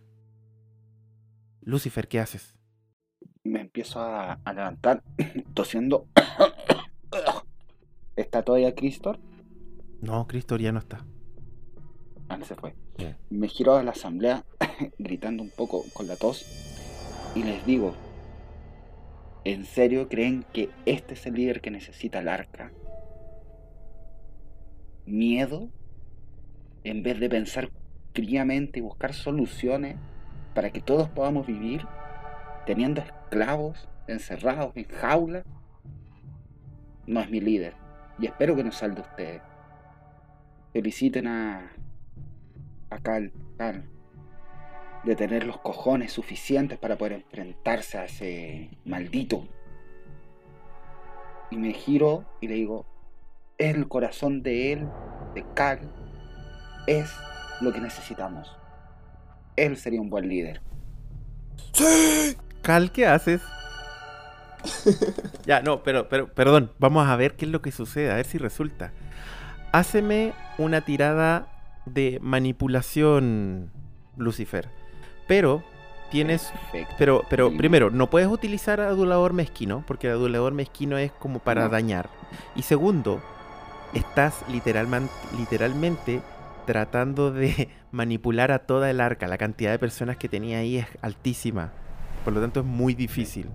Lucifer, 1.62 2.08
¿qué 2.08 2.20
haces? 2.20 2.59
Empiezo 3.80 4.02
a, 4.02 4.34
a 4.44 4.54
levantar 4.54 5.02
tosiendo. 5.54 6.06
¿Está 8.18 8.44
todavía 8.44 8.76
Cristor? 8.76 9.20
No, 10.02 10.28
Cristor 10.28 10.60
ya 10.60 10.74
no 10.74 10.80
está. 10.80 11.06
Ah, 12.28 12.36
no 12.36 12.44
se 12.44 12.56
fue. 12.56 12.76
Me 13.30 13.48
giro 13.48 13.78
a 13.78 13.84
la 13.84 13.92
asamblea 13.92 14.44
gritando 15.00 15.44
un 15.44 15.50
poco 15.50 15.86
con 15.94 16.10
la 16.10 16.18
tos 16.18 16.46
y 17.36 17.44
les 17.44 17.66
digo, 17.66 17.94
¿en 19.46 19.64
serio 19.64 20.10
creen 20.10 20.44
que 20.52 20.70
este 20.86 21.14
es 21.14 21.26
el 21.26 21.36
líder 21.36 21.62
que 21.62 21.72
necesita 21.72 22.20
el 22.20 22.28
arca? 22.28 22.74
¿Miedo? 25.06 25.70
En 26.84 27.02
vez 27.02 27.18
de 27.18 27.30
pensar 27.30 27.72
fríamente 28.14 28.80
y 28.80 28.82
buscar 28.82 29.14
soluciones 29.14 29.96
para 30.54 30.70
que 30.70 30.82
todos 30.82 31.08
podamos 31.08 31.48
vivir 31.48 31.88
teniendo 32.70 33.02
esclavos 33.02 33.90
encerrados 34.06 34.74
en 34.76 34.86
jaulas. 34.86 35.44
No 37.08 37.20
es 37.20 37.28
mi 37.32 37.40
líder 37.40 37.74
y 38.20 38.28
espero 38.28 38.56
que 38.56 38.64
no 38.64 38.72
salga 38.72 38.98
de 38.98 39.02
ustedes. 39.02 39.42
Feliciten 40.72 41.26
a, 41.26 41.72
a 42.92 43.00
Cal, 43.00 43.34
Cal 43.58 43.90
de 45.04 45.16
tener 45.16 45.48
los 45.48 45.58
cojones 45.62 46.12
suficientes 46.12 46.78
para 46.78 46.96
poder 46.96 47.14
enfrentarse 47.14 47.98
a 47.98 48.06
ese 48.06 48.70
maldito. 48.86 49.48
Y 51.50 51.58
me 51.58 51.74
giro 51.74 52.26
y 52.40 52.50
le 52.50 52.54
digo, 52.54 52.86
el 53.58 53.88
corazón 53.88 54.44
de 54.44 54.74
él, 54.74 54.88
de 55.34 55.44
Cal, 55.56 55.92
es 56.86 57.12
lo 57.62 57.74
que 57.74 57.82
necesitamos. 57.82 58.56
Él 59.56 59.76
sería 59.76 60.02
un 60.02 60.12
buen 60.12 60.30
líder. 60.30 60.62
Cal, 62.70 62.92
¿qué 62.92 63.08
haces? 63.08 63.42
ya, 65.44 65.64
no, 65.64 65.82
pero, 65.82 66.08
pero, 66.08 66.28
perdón, 66.28 66.72
vamos 66.78 67.08
a 67.08 67.16
ver 67.16 67.34
qué 67.36 67.46
es 67.46 67.52
lo 67.52 67.64
que 67.64 67.72
sucede, 67.72 68.12
a 68.12 68.16
ver 68.18 68.28
si 68.28 68.38
resulta. 68.38 68.92
Háceme 69.72 70.34
una 70.60 70.82
tirada 70.82 71.48
de 71.88 72.20
manipulación, 72.22 73.72
Lucifer. 74.18 74.70
Pero 75.28 75.64
tienes. 76.12 76.52
Perfecto. 76.72 76.94
Pero, 77.00 77.24
pero 77.28 77.58
primero, 77.58 77.90
no 77.90 78.12
puedes 78.12 78.28
utilizar 78.28 78.80
adulador 78.82 79.34
mezquino, 79.34 79.84
porque 79.88 80.06
el 80.06 80.14
adulador 80.14 80.54
mezquino 80.54 81.00
es 81.00 81.12
como 81.12 81.40
para 81.40 81.64
No. 81.64 81.70
dañar. 81.70 82.08
Y 82.56 82.62
segundo, 82.62 83.20
estás 83.96 84.44
literalmente, 84.48 85.12
literalmente 85.36 86.22
tratando 86.68 87.32
de 87.32 87.70
manipular 87.92 88.52
a 88.52 88.60
toda 88.60 88.92
el 88.92 89.02
arca. 89.02 89.28
La 89.28 89.40
cantidad 89.40 89.72
de 89.72 89.80
personas 89.80 90.18
que 90.18 90.30
tenía 90.30 90.60
ahí 90.60 90.78
es 90.78 90.86
altísima. 91.02 91.72
Por 92.24 92.34
lo 92.34 92.42
tanto, 92.42 92.60
es 92.60 92.66
muy 92.66 92.94
difícil. 92.94 93.48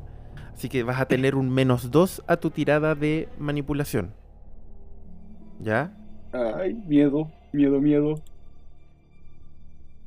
Así 0.54 0.68
que 0.68 0.82
vas 0.82 1.00
a 1.00 1.06
tener 1.06 1.34
un 1.34 1.50
menos 1.50 1.90
2 1.90 2.24
a 2.26 2.36
tu 2.36 2.50
tirada 2.50 2.94
de 2.94 3.28
manipulación. 3.38 4.12
¿Ya? 5.60 5.92
Ay, 6.32 6.74
miedo, 6.74 7.30
miedo, 7.52 7.80
miedo. 7.80 8.22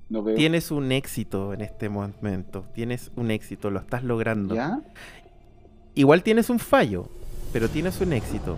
No 0.09 0.23
veo. 0.23 0.35
Tienes 0.35 0.71
un 0.71 0.91
éxito 0.91 1.53
en 1.53 1.61
este 1.61 1.89
momento. 1.89 2.65
Tienes 2.73 3.11
un 3.15 3.31
éxito, 3.31 3.69
lo 3.69 3.79
estás 3.79 4.03
logrando. 4.03 4.55
¿Ya? 4.55 4.81
Igual 5.95 6.23
tienes 6.23 6.49
un 6.49 6.59
fallo, 6.59 7.09
pero 7.51 7.67
tienes 7.69 7.99
un 7.99 8.13
éxito. 8.13 8.57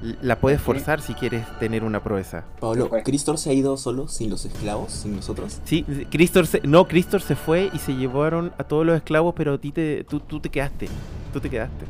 La 0.00 0.36
puedes 0.36 0.60
forzar 0.60 1.00
si 1.00 1.14
quieres 1.14 1.44
tener 1.58 1.82
una 1.82 2.02
proeza. 2.02 2.44
Pablo? 2.60 2.88
¿Cristor 3.04 3.36
se 3.36 3.50
ha 3.50 3.52
ido 3.52 3.76
solo, 3.76 4.06
sin 4.06 4.30
los 4.30 4.44
esclavos, 4.44 4.92
sin 4.92 5.16
nosotros? 5.16 5.60
Sí, 5.64 5.82
Cristor 6.10 6.46
se, 6.46 6.60
no, 6.60 6.86
Cristor 6.86 7.20
se 7.20 7.34
fue 7.34 7.68
y 7.72 7.78
se 7.78 7.94
llevaron 7.94 8.52
a 8.58 8.64
todos 8.64 8.86
los 8.86 8.96
esclavos, 8.96 9.34
pero 9.36 9.54
a 9.54 9.58
ti 9.58 9.72
te, 9.72 10.04
tú, 10.04 10.20
tú 10.20 10.38
te 10.38 10.50
quedaste. 10.50 10.88
Tú 11.32 11.40
te 11.40 11.50
quedaste. 11.50 11.84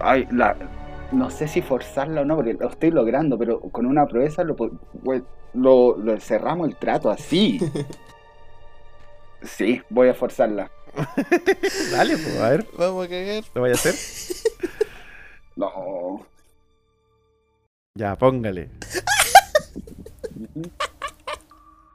Ay, 0.00 0.26
la, 0.32 0.56
no 1.12 1.30
sé 1.30 1.46
si 1.46 1.62
forzarla 1.62 2.22
o 2.22 2.24
no, 2.24 2.34
porque 2.36 2.54
lo 2.54 2.68
estoy 2.68 2.90
logrando, 2.90 3.38
pero 3.38 3.60
con 3.60 3.86
una 3.86 4.06
proeza 4.06 4.42
lo, 4.42 4.56
pues, 4.56 4.72
lo, 5.54 5.96
lo 5.96 6.20
cerramos 6.20 6.68
el 6.68 6.76
trato 6.76 7.10
así. 7.10 7.58
Sí, 9.42 9.80
voy 9.90 10.08
a 10.08 10.14
forzarla. 10.14 10.70
Dale, 11.92 12.16
pues, 12.16 12.40
a 12.40 12.50
ver, 12.50 12.66
Vamos 12.76 13.04
a 13.06 13.08
cagar. 13.08 13.44
¿lo 13.54 13.60
voy 13.60 13.70
a 13.70 13.74
hacer? 13.74 13.94
No. 15.56 16.26
Ya, 17.96 18.16
póngale. 18.16 18.70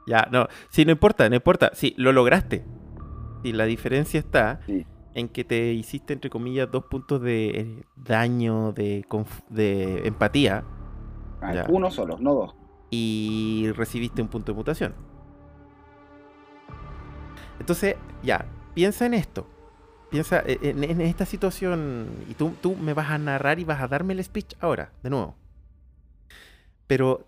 Ya, 0.04 0.26
no, 0.32 0.48
sí, 0.70 0.84
no 0.84 0.90
importa, 0.90 1.28
no 1.28 1.36
importa. 1.36 1.70
Sí, 1.74 1.94
lo 1.96 2.12
lograste. 2.12 2.64
Sí, 3.44 3.52
la 3.52 3.64
diferencia 3.66 4.18
está 4.18 4.60
Sí. 4.66 4.84
en 5.14 5.28
que 5.28 5.44
te 5.44 5.72
hiciste, 5.72 6.12
entre 6.12 6.28
comillas, 6.28 6.68
dos 6.72 6.86
puntos 6.86 7.22
de 7.22 7.48
eh, 7.50 7.82
daño, 7.96 8.72
de, 8.72 9.04
empatía, 10.04 10.64
Ah. 11.40 11.66
Uno 11.68 11.90
solo, 11.90 12.18
no 12.18 12.34
dos. 12.34 12.54
y 12.90 13.70
recibiste 13.76 14.20
un 14.22 14.28
punto 14.28 14.52
de 14.52 14.56
mutación. 14.56 14.94
Entonces, 17.60 17.96
ya, 18.22 18.44
piensa 18.74 19.06
en 19.06 19.14
esto. 19.14 19.46
Piensa 20.10 20.40
e, 20.46 20.58
en, 20.62 20.82
en 20.84 21.00
esta 21.00 21.26
situación 21.26 22.08
y 22.28 22.34
tú, 22.34 22.54
tú 22.60 22.76
me 22.76 22.92
vas 22.92 23.10
a 23.10 23.18
narrar 23.18 23.58
y 23.60 23.64
vas 23.64 23.80
a 23.80 23.88
darme 23.88 24.12
el 24.14 24.22
speech 24.24 24.54
ahora, 24.60 24.92
de 25.02 25.10
nuevo. 25.10 25.36
Pero 26.92 27.24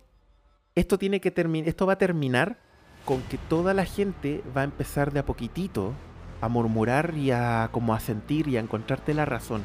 esto 0.75 0.99
tiene 0.99 1.23
que 1.23 1.31
terminar, 1.31 1.71
esto 1.71 1.87
va 1.87 1.95
a 1.95 1.99
terminar 1.99 2.59
con 3.07 3.23
que 3.23 3.39
toda 3.39 3.73
la 3.73 3.87
gente 3.87 4.43
va 4.55 4.61
a 4.61 4.65
empezar 4.65 5.11
de 5.11 5.21
a 5.21 5.25
poquitito 5.25 5.95
a 6.43 6.51
murmurar 6.51 7.15
y 7.17 7.31
a 7.31 7.71
como 7.73 7.95
a 7.95 8.01
sentir 8.01 8.47
y 8.49 8.59
a 8.59 8.61
encontrarte 8.61 9.15
la 9.15 9.25
razón. 9.25 9.63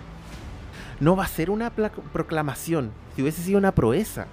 No 1.01 1.17
va 1.17 1.25
a 1.25 1.27
ser 1.27 1.49
una 1.49 1.71
proclamación. 1.71 2.91
Si 3.13 3.23
hubiese 3.23 3.41
sido 3.41 3.57
una 3.57 3.75
proeza, 3.75 4.27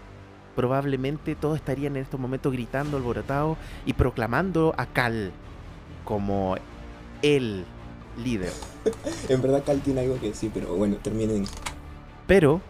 probablemente 0.54 1.34
todos 1.34 1.56
estarían 1.56 1.96
en 1.96 2.04
estos 2.04 2.20
momentos 2.20 2.52
gritando, 2.52 2.96
alborotados 2.96 3.58
y 3.86 3.94
proclamando 3.94 4.72
a 4.78 4.86
Cal 4.86 5.32
como 6.04 6.54
el 7.22 7.64
líder. 8.22 8.52
En 9.28 9.42
verdad 9.42 9.64
Cal 9.66 9.80
tiene 9.80 10.02
algo 10.02 10.20
que 10.20 10.28
decir, 10.28 10.52
pero 10.54 10.76
bueno, 10.76 10.94
terminen. 11.02 11.44
Pero, 12.28 12.60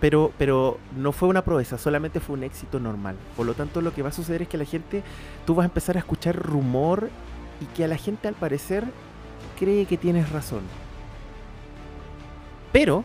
pero, 0.00 0.32
pero 0.38 0.78
no 0.96 1.12
fue 1.12 1.28
una 1.28 1.44
proeza, 1.44 1.76
solamente 1.76 2.20
fue 2.20 2.36
un 2.36 2.42
éxito 2.42 2.80
normal. 2.80 3.16
Por 3.36 3.46
lo 3.46 3.54
tanto, 3.54 3.82
lo 3.82 3.92
que 3.92 4.02
va 4.02 4.08
a 4.08 4.12
suceder 4.12 4.42
es 4.42 4.48
que 4.48 4.56
la 4.56 4.64
gente, 4.64 5.02
tú 5.46 5.54
vas 5.54 5.64
a 5.64 5.68
empezar 5.68 5.96
a 5.96 6.00
escuchar 6.00 6.36
rumor 6.36 7.10
y 7.60 7.66
que 7.76 7.84
a 7.84 7.88
la 7.88 7.96
gente 7.96 8.26
al 8.26 8.34
parecer 8.34 8.84
cree 9.58 9.84
que 9.84 9.98
tienes 9.98 10.30
razón. 10.30 10.62
Pero, 12.72 13.04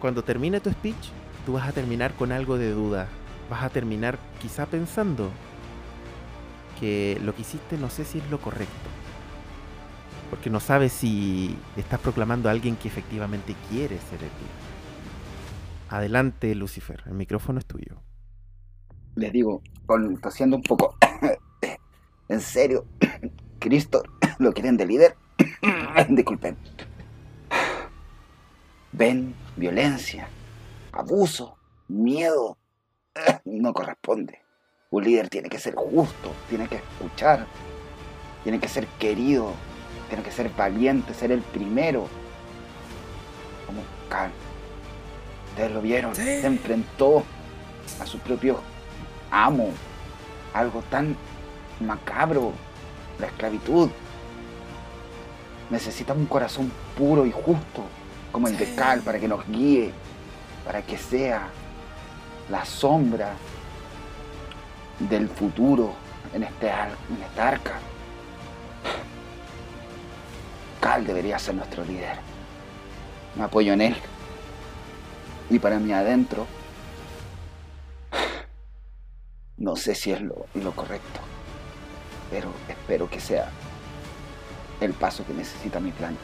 cuando 0.00 0.24
termine 0.24 0.60
tu 0.60 0.70
speech, 0.70 1.10
tú 1.44 1.54
vas 1.54 1.68
a 1.68 1.72
terminar 1.72 2.14
con 2.14 2.32
algo 2.32 2.56
de 2.56 2.70
duda. 2.70 3.08
Vas 3.50 3.62
a 3.62 3.68
terminar 3.68 4.18
quizá 4.40 4.64
pensando 4.64 5.30
que 6.80 7.20
lo 7.22 7.34
que 7.34 7.42
hiciste 7.42 7.76
no 7.76 7.90
sé 7.90 8.04
si 8.06 8.18
es 8.18 8.30
lo 8.30 8.38
correcto. 8.38 8.93
Porque 10.30 10.50
no 10.50 10.60
sabes 10.60 10.92
si 10.92 11.56
estás 11.76 12.00
proclamando 12.00 12.48
a 12.48 12.52
alguien 12.52 12.76
que 12.76 12.88
efectivamente 12.88 13.54
quiere 13.70 13.98
ser 13.98 14.18
el 14.20 14.30
líder. 14.30 14.64
Adelante, 15.88 16.54
Lucifer, 16.54 17.02
el 17.06 17.14
micrófono 17.14 17.58
es 17.58 17.66
tuyo. 17.66 18.02
Les 19.16 19.32
digo, 19.32 19.62
tosiendo 20.20 20.56
un 20.56 20.62
poco. 20.62 20.96
en 22.28 22.40
serio, 22.40 22.86
Cristo, 23.58 24.02
¿lo 24.38 24.52
quieren 24.52 24.76
de 24.76 24.86
líder? 24.86 25.16
Disculpen. 26.08 26.56
Ven 28.92 29.34
violencia, 29.56 30.28
abuso, 30.92 31.56
miedo. 31.88 32.58
No 33.44 33.72
corresponde. 33.72 34.40
Un 34.90 35.04
líder 35.04 35.28
tiene 35.28 35.48
que 35.48 35.58
ser 35.58 35.74
justo, 35.74 36.32
tiene 36.48 36.68
que 36.68 36.76
escuchar, 36.76 37.46
tiene 38.44 38.60
que 38.60 38.68
ser 38.68 38.86
querido, 38.98 39.52
tiene 40.08 40.22
que 40.22 40.30
ser 40.30 40.50
valiente, 40.50 41.14
ser 41.14 41.32
el 41.32 41.40
primero. 41.40 42.08
Como 43.66 43.82
Khan. 44.08 44.30
Ustedes 45.50 45.72
lo 45.72 45.80
vieron, 45.80 46.14
se 46.14 46.46
enfrentó 46.46 47.22
a 48.00 48.06
su 48.06 48.18
propio 48.18 48.60
amo. 49.30 49.70
Algo 50.52 50.82
tan 50.90 51.16
macabro, 51.80 52.52
la 53.18 53.26
esclavitud. 53.26 53.90
Necesita 55.70 56.12
un 56.12 56.26
corazón 56.26 56.70
puro 56.96 57.24
y 57.26 57.32
justo, 57.32 57.84
como 58.32 58.48
el 58.48 58.56
de 58.56 58.74
Cal, 58.74 59.00
para 59.00 59.18
que 59.18 59.28
nos 59.28 59.46
guíe, 59.48 59.92
para 60.64 60.82
que 60.82 60.98
sea 60.98 61.48
la 62.50 62.64
sombra 62.64 63.32
del 64.98 65.28
futuro 65.28 65.94
en, 66.32 66.42
este 66.42 66.68
en 66.68 67.22
esta 67.22 67.48
arca. 67.48 67.72
Debería 70.84 71.38
ser 71.38 71.54
nuestro 71.54 71.82
líder. 71.84 72.18
Me 73.36 73.44
apoyo 73.44 73.72
en 73.72 73.80
él. 73.80 73.96
Y 75.48 75.58
para 75.58 75.78
mí 75.78 75.90
adentro, 75.92 76.46
no 79.56 79.76
sé 79.76 79.94
si 79.94 80.12
es 80.12 80.20
lo, 80.20 80.46
lo 80.54 80.72
correcto, 80.72 81.20
pero 82.30 82.50
espero 82.68 83.08
que 83.08 83.18
sea 83.18 83.50
el 84.80 84.92
paso 84.92 85.24
que 85.26 85.32
necesita 85.32 85.80
mi 85.80 85.90
plan. 85.90 86.16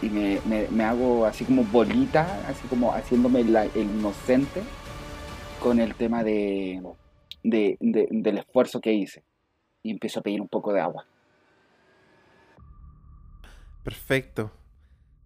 Y 0.00 0.08
me, 0.10 0.40
me- 0.44 0.68
me 0.68 0.84
hago 0.84 1.26
así 1.26 1.44
como 1.44 1.64
bolita, 1.64 2.44
así 2.48 2.66
como 2.68 2.92
haciéndome 2.92 3.42
la- 3.44 3.64
el 3.64 3.82
inocente 3.82 4.62
con 5.60 5.80
el 5.80 5.94
tema 5.96 6.22
de, 6.22 6.80
de- 7.42 7.76
de- 7.80 8.08
del 8.10 8.38
esfuerzo 8.38 8.80
que 8.80 8.92
hice. 8.92 9.24
Y 9.82 9.90
empiezo 9.90 10.20
a 10.20 10.22
pedir 10.22 10.40
un 10.40 10.48
poco 10.48 10.72
de 10.72 10.80
agua. 10.80 11.04
Perfecto. 13.82 14.50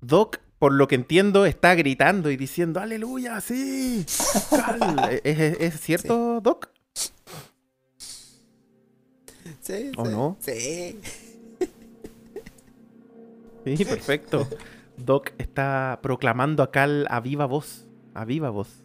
Doc, 0.01 0.39
por 0.59 0.73
lo 0.73 0.89
que 0.89 0.95
entiendo, 0.95 1.45
está 1.47 1.75
gritando 1.75 2.31
y 2.31 2.37
diciendo, 2.37 2.81
aleluya, 2.81 3.41
sí. 3.41 4.05
Cal". 4.51 5.21
¿Es, 5.25 5.39
es- 5.39 5.61
es 5.61 5.81
cierto, 5.81 6.41
Doc? 6.41 6.71
Sí, 9.61 9.93
¿O 9.97 10.07
sí. 10.07 10.13
no? 10.13 10.37
Sí. 10.41 11.01
Sí, 13.77 13.85
perfecto. 13.85 14.49
Doc 14.97 15.33
está 15.39 15.99
proclamando 16.03 16.63
a 16.63 16.71
Cal 16.71 17.07
a 17.11 17.21
viva 17.21 17.47
voz. 17.47 17.85
A 18.15 18.25
viva 18.25 18.51
voz. 18.51 18.85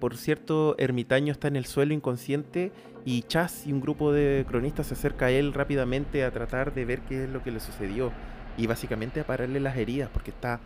Por 0.00 0.16
cierto, 0.16 0.74
Ermitaño 0.78 1.32
está 1.32 1.48
en 1.48 1.56
el 1.56 1.66
suelo 1.66 1.92
inconsciente 1.94 2.72
y 3.04 3.22
Chas 3.22 3.66
y 3.66 3.72
un 3.72 3.80
grupo 3.80 4.10
de 4.12 4.44
cronistas 4.48 4.86
se 4.88 4.94
acerca 4.94 5.26
a 5.26 5.30
él 5.30 5.52
rápidamente 5.52 6.24
a 6.24 6.30
tratar 6.32 6.74
de 6.74 6.84
ver 6.86 7.00
qué 7.02 7.24
es 7.24 7.30
lo 7.30 7.42
que 7.42 7.50
le 7.50 7.60
sucedió. 7.60 8.10
Y 8.56 8.66
básicamente 8.66 9.20
a 9.20 9.26
pararle 9.26 9.60
las 9.60 9.76
heridas 9.76 10.10
porque 10.12 10.30
está 10.30 10.60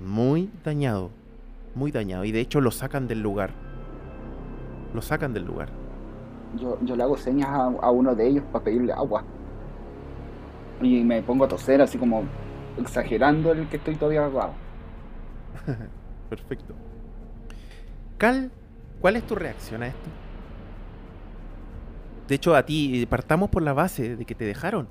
muy 0.00 0.50
dañado. 0.64 1.10
Muy 1.74 1.90
dañado. 1.92 2.24
Y 2.24 2.32
de 2.32 2.40
hecho 2.40 2.60
lo 2.60 2.70
sacan 2.70 3.08
del 3.08 3.22
lugar. 3.22 3.50
Lo 4.94 5.02
sacan 5.02 5.32
del 5.32 5.44
lugar. 5.44 5.68
Yo, 6.58 6.78
yo 6.82 6.96
le 6.96 7.02
hago 7.02 7.16
señas 7.16 7.48
a, 7.48 7.64
a 7.64 7.90
uno 7.90 8.14
de 8.14 8.26
ellos 8.26 8.44
para 8.52 8.64
pedirle 8.64 8.92
agua. 8.92 9.24
Y 10.82 11.02
me 11.04 11.22
pongo 11.22 11.44
a 11.44 11.48
toser 11.48 11.80
así 11.80 11.98
como 11.98 12.24
exagerando 12.78 13.52
el 13.52 13.68
que 13.68 13.76
estoy 13.76 13.96
todavía 13.96 14.24
ahogado. 14.24 14.54
Perfecto. 16.28 16.74
Cal, 18.18 18.52
¿cuál 19.00 19.16
es 19.16 19.26
tu 19.26 19.34
reacción 19.34 19.82
a 19.82 19.88
esto? 19.88 20.10
De 22.28 22.34
hecho, 22.36 22.54
a 22.54 22.64
ti, 22.64 23.02
eh, 23.02 23.06
partamos 23.06 23.50
por 23.50 23.62
la 23.62 23.72
base 23.72 24.16
de 24.16 24.24
que 24.24 24.34
te 24.34 24.44
dejaron. 24.44 24.88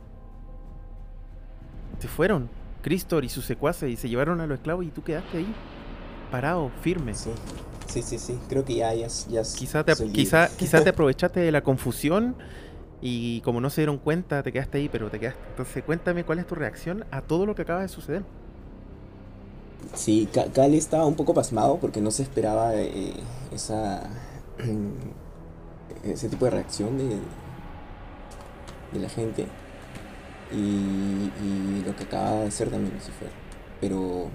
Se 2.00 2.08
fueron. 2.08 2.52
Cristor 2.82 3.26
y 3.26 3.30
sus 3.30 3.46
secuaces 3.46 3.92
y 3.92 3.98
se 3.98 4.10
llevaron 4.10 4.42
a 4.42 4.48
los 4.48 4.58
esclavos 4.58 4.86
y 4.86 4.92
tú 4.92 5.04
quedaste 5.04 5.38
ahí, 5.38 5.62
parado, 6.30 6.72
firme. 6.82 7.16
Sí, 7.16 7.32
sí, 7.86 8.02
sí, 8.04 8.20
sí. 8.20 8.46
Creo 8.48 8.64
que 8.66 8.76
ya, 8.76 8.94
ya, 8.94 9.08
ya 9.28 9.44
Quizá 9.54 9.84
te, 9.84 9.96
quizá, 10.12 10.56
quizá 10.56 10.82
te 10.82 10.90
aprovechaste 10.92 11.40
de 11.42 11.52
la 11.52 11.64
confusión 11.64 12.38
y 13.02 13.42
como 13.42 13.62
no 13.62 13.70
se 13.70 13.82
dieron 13.82 14.00
cuenta, 14.00 14.44
te 14.44 14.52
quedaste 14.54 14.80
ahí, 14.80 14.90
pero 14.90 15.12
te 15.12 15.20
quedaste. 15.20 15.50
Entonces, 15.50 15.84
cuéntame 15.84 16.26
cuál 16.26 16.40
es 16.40 16.48
tu 16.48 16.56
reacción 16.56 17.06
a 17.12 17.22
todo 17.22 17.46
lo 17.46 17.56
que 17.56 17.64
acaba 17.64 17.82
de 17.82 17.90
suceder. 17.90 18.26
Sí, 19.94 20.30
Ca- 20.32 20.52
Cal 20.52 20.74
estaba 20.74 21.06
un 21.06 21.16
poco 21.16 21.34
pasmado 21.34 21.80
porque 21.80 22.02
no 22.02 22.12
se 22.12 22.24
esperaba 22.24 22.76
eh, 22.76 23.14
esa 23.52 24.10
ese 26.04 26.30
tipo 26.30 26.46
de 26.46 26.52
reacción 26.52 26.98
de, 26.98 27.18
de 28.92 29.00
la 29.00 29.10
gente 29.10 29.48
y, 30.52 30.56
y 30.58 31.84
lo 31.86 31.96
que 31.96 32.04
acaba 32.04 32.42
de 32.42 32.48
hacer 32.48 32.70
también 32.70 32.94
Lucifer. 32.94 33.30
Pero 33.80 34.30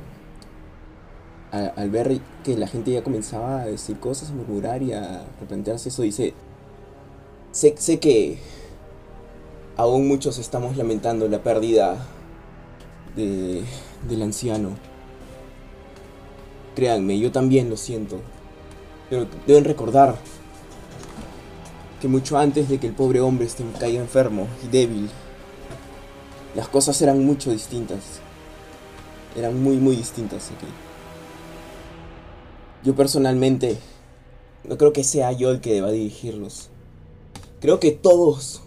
al 1.77 1.89
ver 1.91 2.21
que 2.43 2.57
la 2.57 2.67
gente 2.67 2.91
ya 2.91 3.05
comenzaba 3.05 3.63
a 3.63 3.67
decir 3.67 3.99
cosas, 4.01 4.31
a 4.31 4.33
murmurar 4.33 4.83
y 4.83 4.93
a 4.93 5.25
replantearse 5.41 5.89
eso, 5.89 6.03
dice, 6.03 6.35
sé, 7.53 7.75
sé 7.79 8.01
que 8.01 8.39
aún 9.77 10.09
muchos 10.09 10.39
estamos 10.39 10.77
lamentando 10.77 11.29
la 11.29 11.43
pérdida 11.43 11.97
de, 13.15 13.63
del 14.09 14.23
anciano. 14.23 14.71
Créanme, 16.75 17.21
yo 17.21 17.31
también 17.31 17.71
lo 17.71 17.77
siento. 17.77 18.21
Pero 19.09 19.27
deben 19.47 19.65
recordar 19.65 20.17
que 22.01 22.09
mucho 22.09 22.37
antes 22.37 22.69
de 22.69 22.79
que 22.79 22.89
el 22.89 22.95
pobre 22.95 23.21
hombre 23.21 23.47
esté 23.47 23.63
caiga 23.79 24.01
enfermo 24.01 24.49
y 24.65 24.69
débil, 24.69 25.09
las 26.55 26.69
cosas 26.69 27.01
eran 27.03 27.25
mucho 27.25 27.51
distintas. 27.51 28.21
Eran 29.37 29.63
muy, 29.63 29.77
muy 29.77 29.97
distintas 29.97 30.51
aquí. 30.51 30.67
Yo 32.85 32.95
personalmente 32.95 33.79
no 34.63 34.77
creo 34.77 34.93
que 34.93 35.05
sea 35.05 35.33
yo 35.33 35.51
el 35.51 35.61
que 35.61 35.75
deba 35.75 35.91
dirigirlos. 35.91 36.69
Creo 37.61 37.81
que 37.81 37.91
todos 37.91 38.63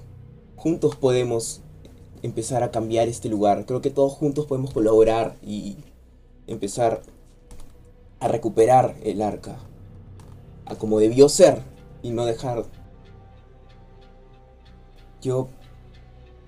juntos 0.55 0.95
podemos 0.95 1.61
empezar 2.23 2.63
a 2.63 2.71
cambiar 2.71 3.07
este 3.07 3.29
lugar. 3.29 3.65
Creo 3.65 3.81
que 3.81 3.91
todos 3.91 4.13
juntos 4.13 4.45
podemos 4.45 4.73
colaborar 4.73 5.37
y 5.41 5.77
empezar 6.47 7.01
a 8.19 8.27
recuperar 8.27 8.95
el 9.03 9.21
arca 9.21 9.59
a 10.65 10.75
como 10.75 10.99
debió 10.99 11.29
ser 11.29 11.61
y 12.01 12.09
no 12.09 12.25
dejar. 12.25 12.65
Yo 15.21 15.47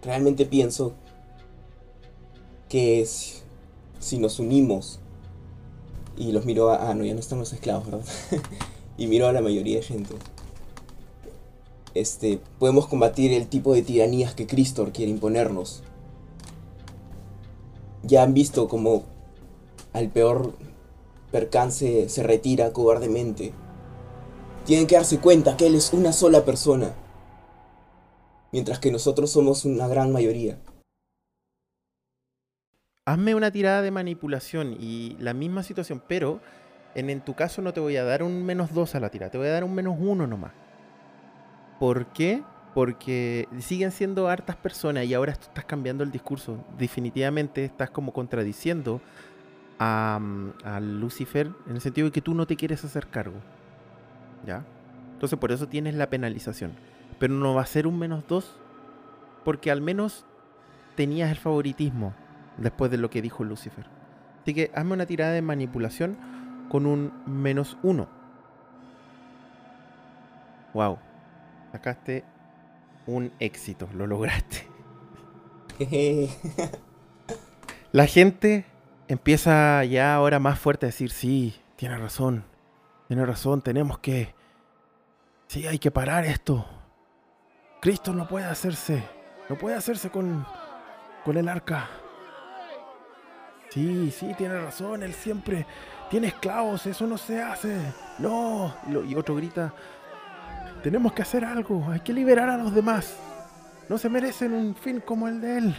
realmente 0.02 0.46
pienso 0.46 0.94
que 2.70 3.06
si 4.00 4.18
nos 4.20 4.40
unimos 4.40 5.00
y 6.16 6.32
los 6.32 6.46
miro 6.46 6.70
a... 6.70 6.90
Ah, 6.90 6.94
no, 6.94 7.04
ya 7.04 7.14
no 7.14 7.20
están 7.20 7.40
los 7.40 7.52
esclavos, 7.52 7.86
¿verdad? 7.86 8.06
y 8.98 9.08
miro 9.08 9.28
a 9.28 9.34
la 9.34 9.42
mayoría 9.42 9.78
de 9.78 9.84
gente. 9.84 10.16
Este, 11.96 12.40
podemos 12.60 12.88
combatir 12.88 13.34
el 13.34 13.48
tipo 13.48 13.74
de 13.74 13.82
tiranías 13.82 14.36
que 14.36 14.48
Cristor 14.48 14.92
quiere 14.92 15.12
imponernos. 15.12 15.84
Ya 18.04 18.24
han 18.24 18.34
visto 18.34 18.68
como 18.68 19.04
al 19.92 20.10
peor 20.10 20.54
percance 21.32 22.10
se 22.10 22.24
retira 22.24 22.74
cobardemente. 22.74 23.54
Tienen 24.66 24.88
que 24.88 24.96
darse 24.96 25.20
cuenta 25.20 25.58
que 25.58 25.68
él 25.68 25.76
es 25.76 25.94
una 25.94 26.14
sola 26.14 26.46
persona, 26.46 26.94
mientras 28.52 28.80
que 28.80 28.92
nosotros 28.92 29.32
somos 29.32 29.66
una 29.66 29.88
gran 29.88 30.12
mayoría. 30.12 30.60
Hazme 33.10 33.34
una 33.34 33.50
tirada 33.50 33.82
de 33.82 33.90
manipulación 33.90 34.78
y 34.80 35.18
la 35.20 35.34
misma 35.34 35.64
situación, 35.64 36.00
pero 36.08 36.42
en, 36.94 37.10
en 37.10 37.22
tu 37.22 37.34
caso 37.34 37.60
no 37.60 37.74
te 37.74 37.80
voy 37.80 37.98
a 37.98 38.04
dar 38.04 38.22
un 38.22 38.46
menos 38.46 38.72
2 38.72 38.94
a 38.94 39.00
la 39.00 39.10
tirada, 39.10 39.32
te 39.32 39.40
voy 39.40 39.48
a 39.48 39.52
dar 39.52 39.64
un 39.64 39.74
menos 39.74 39.96
1 40.00 40.28
nomás. 40.28 40.52
¿Por 41.80 42.06
qué? 42.14 42.44
Porque 42.76 43.48
siguen 43.62 43.92
siendo 43.92 44.28
hartas 44.28 44.58
personas 44.58 45.06
y 45.06 45.16
ahora 45.16 45.32
estás 45.32 45.66
cambiando 45.66 46.04
el 46.04 46.12
discurso. 46.12 46.64
Definitivamente 46.78 47.66
estás 47.66 47.90
como 47.90 48.14
contradiciendo 48.14 49.02
a, 49.80 50.20
a 50.64 50.80
Lucifer 50.80 51.50
en 51.66 51.78
el 51.78 51.82
sentido 51.82 52.06
de 52.06 52.12
que 52.12 52.22
tú 52.22 52.36
no 52.36 52.46
te 52.46 52.58
quieres 52.58 52.86
hacer 52.86 53.08
cargo. 53.08 53.40
¿Ya? 54.46 54.64
Entonces 55.14 55.40
por 55.40 55.52
eso 55.52 55.68
tienes 55.68 55.96
la 55.96 56.12
penalización. 56.12 56.74
Pero 57.18 57.34
no 57.34 57.56
va 57.56 57.64
a 57.64 57.66
ser 57.66 57.88
un 57.88 57.98
menos 57.98 58.24
2 58.28 58.56
porque 59.44 59.72
al 59.72 59.82
menos 59.82 60.28
tenías 60.96 61.32
el 61.32 61.38
favoritismo 61.38 62.14
después 62.60 62.92
de 62.92 62.98
lo 62.98 63.10
que 63.10 63.22
dijo 63.22 63.44
Lucifer. 63.44 63.86
Así 64.42 64.54
que 64.54 64.72
hazme 64.74 64.94
una 64.94 65.06
tirada 65.06 65.32
de 65.32 65.42
manipulación 65.42 66.18
con 66.70 66.86
un 66.86 67.12
menos 67.26 67.78
1. 67.84 68.08
Wow. 70.74 71.00
Sacaste 71.72 72.24
un 73.06 73.32
éxito, 73.40 73.90
lo 73.94 74.08
lograste. 74.08 74.68
La 77.92 78.06
gente 78.06 78.66
empieza 79.08 79.84
ya 79.86 80.14
ahora 80.14 80.40
más 80.40 80.60
fuerte 80.60 80.86
a 80.86 80.90
decir, 80.90 81.10
sí, 81.10 81.56
tiene 81.76 81.98
razón, 81.98 82.44
tiene 83.08 83.26
razón, 83.26 83.62
tenemos 83.62 84.00
que... 84.00 84.36
Sí, 85.48 85.66
hay 85.66 85.80
que 85.80 85.90
parar 85.90 86.26
esto. 86.26 86.68
Cristo 87.82 88.14
no 88.14 88.28
puede 88.28 88.46
hacerse, 88.46 89.04
no 89.50 89.58
puede 89.58 89.76
hacerse 89.76 90.12
con, 90.12 90.46
con 91.26 91.38
el 91.38 91.50
arca. 91.50 91.90
Sí, 93.70 94.12
sí, 94.12 94.34
tiene 94.36 94.60
razón, 94.60 95.04
él 95.04 95.14
siempre 95.14 95.66
tiene 96.10 96.28
esclavos, 96.28 96.86
eso 96.88 97.06
no 97.06 97.18
se 97.18 97.42
hace. 97.42 97.78
No. 98.18 98.74
Y, 99.08 99.16
otro 99.16 99.36
grita, 99.36 99.74
tenemos 100.82 101.14
que 101.14 101.22
hacer 101.22 101.46
algo, 101.46 101.86
hay 101.90 102.00
que 102.00 102.14
liberar 102.14 102.50
a 102.50 102.58
los 102.58 102.74
demás. 102.74 103.16
No 103.88 103.98
se 103.98 104.10
merecen 104.10 104.54
un 104.54 104.76
fin 104.76 105.02
como 105.02 105.28
el 105.28 105.40
de 105.40 105.58
él. 105.58 105.76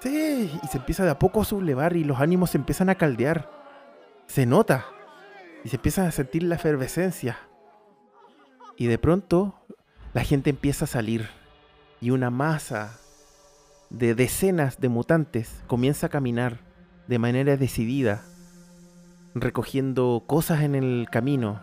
Sí, 0.00 0.50
y 0.62 0.66
se 0.66 0.78
empieza 0.78 1.04
de 1.04 1.10
a 1.10 1.18
poco 1.18 1.42
a 1.42 1.44
sublevar 1.44 1.96
y 1.96 2.04
los 2.04 2.20
ánimos 2.20 2.50
se 2.50 2.58
empiezan 2.58 2.90
a 2.90 2.94
caldear. 2.96 3.48
Se 4.26 4.46
nota. 4.46 4.86
Y 5.62 5.68
se 5.68 5.76
empieza 5.76 6.06
a 6.06 6.12
sentir 6.12 6.42
la 6.42 6.54
efervescencia. 6.54 7.38
Y 8.76 8.86
de 8.86 8.98
pronto 8.98 9.54
la 10.14 10.24
gente 10.24 10.50
empieza 10.50 10.86
a 10.86 10.88
salir. 10.88 11.28
Y 12.00 12.10
una 12.10 12.30
masa 12.30 12.98
de 13.90 14.14
decenas 14.14 14.80
de 14.80 14.88
mutantes 14.88 15.62
comienza 15.66 16.06
a 16.06 16.10
caminar 16.10 16.69
de 17.10 17.18
manera 17.18 17.56
decidida, 17.56 18.22
recogiendo 19.34 20.22
cosas 20.28 20.62
en 20.62 20.76
el 20.76 21.08
camino, 21.10 21.60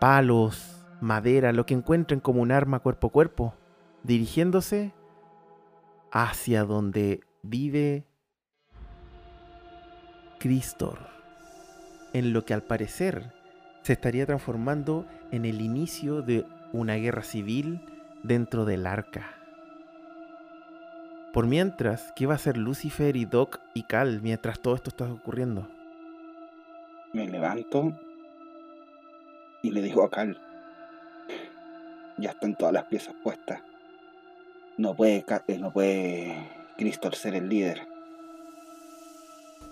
palos, 0.00 0.84
madera, 1.00 1.52
lo 1.52 1.64
que 1.64 1.74
encuentren 1.74 2.18
como 2.18 2.42
un 2.42 2.50
arma 2.50 2.80
cuerpo 2.80 3.06
a 3.06 3.10
cuerpo, 3.12 3.54
dirigiéndose 4.02 4.92
hacia 6.10 6.64
donde 6.64 7.20
vive 7.44 8.08
Cristor, 10.40 10.98
en 12.12 12.32
lo 12.32 12.44
que 12.44 12.52
al 12.52 12.64
parecer 12.64 13.32
se 13.82 13.92
estaría 13.92 14.26
transformando 14.26 15.06
en 15.30 15.44
el 15.44 15.60
inicio 15.60 16.20
de 16.20 16.44
una 16.72 16.96
guerra 16.96 17.22
civil 17.22 17.80
dentro 18.24 18.64
del 18.64 18.88
arca. 18.88 19.37
Por 21.38 21.46
mientras, 21.46 22.12
¿qué 22.16 22.26
va 22.26 22.32
a 22.32 22.34
hacer 22.34 22.56
Lucifer 22.56 23.14
y 23.14 23.24
Doc 23.24 23.60
y 23.72 23.84
Cal 23.84 24.20
mientras 24.22 24.58
todo 24.58 24.74
esto 24.74 24.90
está 24.90 25.04
ocurriendo? 25.04 25.68
Me 27.12 27.28
levanto 27.28 27.92
y 29.62 29.70
le 29.70 29.80
digo 29.80 30.02
a 30.02 30.10
Cal, 30.10 30.36
ya 32.16 32.30
están 32.30 32.56
todas 32.56 32.74
las 32.74 32.86
piezas 32.86 33.14
puestas. 33.22 33.60
No 34.78 34.96
puede, 34.96 35.24
eh, 35.46 35.58
no 35.58 35.72
puede 35.72 36.44
Cristo 36.76 37.12
ser 37.12 37.36
el 37.36 37.48
líder. 37.48 37.86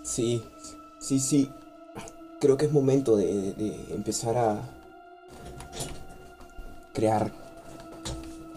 Sí, 0.03 0.41
sí, 0.99 1.19
sí. 1.19 1.51
Creo 2.39 2.55
que 2.55 2.67
es 2.67 2.71
momento 2.71 3.17
de, 3.17 3.51
de 3.51 3.93
empezar 3.93 4.37
a 4.37 4.61
crear 6.93 7.29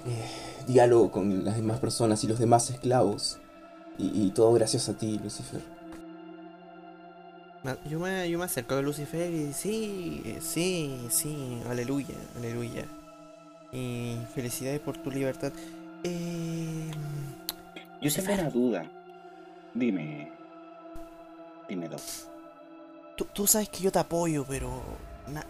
eh, 0.07 0.40
diálogo 0.73 1.11
con 1.11 1.45
las 1.45 1.57
demás 1.57 1.81
personas 1.81 2.23
y 2.25 2.29
los 2.29 2.39
demás 2.39 2.71
esclavos. 2.71 3.39
Y, 3.99 4.31
todo 4.31 4.55
gracias 4.55 4.89
a 4.89 4.95
ti, 4.95 5.21
Lucifer. 5.23 5.61
Yo 7.87 7.99
me, 7.99 8.31
yo 8.31 8.39
me 8.39 8.47
acerco 8.47 8.75
a 8.77 8.81
Lucifer 8.81 9.31
y 9.31 9.53
sí, 9.53 10.39
sí, 10.41 10.99
sí, 11.11 11.61
aleluya, 11.69 12.15
aleluya. 12.39 12.87
Y 13.73 14.17
felicidades 14.35 14.81
por 14.81 14.97
tu 14.97 15.11
libertad. 15.11 15.53
Eh, 16.03 16.91
yo 18.01 18.11
sé 18.11 18.23
una 18.23 18.49
duda. 18.49 18.91
Dime. 19.75 20.33
Dime 21.69 21.89
dos. 21.89 22.27
Tú, 23.19 23.27
tú, 23.35 23.47
sabes 23.47 23.69
que 23.69 23.83
yo 23.83 23.93
te 23.93 23.99
apoyo, 23.99 24.47
pero 24.49 24.83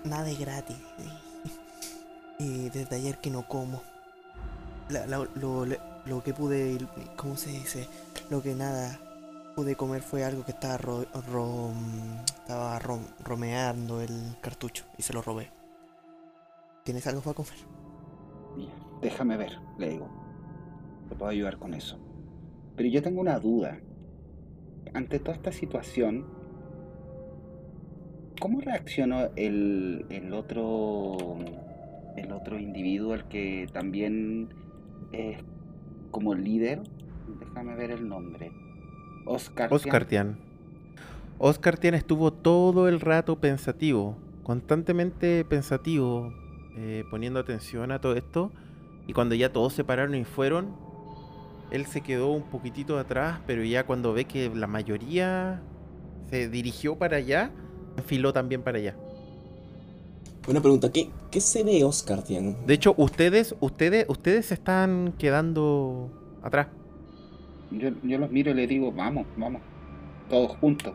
nada 0.05 0.29
es 0.31 0.39
gratis. 0.39 0.77
Y 2.41 2.71
desde 2.71 2.97
ayer 2.97 3.19
que 3.19 3.29
no 3.29 3.47
como 3.47 3.83
lo, 4.91 6.23
que 6.23 6.35
pude, 6.35 6.79
¿cómo 7.17 7.37
se 7.37 7.51
dice? 7.51 7.87
Lo 8.31 8.43
que 8.43 8.55
nada 8.55 8.99
pude 9.55 9.77
comer 9.77 10.03
fue 10.03 10.25
algo 10.25 10.45
que 10.45 10.53
estaba, 10.53 10.79
estaba 12.27 12.79
romeando 12.79 14.01
el 14.01 14.37
cartucho 14.41 14.85
y 14.99 15.03
se 15.03 15.13
lo 15.13 15.23
robé. 15.23 15.51
¿Tienes 16.85 17.07
algo 17.07 17.21
para 17.21 17.35
comer? 17.35 17.55
Déjame 19.01 19.37
ver, 19.37 19.59
le 19.79 19.91
digo. 19.91 20.09
Te 21.09 21.15
puedo 21.15 21.31
ayudar 21.31 21.59
con 21.59 21.75
eso. 21.75 21.99
Pero 22.77 22.89
yo 22.89 23.03
tengo 23.03 23.21
una 23.21 23.39
duda. 23.39 23.81
Ante 24.95 25.19
toda 25.19 25.35
esta 25.35 25.53
situación, 25.53 26.27
¿cómo 28.41 28.61
reaccionó 28.61 29.31
el, 29.37 30.07
el 30.11 30.33
otro 30.33 31.39
el 32.17 32.33
otro 32.33 32.59
individuo, 32.59 33.15
el 33.15 33.25
que 33.25 33.69
también 33.73 34.49
eh, 35.13 35.39
como 36.11 36.35
líder, 36.35 36.83
déjame 37.39 37.75
ver 37.77 37.91
el 37.91 38.09
nombre. 38.09 38.53
Oscar. 39.27 40.05
Tian. 40.07 40.39
Oscar 41.39 41.79
Tian 41.79 41.95
estuvo 41.95 42.33
todo 42.33 42.89
el 42.89 43.01
rato 43.01 43.37
pensativo, 43.37 44.17
constantemente 44.43 45.45
pensativo, 45.45 46.33
eh, 46.77 47.05
poniendo 47.11 47.41
atención 47.41 47.93
a 47.93 48.01
todo 48.01 48.15
esto. 48.15 48.51
Y 49.07 49.13
cuando 49.13 49.35
ya 49.35 49.53
todos 49.53 49.73
se 49.73 49.85
pararon 49.85 50.15
y 50.15 50.25
fueron, 50.25 50.75
él 51.71 51.87
se 51.87 52.01
quedó 52.01 52.33
un 52.33 52.43
poquitito 52.43 52.99
atrás, 52.99 53.41
pero 53.47 53.63
ya 53.65 53.85
cuando 53.85 54.13
ve 54.13 54.25
que 54.25 54.51
la 54.55 54.67
mayoría 54.67 55.63
se 56.29 56.49
dirigió 56.49 56.97
para 56.97 57.17
allá, 57.17 57.51
enfiló 57.97 58.33
también 58.33 58.63
para 58.63 58.79
allá. 58.79 58.97
Una 60.49 60.61
pregunta, 60.61 60.91
¿qué, 60.91 61.11
qué 61.31 61.41
se 61.41 61.63
ve 61.63 61.85
Oscar 61.85 62.23
Tian? 62.23 62.57
De 62.67 62.75
hecho, 62.75 62.95
ustedes, 62.97 63.55
ustedes, 63.61 64.07
ustedes 64.09 64.47
se 64.47 64.55
están 64.55 65.15
quedando 65.19 66.11
atrás. 66.43 66.69
Yo, 67.71 67.91
yo 68.03 68.19
los 68.19 68.31
miro 68.31 68.51
y 68.51 68.55
les 68.55 68.69
digo, 68.69 68.91
vamos, 68.91 69.27
vamos, 69.37 69.61
todos 70.29 70.57
juntos. 70.57 70.93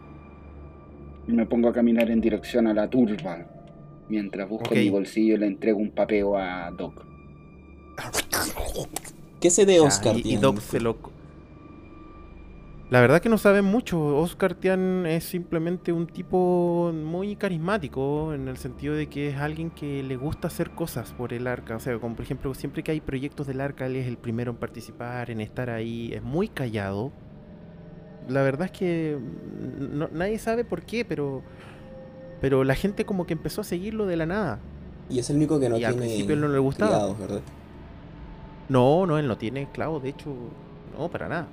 Y 1.28 1.32
me 1.32 1.46
pongo 1.46 1.70
a 1.70 1.74
caminar 1.74 2.10
en 2.10 2.22
dirección 2.22 2.68
a 2.68 2.74
la 2.74 2.89
turba. 2.89 3.46
Mientras 4.10 4.48
busco 4.48 4.76
mi 4.76 4.89
bolsillo 4.89 5.36
y 5.36 5.38
le 5.38 5.48
entrego 5.48 5.80
un 5.80 5.89
papeo 5.89 6.38
a 6.38 6.70
Doc. 6.72 7.06
¿Qué 9.39 9.50
se 9.50 9.66
ve 9.66 9.80
Oscar 9.80 10.18
y, 10.18 10.34
y? 10.34 10.38
Doc 10.38 10.60
se 10.60 10.80
lo... 10.80 10.98
La 12.92 13.02
verdad 13.02 13.20
que 13.20 13.30
no 13.30 13.38
saben 13.40 13.66
mucho. 13.66 14.00
Oscar 14.18 14.54
Tian 14.54 15.06
es 15.08 15.24
simplemente 15.24 15.92
un 15.92 16.06
tipo 16.06 16.92
muy 16.94 17.36
carismático 17.36 18.32
en 18.34 18.48
el 18.48 18.58
sentido 18.58 18.94
de 18.94 19.08
que 19.08 19.30
es 19.30 19.38
alguien 19.38 19.72
que 19.72 20.04
le 20.04 20.16
gusta 20.18 20.48
hacer 20.48 20.70
cosas 20.70 21.12
por 21.12 21.34
el 21.34 21.48
arca. 21.48 21.76
O 21.76 21.80
sea, 21.80 21.98
como 21.98 22.16
por 22.16 22.24
ejemplo, 22.26 22.54
siempre 22.54 22.84
que 22.84 22.92
hay 22.92 23.02
proyectos 23.02 23.48
del 23.48 23.60
arca, 23.62 23.88
él 23.88 23.96
es 23.96 24.08
el 24.08 24.18
primero 24.18 24.52
en 24.52 24.58
participar, 24.58 25.32
en 25.32 25.42
estar 25.42 25.72
ahí. 25.72 26.12
Es 26.14 26.22
muy 26.22 26.48
callado. 26.48 27.12
La 28.30 28.44
verdad 28.44 28.66
es 28.66 28.72
que 28.72 29.18
mm, 29.20 29.98
no- 29.98 30.10
nadie 30.14 30.38
sabe 30.38 30.64
por 30.64 30.84
qué, 30.84 31.06
pero, 31.06 31.42
pero 32.40 32.64
la 32.64 32.76
gente 32.76 33.04
como 33.06 33.26
que 33.26 33.34
empezó 33.34 33.62
a 33.62 33.64
seguirlo 33.64 34.06
de 34.06 34.18
la 34.18 34.28
nada. 34.28 34.60
Y 35.10 35.18
es 35.20 35.30
el 35.32 35.38
único 35.38 35.60
que 35.60 35.70
no 35.70 35.78
y 35.78 35.84
al 35.84 35.94
tiene 35.94 36.08
principio 36.08 36.36
no 36.36 36.48
le 36.48 36.60
gustaba. 36.60 36.92
criados, 36.92 37.20
¿verdad? 37.20 37.42
No, 38.70 39.06
no, 39.08 39.18
él 39.18 39.28
no 39.28 39.38
tiene 39.38 39.64
esclavos, 39.64 40.04
de 40.04 40.10
hecho, 40.10 40.34
no, 40.98 41.10
para 41.10 41.28
nada. 41.28 41.48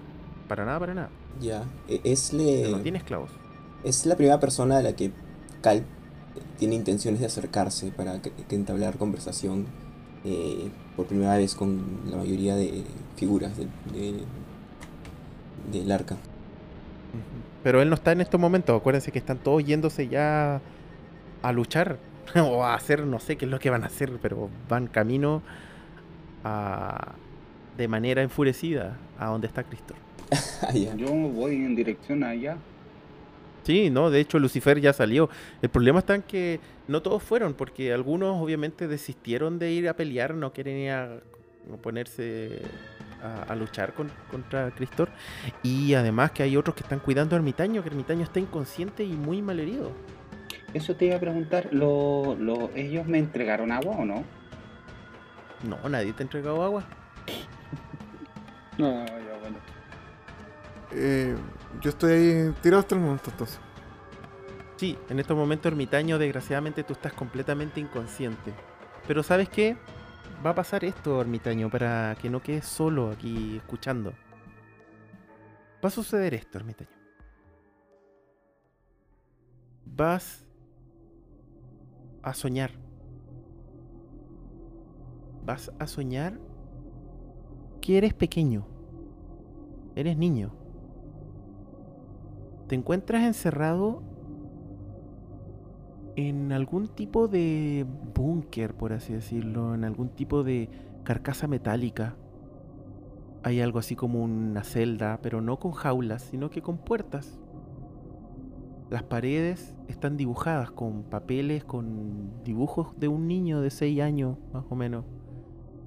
Para 0.48 0.64
nada, 0.64 0.78
para 0.78 0.94
nada. 0.94 1.10
Ya. 1.40 1.64
E- 1.88 2.00
Es, 2.04 2.32
le... 2.32 2.70
No 2.70 2.80
tiene 2.80 2.98
esclavos. 2.98 3.30
es 3.84 4.06
la 4.06 4.16
primera 4.16 4.38
persona 4.40 4.78
a 4.78 4.82
la 4.82 4.94
que 4.94 5.12
Cal 5.60 5.84
tiene 6.58 6.74
intenciones 6.74 7.20
de 7.20 7.26
acercarse 7.26 7.90
para 7.92 8.20
que, 8.22 8.30
que 8.32 8.54
entablar 8.54 8.96
conversación 8.96 9.66
eh, 10.24 10.70
por 10.96 11.06
primera 11.06 11.36
vez 11.36 11.54
con 11.54 11.82
la 12.10 12.16
mayoría 12.16 12.54
de 12.56 12.84
figuras 13.16 13.56
del, 13.56 13.68
de- 13.92 14.22
del 15.78 15.90
arca. 15.92 16.16
Pero 17.62 17.80
él 17.82 17.88
no 17.88 17.94
está 17.94 18.12
en 18.12 18.20
estos 18.20 18.40
momentos. 18.40 18.78
Acuérdense 18.78 19.12
que 19.12 19.18
están 19.18 19.38
todos 19.38 19.64
yéndose 19.64 20.08
ya 20.08 20.60
a 21.42 21.52
luchar. 21.52 21.98
o 22.36 22.64
a 22.64 22.74
hacer, 22.74 23.04
no 23.04 23.18
sé 23.18 23.36
qué 23.36 23.44
es 23.46 23.50
lo 23.50 23.58
que 23.58 23.68
van 23.70 23.82
a 23.82 23.86
hacer, 23.86 24.18
pero 24.22 24.48
van 24.68 24.86
camino 24.86 25.42
a, 26.44 27.12
de 27.76 27.88
manera 27.88 28.22
enfurecida 28.22 28.96
a 29.18 29.26
donde 29.26 29.46
está 29.48 29.64
Cristo. 29.64 29.94
Ah, 30.62 30.72
ya. 30.72 30.94
Yo 30.96 31.08
voy 31.12 31.54
en 31.56 31.74
dirección 31.74 32.22
allá. 32.24 32.56
Sí, 33.64 33.90
no, 33.90 34.10
de 34.10 34.20
hecho 34.20 34.38
Lucifer 34.38 34.80
ya 34.80 34.92
salió. 34.92 35.28
El 35.60 35.68
problema 35.68 36.00
está 36.00 36.14
en 36.14 36.22
que 36.22 36.58
no 36.88 37.00
todos 37.02 37.22
fueron, 37.22 37.54
porque 37.54 37.92
algunos 37.92 38.40
obviamente 38.42 38.88
desistieron 38.88 39.58
de 39.58 39.70
ir 39.72 39.88
a 39.88 39.94
pelear, 39.94 40.34
no 40.34 40.52
quieren 40.52 40.76
ir 40.78 40.90
a 40.90 41.20
ponerse 41.80 42.62
a, 43.22 43.52
a 43.52 43.54
luchar 43.54 43.94
con- 43.94 44.10
contra 44.30 44.70
Cristor. 44.72 45.10
Y 45.62 45.94
además 45.94 46.32
que 46.32 46.42
hay 46.42 46.56
otros 46.56 46.74
que 46.74 46.82
están 46.82 46.98
cuidando 46.98 47.36
a 47.36 47.38
Ermitaño, 47.38 47.82
que 47.82 47.88
Ermitaño 47.90 48.24
está 48.24 48.40
inconsciente 48.40 49.04
y 49.04 49.12
muy 49.12 49.42
mal 49.42 49.60
herido. 49.60 49.92
Eso 50.74 50.96
te 50.96 51.04
iba 51.06 51.16
a 51.16 51.20
preguntar, 51.20 51.68
¿lo, 51.70 52.34
lo- 52.34 52.70
¿ellos 52.74 53.06
me 53.06 53.18
entregaron 53.18 53.70
agua 53.70 53.94
o 53.96 54.04
no? 54.04 54.24
No, 55.62 55.88
nadie 55.88 56.12
te 56.12 56.22
ha 56.22 56.26
entregado 56.26 56.62
agua. 56.64 56.82
No, 58.78 59.04
ya. 59.06 59.31
Eh, 60.94 61.36
yo 61.80 61.90
estoy 61.90 62.12
ahí 62.12 62.54
tirado 62.62 62.80
hasta 62.80 62.94
el 62.94 63.00
momento 63.00 63.30
entonces. 63.30 63.58
Sí, 64.76 64.98
en 65.08 65.20
estos 65.20 65.36
momentos 65.36 65.70
Ermitaño, 65.70 66.18
desgraciadamente 66.18 66.82
tú 66.82 66.92
estás 66.92 67.12
completamente 67.12 67.80
inconsciente. 67.80 68.52
Pero 69.06 69.22
¿sabes 69.22 69.48
qué? 69.48 69.76
Va 70.44 70.50
a 70.50 70.54
pasar 70.54 70.84
esto, 70.84 71.20
Ermitaño, 71.20 71.70
para 71.70 72.16
que 72.20 72.28
no 72.28 72.42
quedes 72.42 72.66
solo 72.66 73.10
aquí 73.10 73.56
escuchando. 73.56 74.12
Va 75.84 75.88
a 75.88 75.90
suceder 75.90 76.34
esto, 76.34 76.58
Ermitaño. 76.58 76.90
Vas 79.84 80.44
a 82.22 82.34
soñar. 82.34 82.72
Vas 85.44 85.72
a 85.78 85.86
soñar 85.86 86.38
que 87.80 87.98
eres 87.98 88.14
pequeño. 88.14 88.66
Eres 89.94 90.16
niño. 90.16 90.61
Te 92.72 92.76
encuentras 92.76 93.24
encerrado 93.24 94.02
en 96.16 96.52
algún 96.52 96.88
tipo 96.88 97.28
de 97.28 97.84
búnker, 98.14 98.72
por 98.74 98.94
así 98.94 99.12
decirlo, 99.12 99.74
en 99.74 99.84
algún 99.84 100.08
tipo 100.08 100.42
de 100.42 100.70
carcasa 101.04 101.46
metálica. 101.46 102.16
Hay 103.42 103.60
algo 103.60 103.78
así 103.78 103.94
como 103.94 104.22
una 104.22 104.64
celda, 104.64 105.18
pero 105.20 105.42
no 105.42 105.58
con 105.58 105.72
jaulas, 105.72 106.22
sino 106.22 106.48
que 106.48 106.62
con 106.62 106.78
puertas. 106.78 107.38
Las 108.88 109.02
paredes 109.02 109.74
están 109.88 110.16
dibujadas 110.16 110.70
con 110.70 111.02
papeles, 111.02 111.64
con 111.64 112.42
dibujos 112.42 112.98
de 112.98 113.08
un 113.08 113.28
niño 113.28 113.60
de 113.60 113.68
6 113.68 114.00
años, 114.00 114.38
más 114.50 114.64
o 114.70 114.76
menos. 114.76 115.04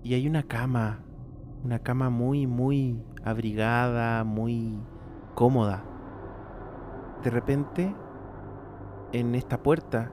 Y 0.04 0.14
hay 0.14 0.28
una 0.28 0.44
cama, 0.44 1.04
una 1.64 1.80
cama 1.80 2.12
muy, 2.12 2.46
muy 2.46 3.02
abrigada, 3.24 4.24
muy 4.24 4.78
cómoda. 5.34 5.95
De 7.26 7.32
repente, 7.32 7.92
en 9.12 9.34
esta 9.34 9.64
puerta, 9.64 10.12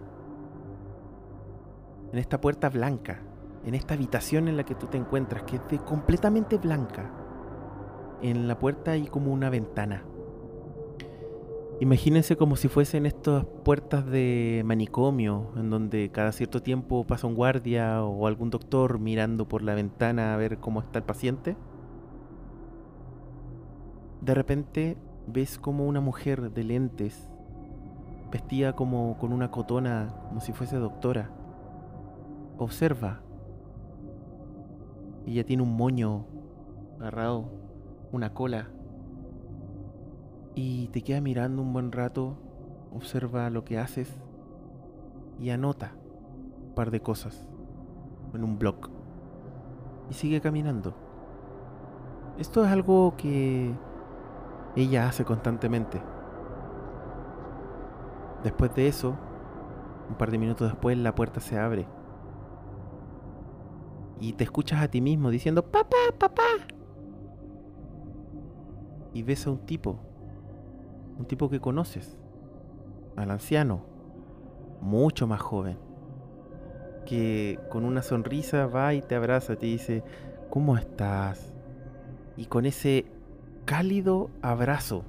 en 2.10 2.18
esta 2.18 2.40
puerta 2.40 2.70
blanca, 2.70 3.20
en 3.66 3.74
esta 3.74 3.92
habitación 3.92 4.48
en 4.48 4.56
la 4.56 4.64
que 4.64 4.74
tú 4.74 4.86
te 4.86 4.96
encuentras, 4.96 5.42
que 5.42 5.56
es 5.56 5.68
de 5.68 5.78
completamente 5.78 6.56
blanca, 6.56 7.10
en 8.22 8.48
la 8.48 8.58
puerta 8.58 8.92
hay 8.92 9.08
como 9.08 9.30
una 9.30 9.50
ventana. 9.50 10.04
Imagínense 11.80 12.38
como 12.38 12.56
si 12.56 12.68
fuesen 12.68 13.04
estas 13.04 13.44
puertas 13.62 14.06
de 14.06 14.62
manicomio, 14.64 15.50
en 15.56 15.68
donde 15.68 16.10
cada 16.10 16.32
cierto 16.32 16.62
tiempo 16.62 17.06
pasa 17.06 17.26
un 17.26 17.34
guardia 17.34 18.02
o 18.02 18.26
algún 18.26 18.48
doctor 18.48 18.98
mirando 18.98 19.46
por 19.46 19.60
la 19.60 19.74
ventana 19.74 20.32
a 20.32 20.38
ver 20.38 20.60
cómo 20.60 20.80
está 20.80 21.00
el 21.00 21.04
paciente. 21.04 21.58
De 24.22 24.32
repente 24.32 24.96
ves 25.26 25.58
como 25.58 25.86
una 25.86 26.00
mujer 26.00 26.50
de 26.52 26.64
lentes, 26.64 27.28
vestida 28.30 28.74
como 28.74 29.16
con 29.18 29.32
una 29.32 29.50
cotona, 29.50 30.14
como 30.28 30.40
si 30.40 30.52
fuese 30.52 30.76
doctora, 30.76 31.30
observa. 32.58 33.20
Ella 35.26 35.44
tiene 35.44 35.62
un 35.62 35.76
moño 35.76 36.26
agarrado, 36.98 37.50
una 38.10 38.32
cola, 38.32 38.68
y 40.54 40.88
te 40.88 41.02
queda 41.02 41.20
mirando 41.20 41.62
un 41.62 41.72
buen 41.72 41.92
rato, 41.92 42.36
observa 42.94 43.48
lo 43.50 43.64
que 43.64 43.78
haces 43.78 44.20
y 45.38 45.50
anota 45.50 45.94
un 46.66 46.74
par 46.74 46.90
de 46.90 47.00
cosas 47.00 47.48
en 48.34 48.44
un 48.44 48.58
blog. 48.58 48.90
Y 50.10 50.14
sigue 50.14 50.40
caminando. 50.40 50.94
Esto 52.38 52.64
es 52.64 52.70
algo 52.70 53.14
que 53.16 53.74
ella 54.76 55.08
hace 55.08 55.24
constantemente. 55.24 56.00
Después 58.42 58.74
de 58.74 58.88
eso, 58.88 59.16
un 60.08 60.16
par 60.16 60.30
de 60.30 60.38
minutos 60.38 60.68
después, 60.68 60.96
la 60.98 61.14
puerta 61.14 61.40
se 61.40 61.58
abre. 61.58 61.86
Y 64.20 64.32
te 64.34 64.44
escuchas 64.44 64.82
a 64.82 64.88
ti 64.88 65.00
mismo 65.00 65.30
diciendo, 65.30 65.62
papá, 65.70 65.96
papá. 66.18 66.42
Y 69.12 69.22
ves 69.22 69.46
a 69.46 69.50
un 69.50 69.58
tipo, 69.58 69.98
un 71.18 71.26
tipo 71.26 71.50
que 71.50 71.60
conoces, 71.60 72.16
al 73.16 73.30
anciano, 73.30 73.82
mucho 74.80 75.26
más 75.26 75.40
joven, 75.40 75.78
que 77.04 77.58
con 77.70 77.84
una 77.84 78.02
sonrisa 78.02 78.66
va 78.66 78.94
y 78.94 79.02
te 79.02 79.14
abraza, 79.14 79.56
te 79.56 79.66
dice, 79.66 80.02
¿cómo 80.50 80.76
estás? 80.76 81.52
Y 82.36 82.46
con 82.46 82.64
ese 82.64 83.06
cálido 83.64 84.30
abrazo, 84.42 85.04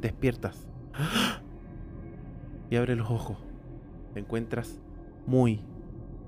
despiertas 0.00 0.66
y 2.70 2.76
abres 2.76 2.96
los 2.96 3.10
ojos. 3.10 3.38
Te 4.14 4.20
encuentras 4.20 4.80
muy, 5.26 5.60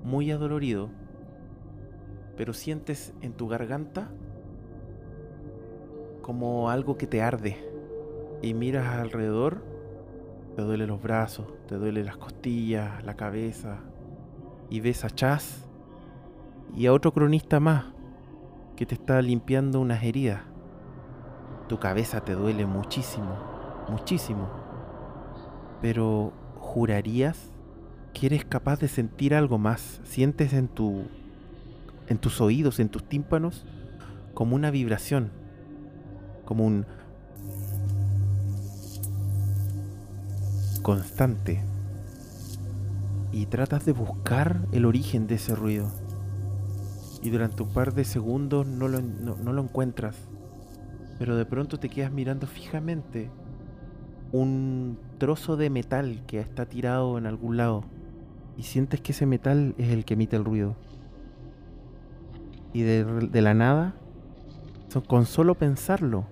muy 0.03 0.31
adolorido, 0.31 0.89
pero 2.37 2.53
sientes 2.53 3.13
en 3.21 3.33
tu 3.33 3.47
garganta 3.47 4.09
como 6.21 6.69
algo 6.69 6.97
que 6.97 7.07
te 7.07 7.21
arde 7.21 7.57
y 8.41 8.53
miras 8.53 8.87
alrededor 8.87 9.63
te 10.55 10.61
duele 10.61 10.85
los 10.85 11.01
brazos, 11.01 11.47
te 11.67 11.75
duele 11.75 12.03
las 12.03 12.17
costillas, 12.17 13.03
la 13.03 13.15
cabeza, 13.15 13.79
y 14.69 14.79
ves 14.79 15.03
a 15.03 15.09
Chas 15.09 15.67
y 16.75 16.85
a 16.85 16.93
otro 16.93 17.11
cronista 17.11 17.59
más 17.59 17.85
que 18.75 18.85
te 18.85 18.95
está 18.95 19.21
limpiando 19.21 19.79
unas 19.79 20.03
heridas. 20.03 20.52
Tu 21.67 21.79
cabeza 21.79 22.21
te 22.21 22.33
duele 22.33 22.65
muchísimo, 22.65 23.35
muchísimo. 23.89 24.49
Pero 25.81 26.33
¿jurarías 26.59 27.51
que 28.13 28.27
eres 28.27 28.45
capaz 28.45 28.79
de 28.79 28.87
sentir 28.87 29.33
algo 29.33 29.57
más? 29.57 30.01
¿Sientes 30.03 30.53
en 30.53 30.67
tu 30.67 31.03
en 32.07 32.17
tus 32.17 32.41
oídos, 32.41 32.79
en 32.79 32.89
tus 32.89 33.03
tímpanos 33.03 33.65
como 34.33 34.55
una 34.55 34.71
vibración, 34.71 35.31
como 36.45 36.65
un 36.65 36.85
constante 40.81 41.61
y 43.31 43.47
tratas 43.47 43.85
de 43.85 43.93
buscar 43.93 44.59
el 44.71 44.85
origen 44.85 45.27
de 45.27 45.35
ese 45.35 45.55
ruido. 45.55 45.89
Y 47.23 47.29
durante 47.29 47.63
un 47.63 47.69
par 47.69 47.93
de 47.93 48.05
segundos 48.05 48.67
no 48.67 48.87
lo, 48.87 49.01
no, 49.01 49.53
lo 49.53 49.61
encuentras. 49.61 50.15
Pero 51.19 51.35
de 51.35 51.45
pronto 51.45 51.79
te 51.79 51.89
quedas 51.89 52.11
mirando 52.11 52.47
fijamente 52.47 53.29
un 54.31 54.97
trozo 55.19 55.57
de 55.57 55.69
metal 55.69 56.23
que 56.25 56.39
está 56.39 56.65
tirado 56.65 57.17
en 57.17 57.25
algún 57.25 57.57
lado. 57.57 57.83
Y 58.57 58.63
sientes 58.63 59.01
que 59.01 59.11
ese 59.11 59.25
metal 59.25 59.75
es 59.77 59.89
el 59.89 60.05
que 60.05 60.15
emite 60.15 60.35
el 60.35 60.45
ruido. 60.45 60.75
Y 62.73 62.81
de, 62.81 63.05
de 63.05 63.41
la 63.41 63.53
nada, 63.53 63.93
con 65.07 65.25
solo 65.25 65.55
pensarlo, 65.55 66.25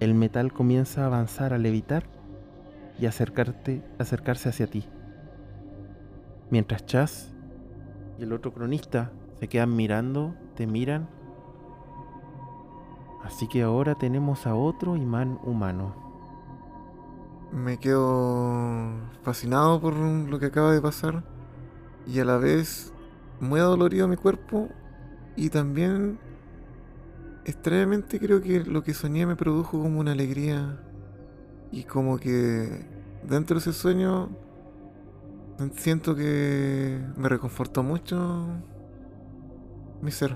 el 0.00 0.14
metal 0.14 0.52
comienza 0.52 1.02
a 1.02 1.06
avanzar, 1.06 1.52
a 1.52 1.58
levitar 1.58 2.04
y 3.00 3.06
acercarte, 3.06 3.82
acercarse 3.98 4.48
hacia 4.48 4.66
ti. 4.66 4.84
Mientras 6.50 6.86
Chas 6.86 7.34
y 8.18 8.22
el 8.22 8.32
otro 8.32 8.52
cronista 8.52 9.10
se 9.38 9.48
quedan 9.48 9.74
mirando, 9.74 10.34
te 10.56 10.66
miran. 10.66 11.08
Así 13.28 13.46
que 13.46 13.60
ahora 13.60 13.94
tenemos 13.94 14.46
a 14.46 14.54
otro 14.54 14.96
imán 14.96 15.38
humano. 15.44 15.94
Me 17.52 17.78
quedo 17.78 18.88
fascinado 19.22 19.78
por 19.82 19.92
lo 19.94 20.38
que 20.38 20.46
acaba 20.46 20.72
de 20.72 20.80
pasar 20.80 21.22
y 22.06 22.20
a 22.20 22.24
la 22.24 22.38
vez 22.38 22.90
muy 23.38 23.60
adolorido 23.60 24.08
mi 24.08 24.16
cuerpo 24.16 24.70
y 25.36 25.50
también 25.50 26.18
extrañamente 27.44 28.18
creo 28.18 28.40
que 28.40 28.64
lo 28.64 28.82
que 28.82 28.94
soñé 28.94 29.26
me 29.26 29.36
produjo 29.36 29.78
como 29.78 30.00
una 30.00 30.12
alegría 30.12 30.80
y 31.70 31.84
como 31.84 32.16
que 32.16 32.86
dentro 33.24 33.56
de 33.56 33.60
ese 33.60 33.74
sueño 33.74 34.30
siento 35.76 36.16
que 36.16 36.98
me 37.14 37.28
reconfortó 37.28 37.82
mucho 37.82 38.46
mi 40.00 40.12
ser. 40.12 40.34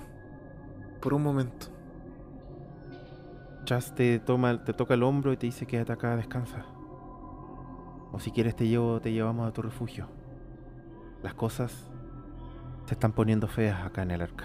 Por 1.00 1.14
un 1.14 1.22
momento. 1.22 1.71
Chas 3.64 3.94
te 3.94 4.18
toma, 4.18 4.64
te 4.64 4.72
toca 4.72 4.94
el 4.94 5.02
hombro 5.02 5.32
y 5.32 5.36
te 5.36 5.46
dice 5.46 5.66
quédate 5.66 5.92
acá, 5.92 6.16
descansa. 6.16 6.64
O 8.12 8.18
si 8.18 8.30
quieres 8.30 8.56
te 8.56 8.66
llevo, 8.66 9.00
te 9.00 9.12
llevamos 9.12 9.48
a 9.48 9.52
tu 9.52 9.62
refugio. 9.62 10.08
Las 11.22 11.34
cosas 11.34 11.88
se 12.86 12.94
están 12.94 13.12
poniendo 13.12 13.46
feas 13.46 13.84
acá 13.84 14.02
en 14.02 14.10
el 14.10 14.22
arca. 14.22 14.44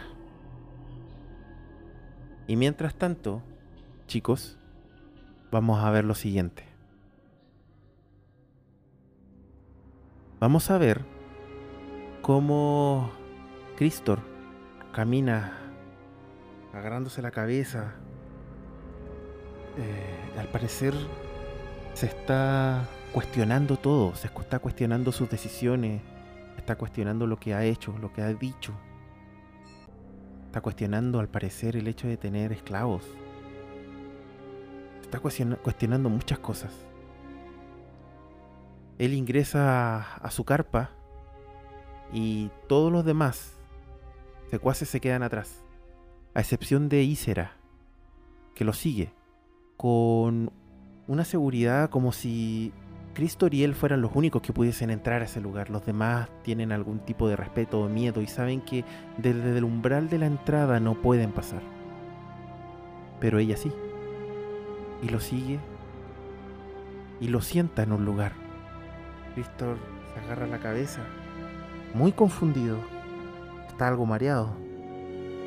Y 2.48 2.56
mientras 2.56 2.96
tanto, 2.96 3.42
chicos, 4.06 4.58
vamos 5.52 5.84
a 5.84 5.92
ver 5.92 6.06
lo 6.06 6.16
siguiente. 6.16 6.64
Vamos 10.40 10.70
a 10.70 10.78
ver 10.78 11.04
cómo 12.22 13.12
Cristor 13.76 14.20
camina 14.94 15.58
agarrándose 16.74 17.22
la 17.22 17.32
cabeza. 17.32 17.96
Eh, 19.78 20.40
al 20.40 20.48
parecer 20.48 20.96
se 21.94 22.08
está 22.08 22.88
cuestionando 23.14 23.78
todo, 23.78 24.16
se 24.16 24.28
está 24.28 24.60
cuestionando 24.60 25.12
sus 25.12 25.30
decisiones, 25.30 26.02
está 26.58 26.76
cuestionando 26.76 27.28
lo 27.28 27.40
que 27.40 27.54
ha 27.54 27.64
hecho, 27.64 27.96
lo 28.00 28.12
que 28.12 28.22
ha 28.22 28.34
dicho. 28.34 28.74
Está 30.46 30.62
cuestionando 30.62 31.20
al 31.20 31.28
parecer 31.28 31.76
el 31.76 31.88
hecho 31.88 32.08
de 32.08 32.18
tener 32.18 32.52
esclavos. 32.52 33.04
Está 35.02 35.20
cuestionando 35.20 36.10
muchas 36.10 36.40
cosas. 36.40 36.72
Él 38.98 39.14
ingresa 39.14 40.16
a 40.16 40.32
su 40.32 40.44
carpa 40.44 40.90
y 42.12 42.50
todos 42.68 42.92
los 42.92 43.06
demás 43.06 43.54
secuaces 44.50 44.90
se 44.90 45.00
quedan 45.00 45.22
atrás, 45.22 45.64
a 46.34 46.40
excepción 46.40 46.90
de 46.90 47.04
Isera, 47.04 47.52
que 48.56 48.66
lo 48.66 48.74
sigue 48.74 49.17
con 49.78 50.52
una 51.08 51.24
seguridad 51.24 51.90
como 51.90 52.12
si 52.12 52.74
Cristo 53.14 53.48
y 53.50 53.64
él 53.64 53.74
fueran 53.74 54.02
los 54.02 54.12
únicos 54.14 54.42
que 54.42 54.54
pudiesen 54.54 54.90
entrar 54.90 55.22
a 55.22 55.26
ese 55.26 55.40
lugar. 55.40 55.70
Los 55.70 55.86
demás 55.86 56.30
tienen 56.44 56.72
algún 56.72 57.00
tipo 57.00 57.30
de 57.30 57.36
respeto 57.36 57.82
o 57.82 57.90
miedo 57.90 58.22
y 58.22 58.28
saben 58.28 58.62
que 58.62 58.84
desde 59.18 59.58
el 59.58 59.64
umbral 59.64 60.10
de 60.10 60.20
la 60.20 60.26
entrada 60.26 60.80
no 60.80 60.96
pueden 61.02 61.32
pasar. 61.32 61.62
Pero 63.20 63.40
ella 63.40 63.58
sí. 63.58 63.72
Y 65.02 65.10
lo 65.10 65.20
sigue 65.20 65.60
y 67.20 67.30
lo 67.30 67.42
sienta 67.42 67.84
en 67.84 67.92
un 67.92 68.06
lugar 68.06 68.34
Víctor 69.38 69.78
se 70.12 70.20
agarra 70.20 70.48
la 70.48 70.58
cabeza, 70.58 71.02
muy 71.94 72.12
confundido. 72.12 72.80
Está 73.68 73.88
algo 73.88 74.08
mareado. 74.08 74.50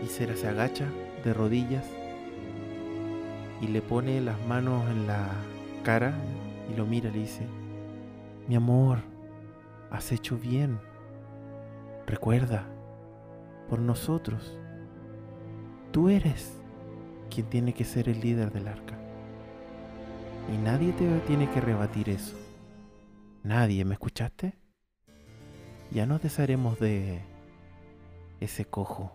Y 0.04 0.06
Cera 0.06 0.36
se 0.36 0.46
agacha 0.46 0.86
de 1.24 1.34
rodillas 1.34 1.84
y 3.60 3.68
le 3.68 3.82
pone 3.82 4.20
las 4.20 4.40
manos 4.46 4.88
en 4.90 5.06
la 5.06 5.28
cara 5.84 6.14
y 6.70 6.76
lo 6.76 6.86
mira 6.86 7.10
y 7.10 7.12
le 7.12 7.18
dice, 7.20 7.46
mi 8.48 8.54
amor, 8.54 8.98
has 9.90 10.12
hecho 10.12 10.36
bien. 10.36 10.80
Recuerda, 12.06 12.66
por 13.68 13.78
nosotros, 13.78 14.56
tú 15.92 16.08
eres 16.08 16.60
quien 17.28 17.46
tiene 17.46 17.72
que 17.72 17.84
ser 17.84 18.08
el 18.08 18.20
líder 18.20 18.52
del 18.52 18.68
arca. 18.68 18.98
Y 20.52 20.58
nadie 20.58 20.92
te 20.92 21.06
tiene 21.20 21.48
que 21.50 21.60
rebatir 21.60 22.08
eso. 22.08 22.36
Nadie, 23.42 23.84
¿me 23.84 23.94
escuchaste? 23.94 24.54
Ya 25.90 26.06
nos 26.06 26.22
desharemos 26.22 26.78
de 26.78 27.22
ese 28.40 28.64
cojo 28.64 29.12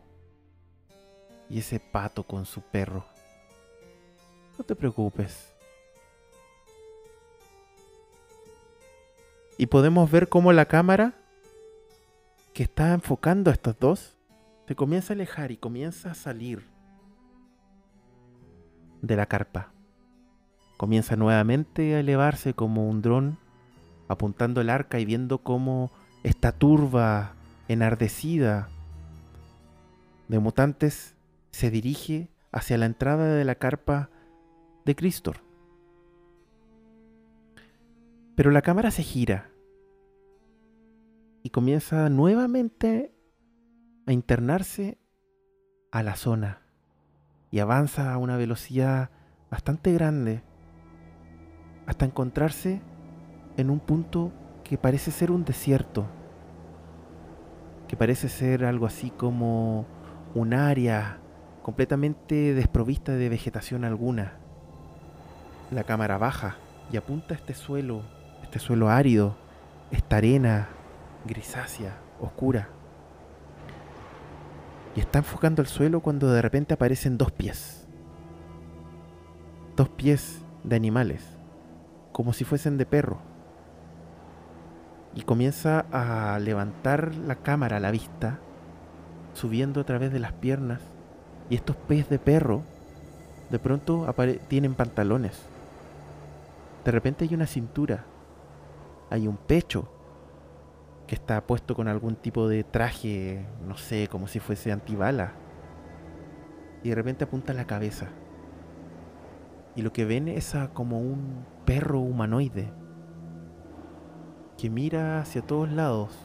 y 1.49 1.59
ese 1.59 1.79
pato 1.79 2.25
con 2.25 2.45
su 2.45 2.61
perro. 2.61 3.05
No 4.57 4.63
te 4.63 4.75
preocupes. 4.75 5.53
Y 9.57 9.67
podemos 9.67 10.09
ver 10.11 10.27
cómo 10.27 10.51
la 10.53 10.65
cámara 10.65 11.13
que 12.53 12.63
está 12.63 12.93
enfocando 12.93 13.49
a 13.49 13.53
estos 13.53 13.77
dos 13.79 14.15
se 14.67 14.75
comienza 14.75 15.13
a 15.13 15.15
alejar 15.15 15.51
y 15.51 15.57
comienza 15.57 16.11
a 16.11 16.15
salir 16.15 16.63
de 19.01 19.15
la 19.15 19.25
carpa. 19.25 19.71
Comienza 20.77 21.15
nuevamente 21.15 21.95
a 21.95 21.99
elevarse 21.99 22.53
como 22.53 22.89
un 22.89 23.01
dron 23.01 23.37
apuntando 24.07 24.61
el 24.61 24.69
arca 24.69 24.99
y 24.99 25.05
viendo 25.05 25.39
cómo 25.39 25.91
esta 26.23 26.51
turba 26.51 27.33
enardecida 27.67 28.69
de 30.27 30.39
mutantes 30.39 31.15
se 31.51 31.71
dirige 31.71 32.29
hacia 32.51 32.77
la 32.77 32.85
entrada 32.85 33.35
de 33.35 33.45
la 33.45 33.55
carpa 33.55 34.09
de 34.85 34.95
Cristor. 34.95 35.37
Pero 38.35 38.51
la 38.51 38.61
cámara 38.61 38.91
se 38.91 39.03
gira 39.03 39.49
y 41.41 41.49
comienza 41.49 42.09
nuevamente 42.09 43.13
a 44.05 44.13
internarse 44.13 44.99
a 45.91 46.03
la 46.03 46.15
zona 46.15 46.61
y 47.51 47.59
avanza 47.59 48.13
a 48.13 48.17
una 48.17 48.37
velocidad 48.37 49.09
bastante 49.49 49.93
grande 49.93 50.43
hasta 51.85 52.05
encontrarse 52.05 52.81
en 53.57 53.69
un 53.69 53.79
punto 53.79 54.33
que 54.63 54.77
parece 54.77 55.11
ser 55.11 55.31
un 55.31 55.45
desierto, 55.45 56.07
que 57.87 57.95
parece 57.95 58.27
ser 58.27 58.65
algo 58.65 58.85
así 58.85 59.11
como 59.11 59.85
un 60.33 60.53
área 60.53 61.19
completamente 61.61 62.53
desprovista 62.53 63.13
de 63.13 63.29
vegetación 63.29 63.85
alguna. 63.85 64.44
La 65.71 65.83
cámara 65.83 66.17
baja 66.17 66.55
y 66.91 66.97
apunta 66.97 67.33
a 67.33 67.37
este 67.37 67.53
suelo, 67.53 68.01
este 68.43 68.59
suelo 68.59 68.89
árido, 68.89 69.35
esta 69.91 70.17
arena 70.17 70.69
grisácea, 71.25 71.97
oscura. 72.19 72.69
Y 74.95 74.99
está 74.99 75.19
enfocando 75.19 75.61
el 75.61 75.67
suelo 75.67 75.99
cuando 75.99 76.31
de 76.31 76.41
repente 76.41 76.73
aparecen 76.73 77.17
dos 77.17 77.31
pies. 77.31 77.85
Dos 79.75 79.89
pies 79.89 80.41
de 80.63 80.75
animales, 80.75 81.21
como 82.11 82.31
si 82.31 82.45
fuesen 82.45 82.77
de 82.77 82.85
perro 82.85 83.19
y 85.15 85.21
comienza 85.21 85.85
a 85.91 86.37
levantar 86.39 87.15
la 87.15 87.35
cámara 87.35 87.77
a 87.77 87.79
la 87.79 87.89
vista, 87.89 88.39
subiendo 89.33 89.79
a 89.79 89.85
través 89.85 90.11
de 90.11 90.19
las 90.19 90.33
piernas. 90.33 90.81
Y 91.49 91.55
estos 91.55 91.77
pies 91.77 92.09
de 92.09 92.19
perro, 92.19 92.63
de 93.49 93.57
pronto 93.57 94.13
tienen 94.49 94.75
pantalones. 94.75 95.41
De 96.85 96.91
repente 96.91 97.25
hay 97.25 97.33
una 97.33 97.47
cintura, 97.47 98.05
hay 99.09 99.27
un 99.27 99.37
pecho 99.37 99.89
que 101.07 101.15
está 101.15 101.41
puesto 101.45 101.75
con 101.75 101.87
algún 101.87 102.15
tipo 102.15 102.47
de 102.47 102.63
traje, 102.63 103.43
no 103.67 103.75
sé, 103.75 104.07
como 104.07 104.27
si 104.27 104.39
fuese 104.39 104.71
antibala. 104.71 105.33
Y 106.83 106.89
de 106.89 106.95
repente 106.95 107.23
apunta 107.23 107.53
la 107.53 107.65
cabeza. 107.65 108.09
Y 109.75 109.81
lo 109.81 109.91
que 109.91 110.05
ven 110.05 110.27
es 110.27 110.53
a 110.53 110.69
como 110.69 110.99
un 110.99 111.43
perro 111.65 111.99
humanoide 111.99 112.71
que 114.55 114.69
mira 114.69 115.19
hacia 115.19 115.41
todos 115.41 115.69
lados. 115.71 116.15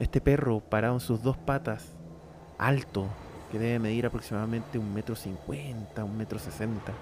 Este 0.00 0.20
perro 0.20 0.60
parado 0.60 0.94
en 0.94 1.00
sus 1.00 1.22
dos 1.22 1.36
patas, 1.36 1.94
alto, 2.58 3.06
que 3.52 3.58
debe 3.60 3.78
medir 3.78 4.04
aproximadamente 4.04 4.78
un 4.78 4.92
metro 4.92 5.14
cincuenta, 5.14 6.04
un 6.04 6.16
metro 6.16 6.40
sesenta. 6.40 6.92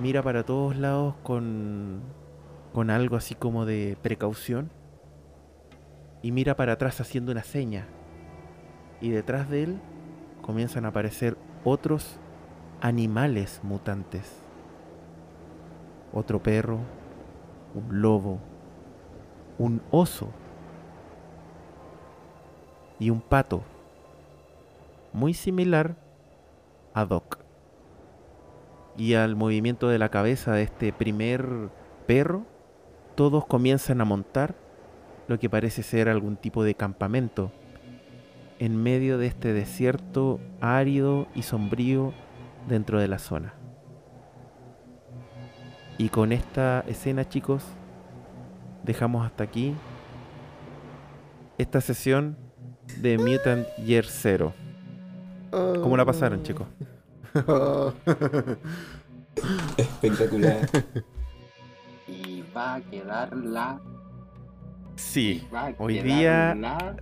Mira 0.00 0.22
para 0.22 0.44
todos 0.44 0.76
lados 0.76 1.14
con, 1.22 2.00
con 2.72 2.88
algo 2.88 3.16
así 3.16 3.34
como 3.34 3.66
de 3.66 3.98
precaución. 4.00 4.70
Y 6.22 6.32
mira 6.32 6.56
para 6.56 6.72
atrás 6.72 7.02
haciendo 7.02 7.32
una 7.32 7.42
seña. 7.42 7.86
Y 9.02 9.10
detrás 9.10 9.50
de 9.50 9.64
él 9.64 9.80
comienzan 10.40 10.86
a 10.86 10.88
aparecer 10.88 11.36
otros 11.64 12.18
animales 12.80 13.60
mutantes. 13.62 14.40
Otro 16.14 16.42
perro, 16.42 16.78
un 17.74 18.00
lobo, 18.00 18.38
un 19.58 19.82
oso 19.90 20.30
y 22.98 23.10
un 23.10 23.20
pato. 23.20 23.60
Muy 25.12 25.34
similar 25.34 25.94
a 26.94 27.04
Doc. 27.04 27.39
Y 28.96 29.14
al 29.14 29.36
movimiento 29.36 29.88
de 29.88 29.98
la 29.98 30.10
cabeza 30.10 30.52
de 30.52 30.62
este 30.62 30.92
primer 30.92 31.70
perro, 32.06 32.44
todos 33.14 33.46
comienzan 33.46 34.00
a 34.00 34.04
montar 34.04 34.54
lo 35.28 35.38
que 35.38 35.48
parece 35.48 35.82
ser 35.82 36.08
algún 36.08 36.36
tipo 36.36 36.64
de 36.64 36.74
campamento 36.74 37.52
en 38.58 38.76
medio 38.82 39.16
de 39.16 39.26
este 39.26 39.52
desierto 39.52 40.40
árido 40.60 41.28
y 41.34 41.42
sombrío 41.42 42.12
dentro 42.68 43.00
de 43.00 43.08
la 43.08 43.18
zona. 43.18 43.54
Y 45.98 46.08
con 46.08 46.32
esta 46.32 46.84
escena, 46.86 47.28
chicos, 47.28 47.64
dejamos 48.82 49.24
hasta 49.24 49.44
aquí 49.44 49.74
esta 51.58 51.80
sesión 51.80 52.36
de 53.00 53.18
Mutant 53.18 53.66
Year 53.84 54.04
Zero. 54.06 54.54
¿Cómo 55.50 55.96
la 55.96 56.04
pasaron, 56.04 56.42
chicos? 56.42 56.66
Espectacular. 59.76 60.68
Y 62.08 62.42
va 62.56 62.74
a 62.74 62.80
quedar 62.80 63.36
la. 63.36 63.80
Sí, 64.96 65.46
a 65.52 65.72
hoy 65.78 65.94
quedar 65.94 66.06
día- 66.06 66.54
la- 66.56 66.96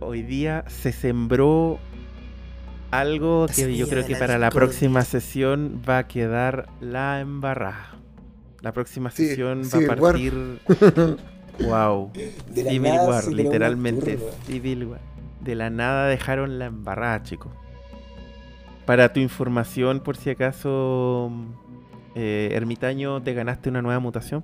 hoy 0.00 0.22
día 0.22 0.64
se 0.68 0.92
sembró 0.92 1.78
algo 2.90 3.46
La 3.48 3.54
que 3.54 3.76
yo 3.76 3.88
creo 3.88 4.04
que 4.04 4.12
la 4.14 4.18
para 4.18 4.38
la 4.38 4.50
próxima 4.50 5.02
sesión 5.02 5.80
va 5.88 5.98
a 5.98 6.08
quedar 6.08 6.68
la 6.80 7.20
embarrada. 7.20 7.90
La 8.60 8.72
próxima 8.72 9.10
sesión 9.10 9.62
va 9.62 9.78
a 9.78 9.80
War. 9.80 10.12
partir. 10.12 10.34
wow. 11.60 12.12
De 12.12 12.64
la 12.64 12.70
Civil 12.70 12.82
nada 12.82 13.08
War, 13.08 13.22
se 13.22 13.30
creó 13.30 13.38
un 13.38 13.44
literalmente. 13.44 14.18
Civil 14.46 14.84
War. 14.86 15.00
De 15.40 15.54
la 15.54 15.70
nada 15.70 16.06
dejaron 16.08 16.58
la 16.58 16.66
embarrada, 16.66 17.22
chicos. 17.22 17.52
Para 18.86 19.12
tu 19.12 19.20
información, 19.20 20.00
por 20.00 20.16
si 20.16 20.30
acaso, 20.30 21.30
eh, 22.14 22.50
Ermitaño, 22.52 23.22
te 23.22 23.32
ganaste 23.34 23.68
una 23.68 23.82
nueva 23.82 24.00
mutación. 24.00 24.42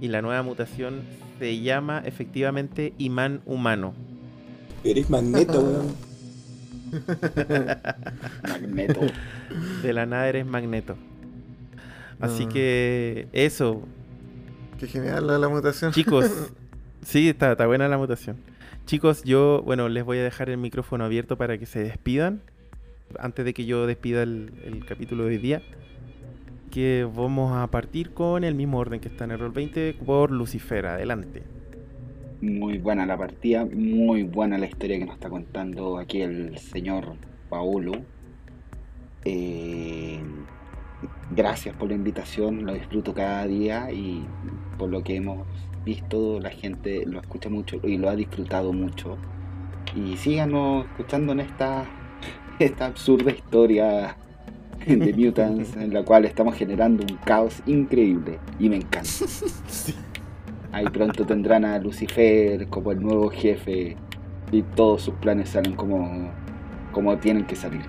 Y 0.00 0.08
la 0.08 0.22
nueva 0.22 0.42
mutación 0.42 1.02
se 1.38 1.60
llama 1.60 2.02
efectivamente 2.04 2.94
imán 2.98 3.42
humano. 3.46 3.94
Eres 4.84 5.10
magneto, 5.10 5.60
weón. 5.62 6.06
Magneto. 8.48 9.00
De 9.82 9.92
la 9.92 10.06
nada 10.06 10.28
eres 10.28 10.46
magneto. 10.46 10.96
Así 12.20 12.46
que 12.46 13.28
eso, 13.32 13.82
Qué 14.78 14.86
genial 14.86 15.26
la, 15.26 15.38
la 15.38 15.48
mutación. 15.48 15.92
chicos. 15.92 16.30
sí, 17.02 17.28
está, 17.28 17.52
está 17.52 17.66
buena 17.66 17.88
la 17.88 17.98
mutación. 17.98 18.36
Chicos, 18.86 19.24
yo, 19.24 19.62
bueno, 19.64 19.88
les 19.88 20.04
voy 20.04 20.18
a 20.18 20.22
dejar 20.22 20.48
el 20.48 20.58
micrófono 20.58 21.04
abierto 21.04 21.36
para 21.36 21.58
que 21.58 21.66
se 21.66 21.80
despidan. 21.80 22.40
Antes 23.18 23.44
de 23.44 23.54
que 23.54 23.64
yo 23.64 23.86
despida 23.86 24.22
el, 24.22 24.84
capítulo 24.86 25.24
de 25.24 25.30
hoy 25.30 25.38
día. 25.38 25.62
Que 26.70 27.08
vamos 27.10 27.56
a 27.56 27.66
partir 27.68 28.12
con 28.12 28.44
el 28.44 28.54
mismo 28.54 28.78
orden 28.78 29.00
que 29.00 29.08
está 29.08 29.24
en 29.24 29.30
el 29.30 29.38
rol 29.38 29.52
20 29.52 29.94
por 30.04 30.30
Lucifer. 30.30 30.86
Adelante. 30.86 31.42
Muy 32.42 32.78
buena 32.78 33.06
la 33.06 33.16
partida, 33.16 33.64
muy 33.64 34.24
buena 34.24 34.58
la 34.58 34.66
historia 34.66 34.98
que 34.98 35.06
nos 35.06 35.14
está 35.14 35.30
contando 35.30 35.96
aquí 35.96 36.20
el 36.20 36.58
señor 36.58 37.14
Paulo. 37.48 37.92
Eh, 39.24 40.20
gracias 41.30 41.74
por 41.76 41.88
la 41.88 41.94
invitación, 41.94 42.66
lo 42.66 42.74
disfruto 42.74 43.14
cada 43.14 43.46
día 43.46 43.90
y 43.90 44.26
por 44.76 44.90
lo 44.90 45.02
que 45.02 45.16
hemos 45.16 45.46
visto, 45.86 46.40
la 46.40 46.50
gente 46.50 47.06
lo 47.06 47.20
escucha 47.20 47.48
mucho 47.48 47.80
y 47.82 47.96
lo 47.96 48.10
ha 48.10 48.16
disfrutado 48.16 48.72
mucho. 48.72 49.16
Y 49.94 50.16
síganos 50.16 50.84
escuchando 50.86 51.32
en 51.32 51.40
esta, 51.40 51.86
esta 52.58 52.86
absurda 52.86 53.30
historia 53.30 54.16
de 54.86 55.12
Mutants 55.16 55.76
en 55.76 55.92
la 55.92 56.04
cual 56.04 56.24
estamos 56.24 56.54
generando 56.54 57.02
un 57.02 57.16
caos 57.18 57.62
increíble 57.66 58.38
y 58.58 58.68
me 58.68 58.76
encanta. 58.76 59.08
Ahí 60.72 60.86
pronto 60.86 61.24
tendrán 61.24 61.64
a 61.64 61.78
Lucifer 61.78 62.68
como 62.68 62.92
el 62.92 63.00
nuevo 63.00 63.30
jefe 63.30 63.96
y 64.52 64.62
todos 64.62 65.02
sus 65.02 65.14
planes 65.14 65.50
salen 65.50 65.74
como, 65.74 66.30
como 66.92 67.16
tienen 67.18 67.46
que 67.46 67.56
salir. 67.56 67.82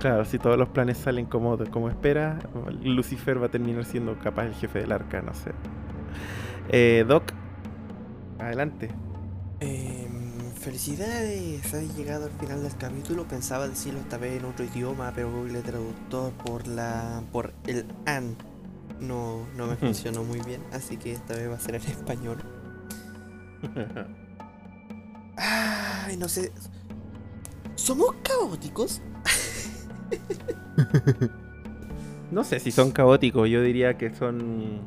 Claro, 0.00 0.24
si 0.24 0.38
todos 0.38 0.58
los 0.58 0.68
planes 0.68 0.98
salen 0.98 1.26
como, 1.26 1.56
como 1.70 1.88
espera, 1.88 2.38
Lucifer 2.82 3.40
va 3.40 3.46
a 3.46 3.50
terminar 3.50 3.84
siendo 3.84 4.18
capaz 4.18 4.46
el 4.46 4.54
jefe 4.54 4.80
del 4.80 4.92
arca, 4.92 5.22
no 5.22 5.32
sé. 5.34 5.52
Eh, 6.68 7.04
Doc, 7.06 7.32
adelante. 8.38 8.90
Em, 9.60 10.03
felicidades, 10.64 11.74
has 11.74 11.94
llegado 11.94 12.24
al 12.24 12.32
final 12.32 12.62
del 12.62 12.74
capítulo. 12.78 13.28
Pensaba 13.28 13.68
decirlo 13.68 14.00
esta 14.00 14.16
vez 14.16 14.40
en 14.40 14.46
otro 14.46 14.64
idioma, 14.64 15.12
pero 15.14 15.30
Google 15.30 15.60
Traductor 15.60 16.32
por 16.32 16.66
la 16.66 17.22
por 17.30 17.52
el 17.66 17.84
an 18.06 18.34
no, 18.98 19.46
no 19.56 19.66
me 19.66 19.76
funcionó 19.76 20.24
muy 20.24 20.40
bien, 20.40 20.62
así 20.72 20.96
que 20.96 21.12
esta 21.12 21.34
vez 21.34 21.50
va 21.50 21.56
a 21.56 21.60
ser 21.60 21.74
en 21.74 21.82
español. 21.82 22.38
Ay, 25.36 26.16
no 26.16 26.28
sé. 26.28 26.50
¿Somos 27.74 28.14
caóticos? 28.22 29.02
No 32.30 32.42
sé 32.42 32.58
si 32.58 32.72
son 32.72 32.90
caóticos, 32.90 33.48
yo 33.48 33.62
diría 33.62 33.96
que 33.96 34.12
son 34.12 34.80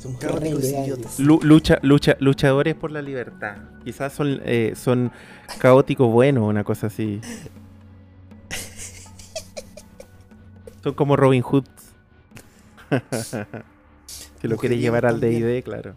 Somos 0.00 0.18
Caóticos 0.20 0.64
idiotas. 0.64 1.18
lu- 1.20 1.40
lucha, 1.42 1.78
lucha, 1.82 2.16
luchadores 2.20 2.74
por 2.74 2.90
la 2.90 3.02
libertad. 3.02 3.56
Quizás 3.84 4.12
son, 4.12 4.40
eh, 4.44 4.72
son 4.74 5.12
caóticos 5.58 6.10
buenos, 6.10 6.48
una 6.48 6.64
cosa 6.64 6.86
así. 6.88 7.20
Son 10.82 10.94
como 10.94 11.14
Robin 11.14 11.42
Hood. 11.42 11.64
si 14.40 14.48
lo 14.48 14.56
quiere 14.56 14.78
llevar 14.78 15.04
al. 15.04 15.20
D&D, 15.20 15.62
claro. 15.62 15.94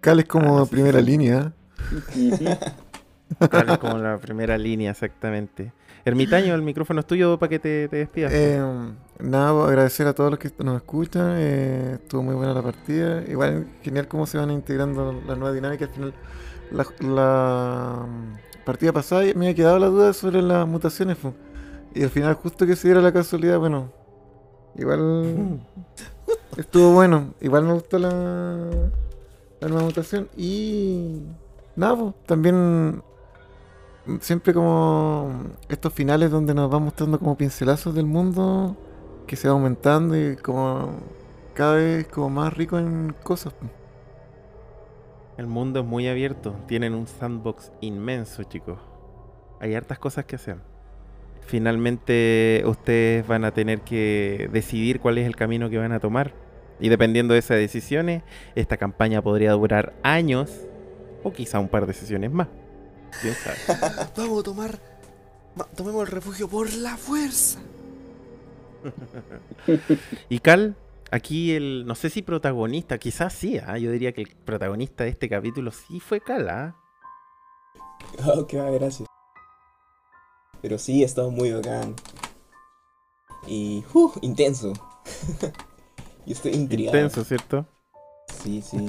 Cal 0.00 0.18
es 0.20 0.24
como 0.24 0.60
Ah, 0.60 0.66
primera 0.66 1.00
sí. 1.00 1.04
línea. 1.06 1.52
Tal 3.50 3.68
es 3.68 3.78
como 3.78 3.98
la 3.98 4.16
primera 4.16 4.56
línea, 4.56 4.92
exactamente. 4.92 5.72
Ermitaño, 6.04 6.54
el 6.54 6.62
micrófono 6.62 7.00
es 7.00 7.06
tuyo 7.06 7.38
para 7.38 7.48
que 7.48 7.58
te, 7.58 7.88
te 7.88 7.96
despidas. 7.96 8.32
Eh, 8.34 8.60
nada, 9.20 9.52
pues, 9.52 9.68
agradecer 9.68 10.06
a 10.06 10.12
todos 10.12 10.30
los 10.30 10.38
que 10.38 10.50
nos 10.62 10.76
escuchan. 10.76 11.36
eh, 11.38 11.92
estuvo 11.94 12.22
muy 12.22 12.34
buena 12.34 12.52
la 12.52 12.62
partida. 12.62 13.22
Igual 13.26 13.66
genial 13.82 14.06
cómo 14.06 14.26
se 14.26 14.36
van 14.36 14.50
integrando 14.50 15.12
las 15.26 15.38
nuevas 15.38 15.54
dinámicas. 15.54 15.88
Al 15.88 15.94
final, 15.94 16.14
la, 16.70 16.86
la, 17.00 18.06
mm, 18.06 18.64
partida 18.64 18.92
pasada 18.92 19.22
me 19.34 19.46
había 19.46 19.54
quedado 19.54 19.78
la 19.78 19.86
duda 19.86 20.12
sobre 20.12 20.42
las 20.42 20.66
mutaciones. 20.68 21.16
fu. 21.16 21.32
Y 21.94 22.02
al 22.02 22.10
final, 22.10 22.34
justo 22.34 22.66
que 22.66 22.76
se 22.76 22.88
diera 22.88 23.00
la 23.00 23.12
casualidad, 23.12 23.58
bueno, 23.58 23.90
igual 24.76 25.60
estuvo 26.58 26.92
bueno. 26.92 27.32
Igual 27.40 27.64
me 27.64 27.72
gustó 27.72 27.98
la, 27.98 28.10
la 29.60 29.68
nueva 29.68 29.84
mutación. 29.84 30.28
Y 30.36 31.22
nada, 31.76 31.96
pues, 31.96 32.14
también 32.26 33.02
siempre 34.20 34.52
como 34.52 35.32
estos 35.68 35.92
finales 35.92 36.30
donde 36.30 36.54
nos 36.54 36.72
va 36.72 36.78
mostrando 36.78 37.18
como 37.18 37.36
pincelazos 37.36 37.94
del 37.94 38.06
mundo 38.06 38.76
que 39.26 39.36
se 39.36 39.48
va 39.48 39.54
aumentando 39.54 40.16
y 40.16 40.36
como 40.36 40.90
cada 41.54 41.76
vez 41.76 42.06
como 42.08 42.30
más 42.30 42.54
rico 42.54 42.78
en 42.78 43.14
cosas. 43.22 43.54
El 45.36 45.46
mundo 45.46 45.80
es 45.80 45.86
muy 45.86 46.06
abierto. 46.06 46.54
Tienen 46.66 46.94
un 46.94 47.06
sandbox 47.06 47.72
inmenso, 47.80 48.44
chicos. 48.44 48.78
Hay 49.60 49.74
hartas 49.74 49.98
cosas 49.98 50.24
que 50.26 50.36
hacer. 50.36 50.58
Finalmente 51.40 52.62
ustedes 52.66 53.26
van 53.26 53.44
a 53.44 53.52
tener 53.52 53.80
que 53.80 54.48
decidir 54.52 55.00
cuál 55.00 55.18
es 55.18 55.26
el 55.26 55.36
camino 55.36 55.70
que 55.70 55.78
van 55.78 55.92
a 55.92 56.00
tomar. 56.00 56.32
Y 56.80 56.88
dependiendo 56.88 57.34
de 57.34 57.40
esas 57.40 57.56
decisiones, 57.56 58.22
esta 58.54 58.76
campaña 58.76 59.22
podría 59.22 59.52
durar 59.52 59.94
años 60.02 60.66
o 61.22 61.32
quizá 61.32 61.58
un 61.58 61.68
par 61.68 61.86
de 61.86 61.94
sesiones 61.94 62.30
más. 62.30 62.48
¿Quién 63.20 63.34
sabe? 63.44 64.10
Vamos 64.16 64.40
a 64.40 64.42
tomar. 64.42 64.78
tomemos 65.76 66.02
el 66.02 66.08
refugio 66.08 66.48
por 66.48 66.72
la 66.74 66.96
fuerza. 66.96 67.60
Y 70.28 70.38
Cal, 70.40 70.76
aquí 71.10 71.52
el, 71.52 71.86
no 71.86 71.94
sé 71.94 72.10
si 72.10 72.22
protagonista, 72.22 72.98
quizás 72.98 73.32
sí, 73.32 73.58
ah, 73.58 73.78
yo 73.78 73.90
diría 73.90 74.12
que 74.12 74.22
el 74.22 74.28
protagonista 74.28 75.04
de 75.04 75.10
este 75.10 75.28
capítulo 75.28 75.70
sí 75.70 76.00
fue 76.00 76.20
Cal, 76.20 76.48
¿ah? 76.48 76.76
Oh, 78.26 78.46
qué 78.46 78.58
va, 78.58 78.70
gracias. 78.70 79.08
Pero 80.60 80.78
sí, 80.78 81.02
ha 81.02 81.06
estado 81.06 81.30
muy 81.30 81.52
bacán. 81.52 81.94
Y, 83.46 83.84
uh, 83.92 84.12
intenso. 84.22 84.72
Yo 86.26 86.32
estoy 86.32 86.52
intrigado. 86.52 86.96
Intenso, 86.96 87.24
¿cierto? 87.24 87.66
Sí, 88.42 88.62
sí. 88.62 88.78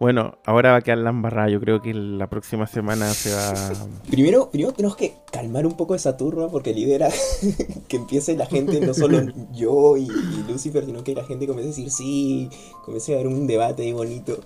Bueno, 0.00 0.38
ahora 0.44 0.72
va 0.72 0.78
a 0.78 0.80
quedar 0.80 0.98
la 0.98 1.10
embarrada, 1.10 1.48
yo 1.48 1.60
creo 1.60 1.80
que 1.80 1.94
la 1.94 2.28
próxima 2.28 2.66
semana 2.66 3.12
se 3.14 3.32
va... 3.32 3.72
Primero, 4.10 4.50
primero 4.50 4.72
tenemos 4.72 4.96
que 4.96 5.14
calmar 5.30 5.64
un 5.64 5.76
poco 5.76 5.94
esa 5.94 6.16
turba 6.16 6.50
porque 6.50 6.74
lidera 6.74 7.08
que 7.88 7.96
empiece 7.96 8.36
la 8.36 8.46
gente, 8.46 8.80
no 8.80 8.94
solo 8.94 9.20
yo 9.52 9.96
y, 9.96 10.08
y 10.08 10.44
Lucifer, 10.50 10.84
sino 10.86 11.04
que 11.04 11.14
la 11.14 11.24
gente 11.24 11.46
comience 11.46 11.68
a 11.68 11.84
decir 11.84 11.90
sí, 11.90 12.50
comience 12.84 13.12
a 13.12 13.16
haber 13.16 13.28
un 13.28 13.46
debate 13.46 13.82
ahí 13.82 13.92
bonito 13.92 14.40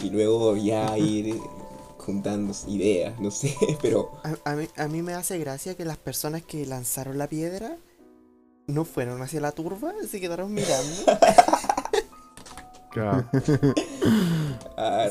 y 0.00 0.10
luego 0.10 0.56
ya 0.56 0.96
ir 0.96 1.34
juntando 1.98 2.54
ideas, 2.68 3.18
no 3.18 3.30
sé, 3.30 3.56
pero 3.82 4.12
A, 4.22 4.52
a 4.52 4.54
mí, 4.54 4.68
a 4.76 4.86
mí 4.86 5.02
me 5.02 5.14
hace 5.14 5.38
gracia 5.38 5.74
que 5.74 5.84
las 5.84 5.96
personas 5.96 6.42
que 6.42 6.66
lanzaron 6.66 7.18
la 7.18 7.28
piedra 7.28 7.78
no 8.66 8.84
fueron 8.84 9.22
hacia 9.22 9.40
la 9.40 9.52
turba, 9.52 9.92
se 10.08 10.20
quedaron 10.20 10.52
mirando. 10.52 11.18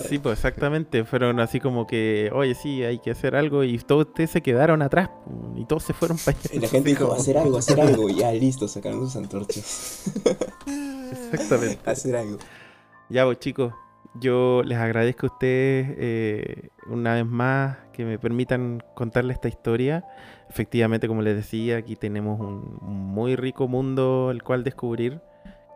Sí, 0.08 0.20
pues 0.20 0.40
exactamente, 0.40 1.06
fueron 1.06 1.40
así 1.40 1.60
como 1.60 1.88
que, 1.88 2.30
oye, 2.34 2.54
sí, 2.54 2.84
hay 2.84 3.00
que 3.00 3.12
hacer 3.12 3.36
algo 3.36 3.64
y 3.64 3.78
todos 3.80 4.08
ustedes 4.08 4.32
se 4.32 4.42
quedaron 4.42 4.82
atrás 4.82 5.10
y 5.56 5.66
todos 5.66 5.84
se 5.84 5.94
fueron 5.94 6.18
para 6.18 6.38
allá. 6.38 6.50
y 6.54 6.60
la 6.60 6.68
gente 6.68 6.90
dijo 6.90 7.14
hacer 7.14 7.38
algo, 7.38 7.58
hacer 7.58 7.80
algo, 7.80 8.10
y 8.10 8.16
ya 8.16 8.32
listo, 8.32 8.68
sacaron 8.68 9.06
sus 9.06 9.16
antorchas, 9.16 10.04
Exactamente. 11.32 11.80
hacer 11.90 12.16
algo. 12.16 12.38
Ya, 13.10 13.26
pues 13.26 13.40
chicos, 13.40 13.74
yo 14.16 14.62
les 14.64 14.78
agradezco 14.78 15.28
a 15.28 15.30
ustedes 15.32 15.96
eh, 15.98 16.70
una 16.88 17.16
vez 17.16 17.26
más 17.26 17.78
que 17.94 18.06
me 18.06 18.20
permitan 18.20 18.84
contarles 18.96 19.36
esta 19.36 19.48
historia. 19.48 20.06
Efectivamente, 20.50 21.08
como 21.08 21.22
les 21.22 21.36
decía, 21.36 21.78
aquí 21.78 21.96
tenemos 21.96 22.40
un 22.40 22.78
muy 22.82 23.36
rico 23.36 23.68
mundo 23.68 24.30
el 24.32 24.44
cual 24.44 24.64
descubrir. 24.64 25.22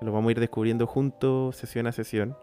Lo 0.01 0.11
vamos 0.11 0.29
a 0.29 0.31
ir 0.31 0.39
descubriendo 0.39 0.87
juntos, 0.87 1.55
sesión 1.55 1.87
a 1.87 1.91
sesión. 1.91 2.35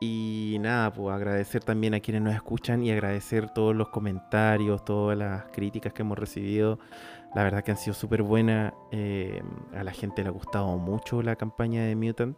Y 0.00 0.56
nada, 0.60 0.92
pues 0.92 1.14
agradecer 1.14 1.62
también 1.62 1.94
a 1.94 2.00
quienes 2.00 2.22
nos 2.22 2.34
escuchan 2.34 2.82
y 2.82 2.90
agradecer 2.90 3.50
todos 3.50 3.74
los 3.76 3.88
comentarios, 3.90 4.84
todas 4.84 5.16
las 5.16 5.44
críticas 5.52 5.92
que 5.92 6.02
hemos 6.02 6.18
recibido. 6.18 6.80
La 7.36 7.44
verdad 7.44 7.62
que 7.62 7.70
han 7.70 7.76
sido 7.76 7.94
súper 7.94 8.22
buenas. 8.22 8.72
eh, 8.90 9.42
a 9.74 9.84
la 9.84 9.92
gente 9.92 10.22
le 10.22 10.28
ha 10.28 10.32
gustado 10.32 10.76
mucho 10.76 11.22
la 11.22 11.36
campaña 11.36 11.84
de 11.84 11.94
Mutant. 11.94 12.36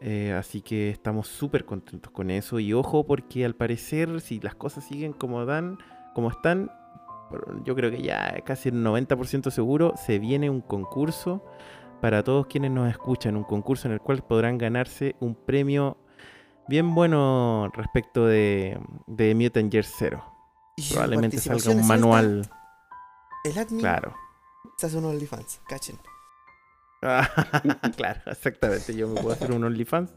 Eh, 0.00 0.32
así 0.32 0.62
que 0.62 0.90
estamos 0.90 1.28
súper 1.28 1.64
contentos 1.64 2.10
con 2.10 2.30
eso. 2.30 2.58
Y 2.58 2.72
ojo, 2.72 3.06
porque 3.06 3.44
al 3.44 3.54
parecer, 3.54 4.20
si 4.20 4.40
las 4.40 4.54
cosas 4.54 4.84
siguen 4.84 5.12
como 5.12 5.44
dan, 5.44 5.78
como 6.14 6.30
están, 6.30 6.70
yo 7.64 7.74
creo 7.74 7.90
que 7.90 8.02
ya 8.02 8.34
casi 8.44 8.70
el 8.70 8.76
90% 8.76 9.50
seguro, 9.50 9.94
se 9.96 10.18
viene 10.18 10.48
un 10.48 10.60
concurso 10.60 11.44
para 12.00 12.22
todos 12.22 12.46
quienes 12.46 12.70
nos 12.70 12.88
escuchan. 12.90 13.36
Un 13.36 13.44
concurso 13.44 13.88
en 13.88 13.94
el 13.94 14.00
cual 14.00 14.22
podrán 14.22 14.58
ganarse 14.58 15.16
un 15.20 15.34
premio 15.34 15.96
bien 16.68 16.94
bueno 16.94 17.70
respecto 17.74 18.26
de, 18.26 18.78
de 19.06 19.34
Mutant 19.34 19.72
Year 19.72 19.84
Zero. 19.84 20.24
Y 20.76 20.90
Probablemente 20.92 21.38
salga 21.38 21.70
un 21.70 21.78
alta. 21.78 21.88
manual. 21.88 22.50
El 23.44 23.58
admin 23.58 23.80
Claro. 23.80 24.14
se 24.76 24.86
hace 24.86 24.98
un 24.98 25.04
OnlyFans, 25.06 25.60
cachen. 25.68 25.98
claro, 27.96 28.20
exactamente. 28.26 28.94
Yo 28.94 29.08
me 29.08 29.20
puedo 29.20 29.34
hacer 29.34 29.52
un 29.52 29.64
OnlyFans. 29.64 30.12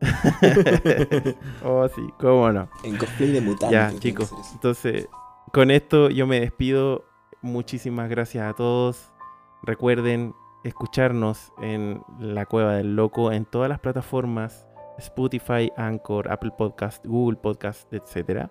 oh, 1.64 1.88
sí, 1.88 2.02
cómo 2.18 2.52
no. 2.52 2.68
En 2.84 2.96
cosplay 2.96 3.32
de 3.32 3.40
mutante. 3.40 3.74
Ya, 3.74 3.92
chicos. 3.98 4.30
Entonces, 4.52 5.08
con 5.52 5.70
esto 5.70 6.10
yo 6.10 6.26
me 6.26 6.40
despido. 6.40 7.04
Muchísimas 7.42 8.08
gracias 8.08 8.48
a 8.48 8.54
todos. 8.54 9.10
Recuerden 9.62 10.34
escucharnos 10.66 11.52
en 11.60 12.02
La 12.18 12.46
Cueva 12.46 12.74
del 12.74 12.96
Loco 12.96 13.32
en 13.32 13.44
todas 13.44 13.68
las 13.68 13.80
plataformas: 13.80 14.66
Spotify, 14.98 15.70
Anchor, 15.76 16.30
Apple 16.30 16.52
Podcast, 16.56 17.04
Google 17.06 17.38
Podcast, 17.38 17.92
etc. 17.92 18.48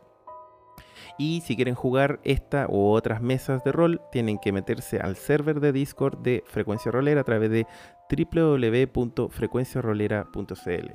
Y 1.18 1.42
si 1.42 1.56
quieren 1.56 1.76
jugar 1.76 2.20
esta 2.24 2.68
u 2.70 2.90
otras 2.90 3.22
mesas 3.22 3.64
de 3.64 3.72
rol, 3.72 4.02
tienen 4.12 4.38
que 4.38 4.52
meterse 4.52 5.00
al 5.00 5.16
server 5.16 5.60
de 5.60 5.72
Discord 5.72 6.20
de 6.20 6.44
Frecuencia 6.46 6.92
Rolera 6.92 7.22
a 7.22 7.26
través 7.26 7.50
de 7.50 7.66
www.frecuenciarolera.cl. 8.10 10.92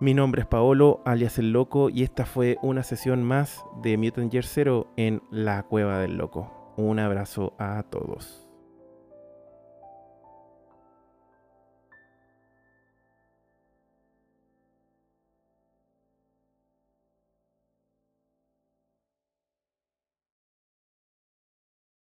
Mi 0.00 0.12
nombre 0.12 0.42
es 0.42 0.46
Paolo, 0.46 1.00
alias 1.04 1.38
El 1.38 1.52
Loco, 1.52 1.88
y 1.88 2.02
esta 2.02 2.26
fue 2.26 2.58
una 2.62 2.82
sesión 2.82 3.22
más 3.22 3.64
de 3.80 3.96
Mutant 3.96 4.32
Year 4.32 4.44
Zero 4.44 4.88
en 4.96 5.22
La 5.30 5.62
Cueva 5.62 6.00
del 6.00 6.16
Loco. 6.16 6.74
Un 6.76 6.98
abrazo 6.98 7.54
a 7.58 7.84
todos. 7.84 8.43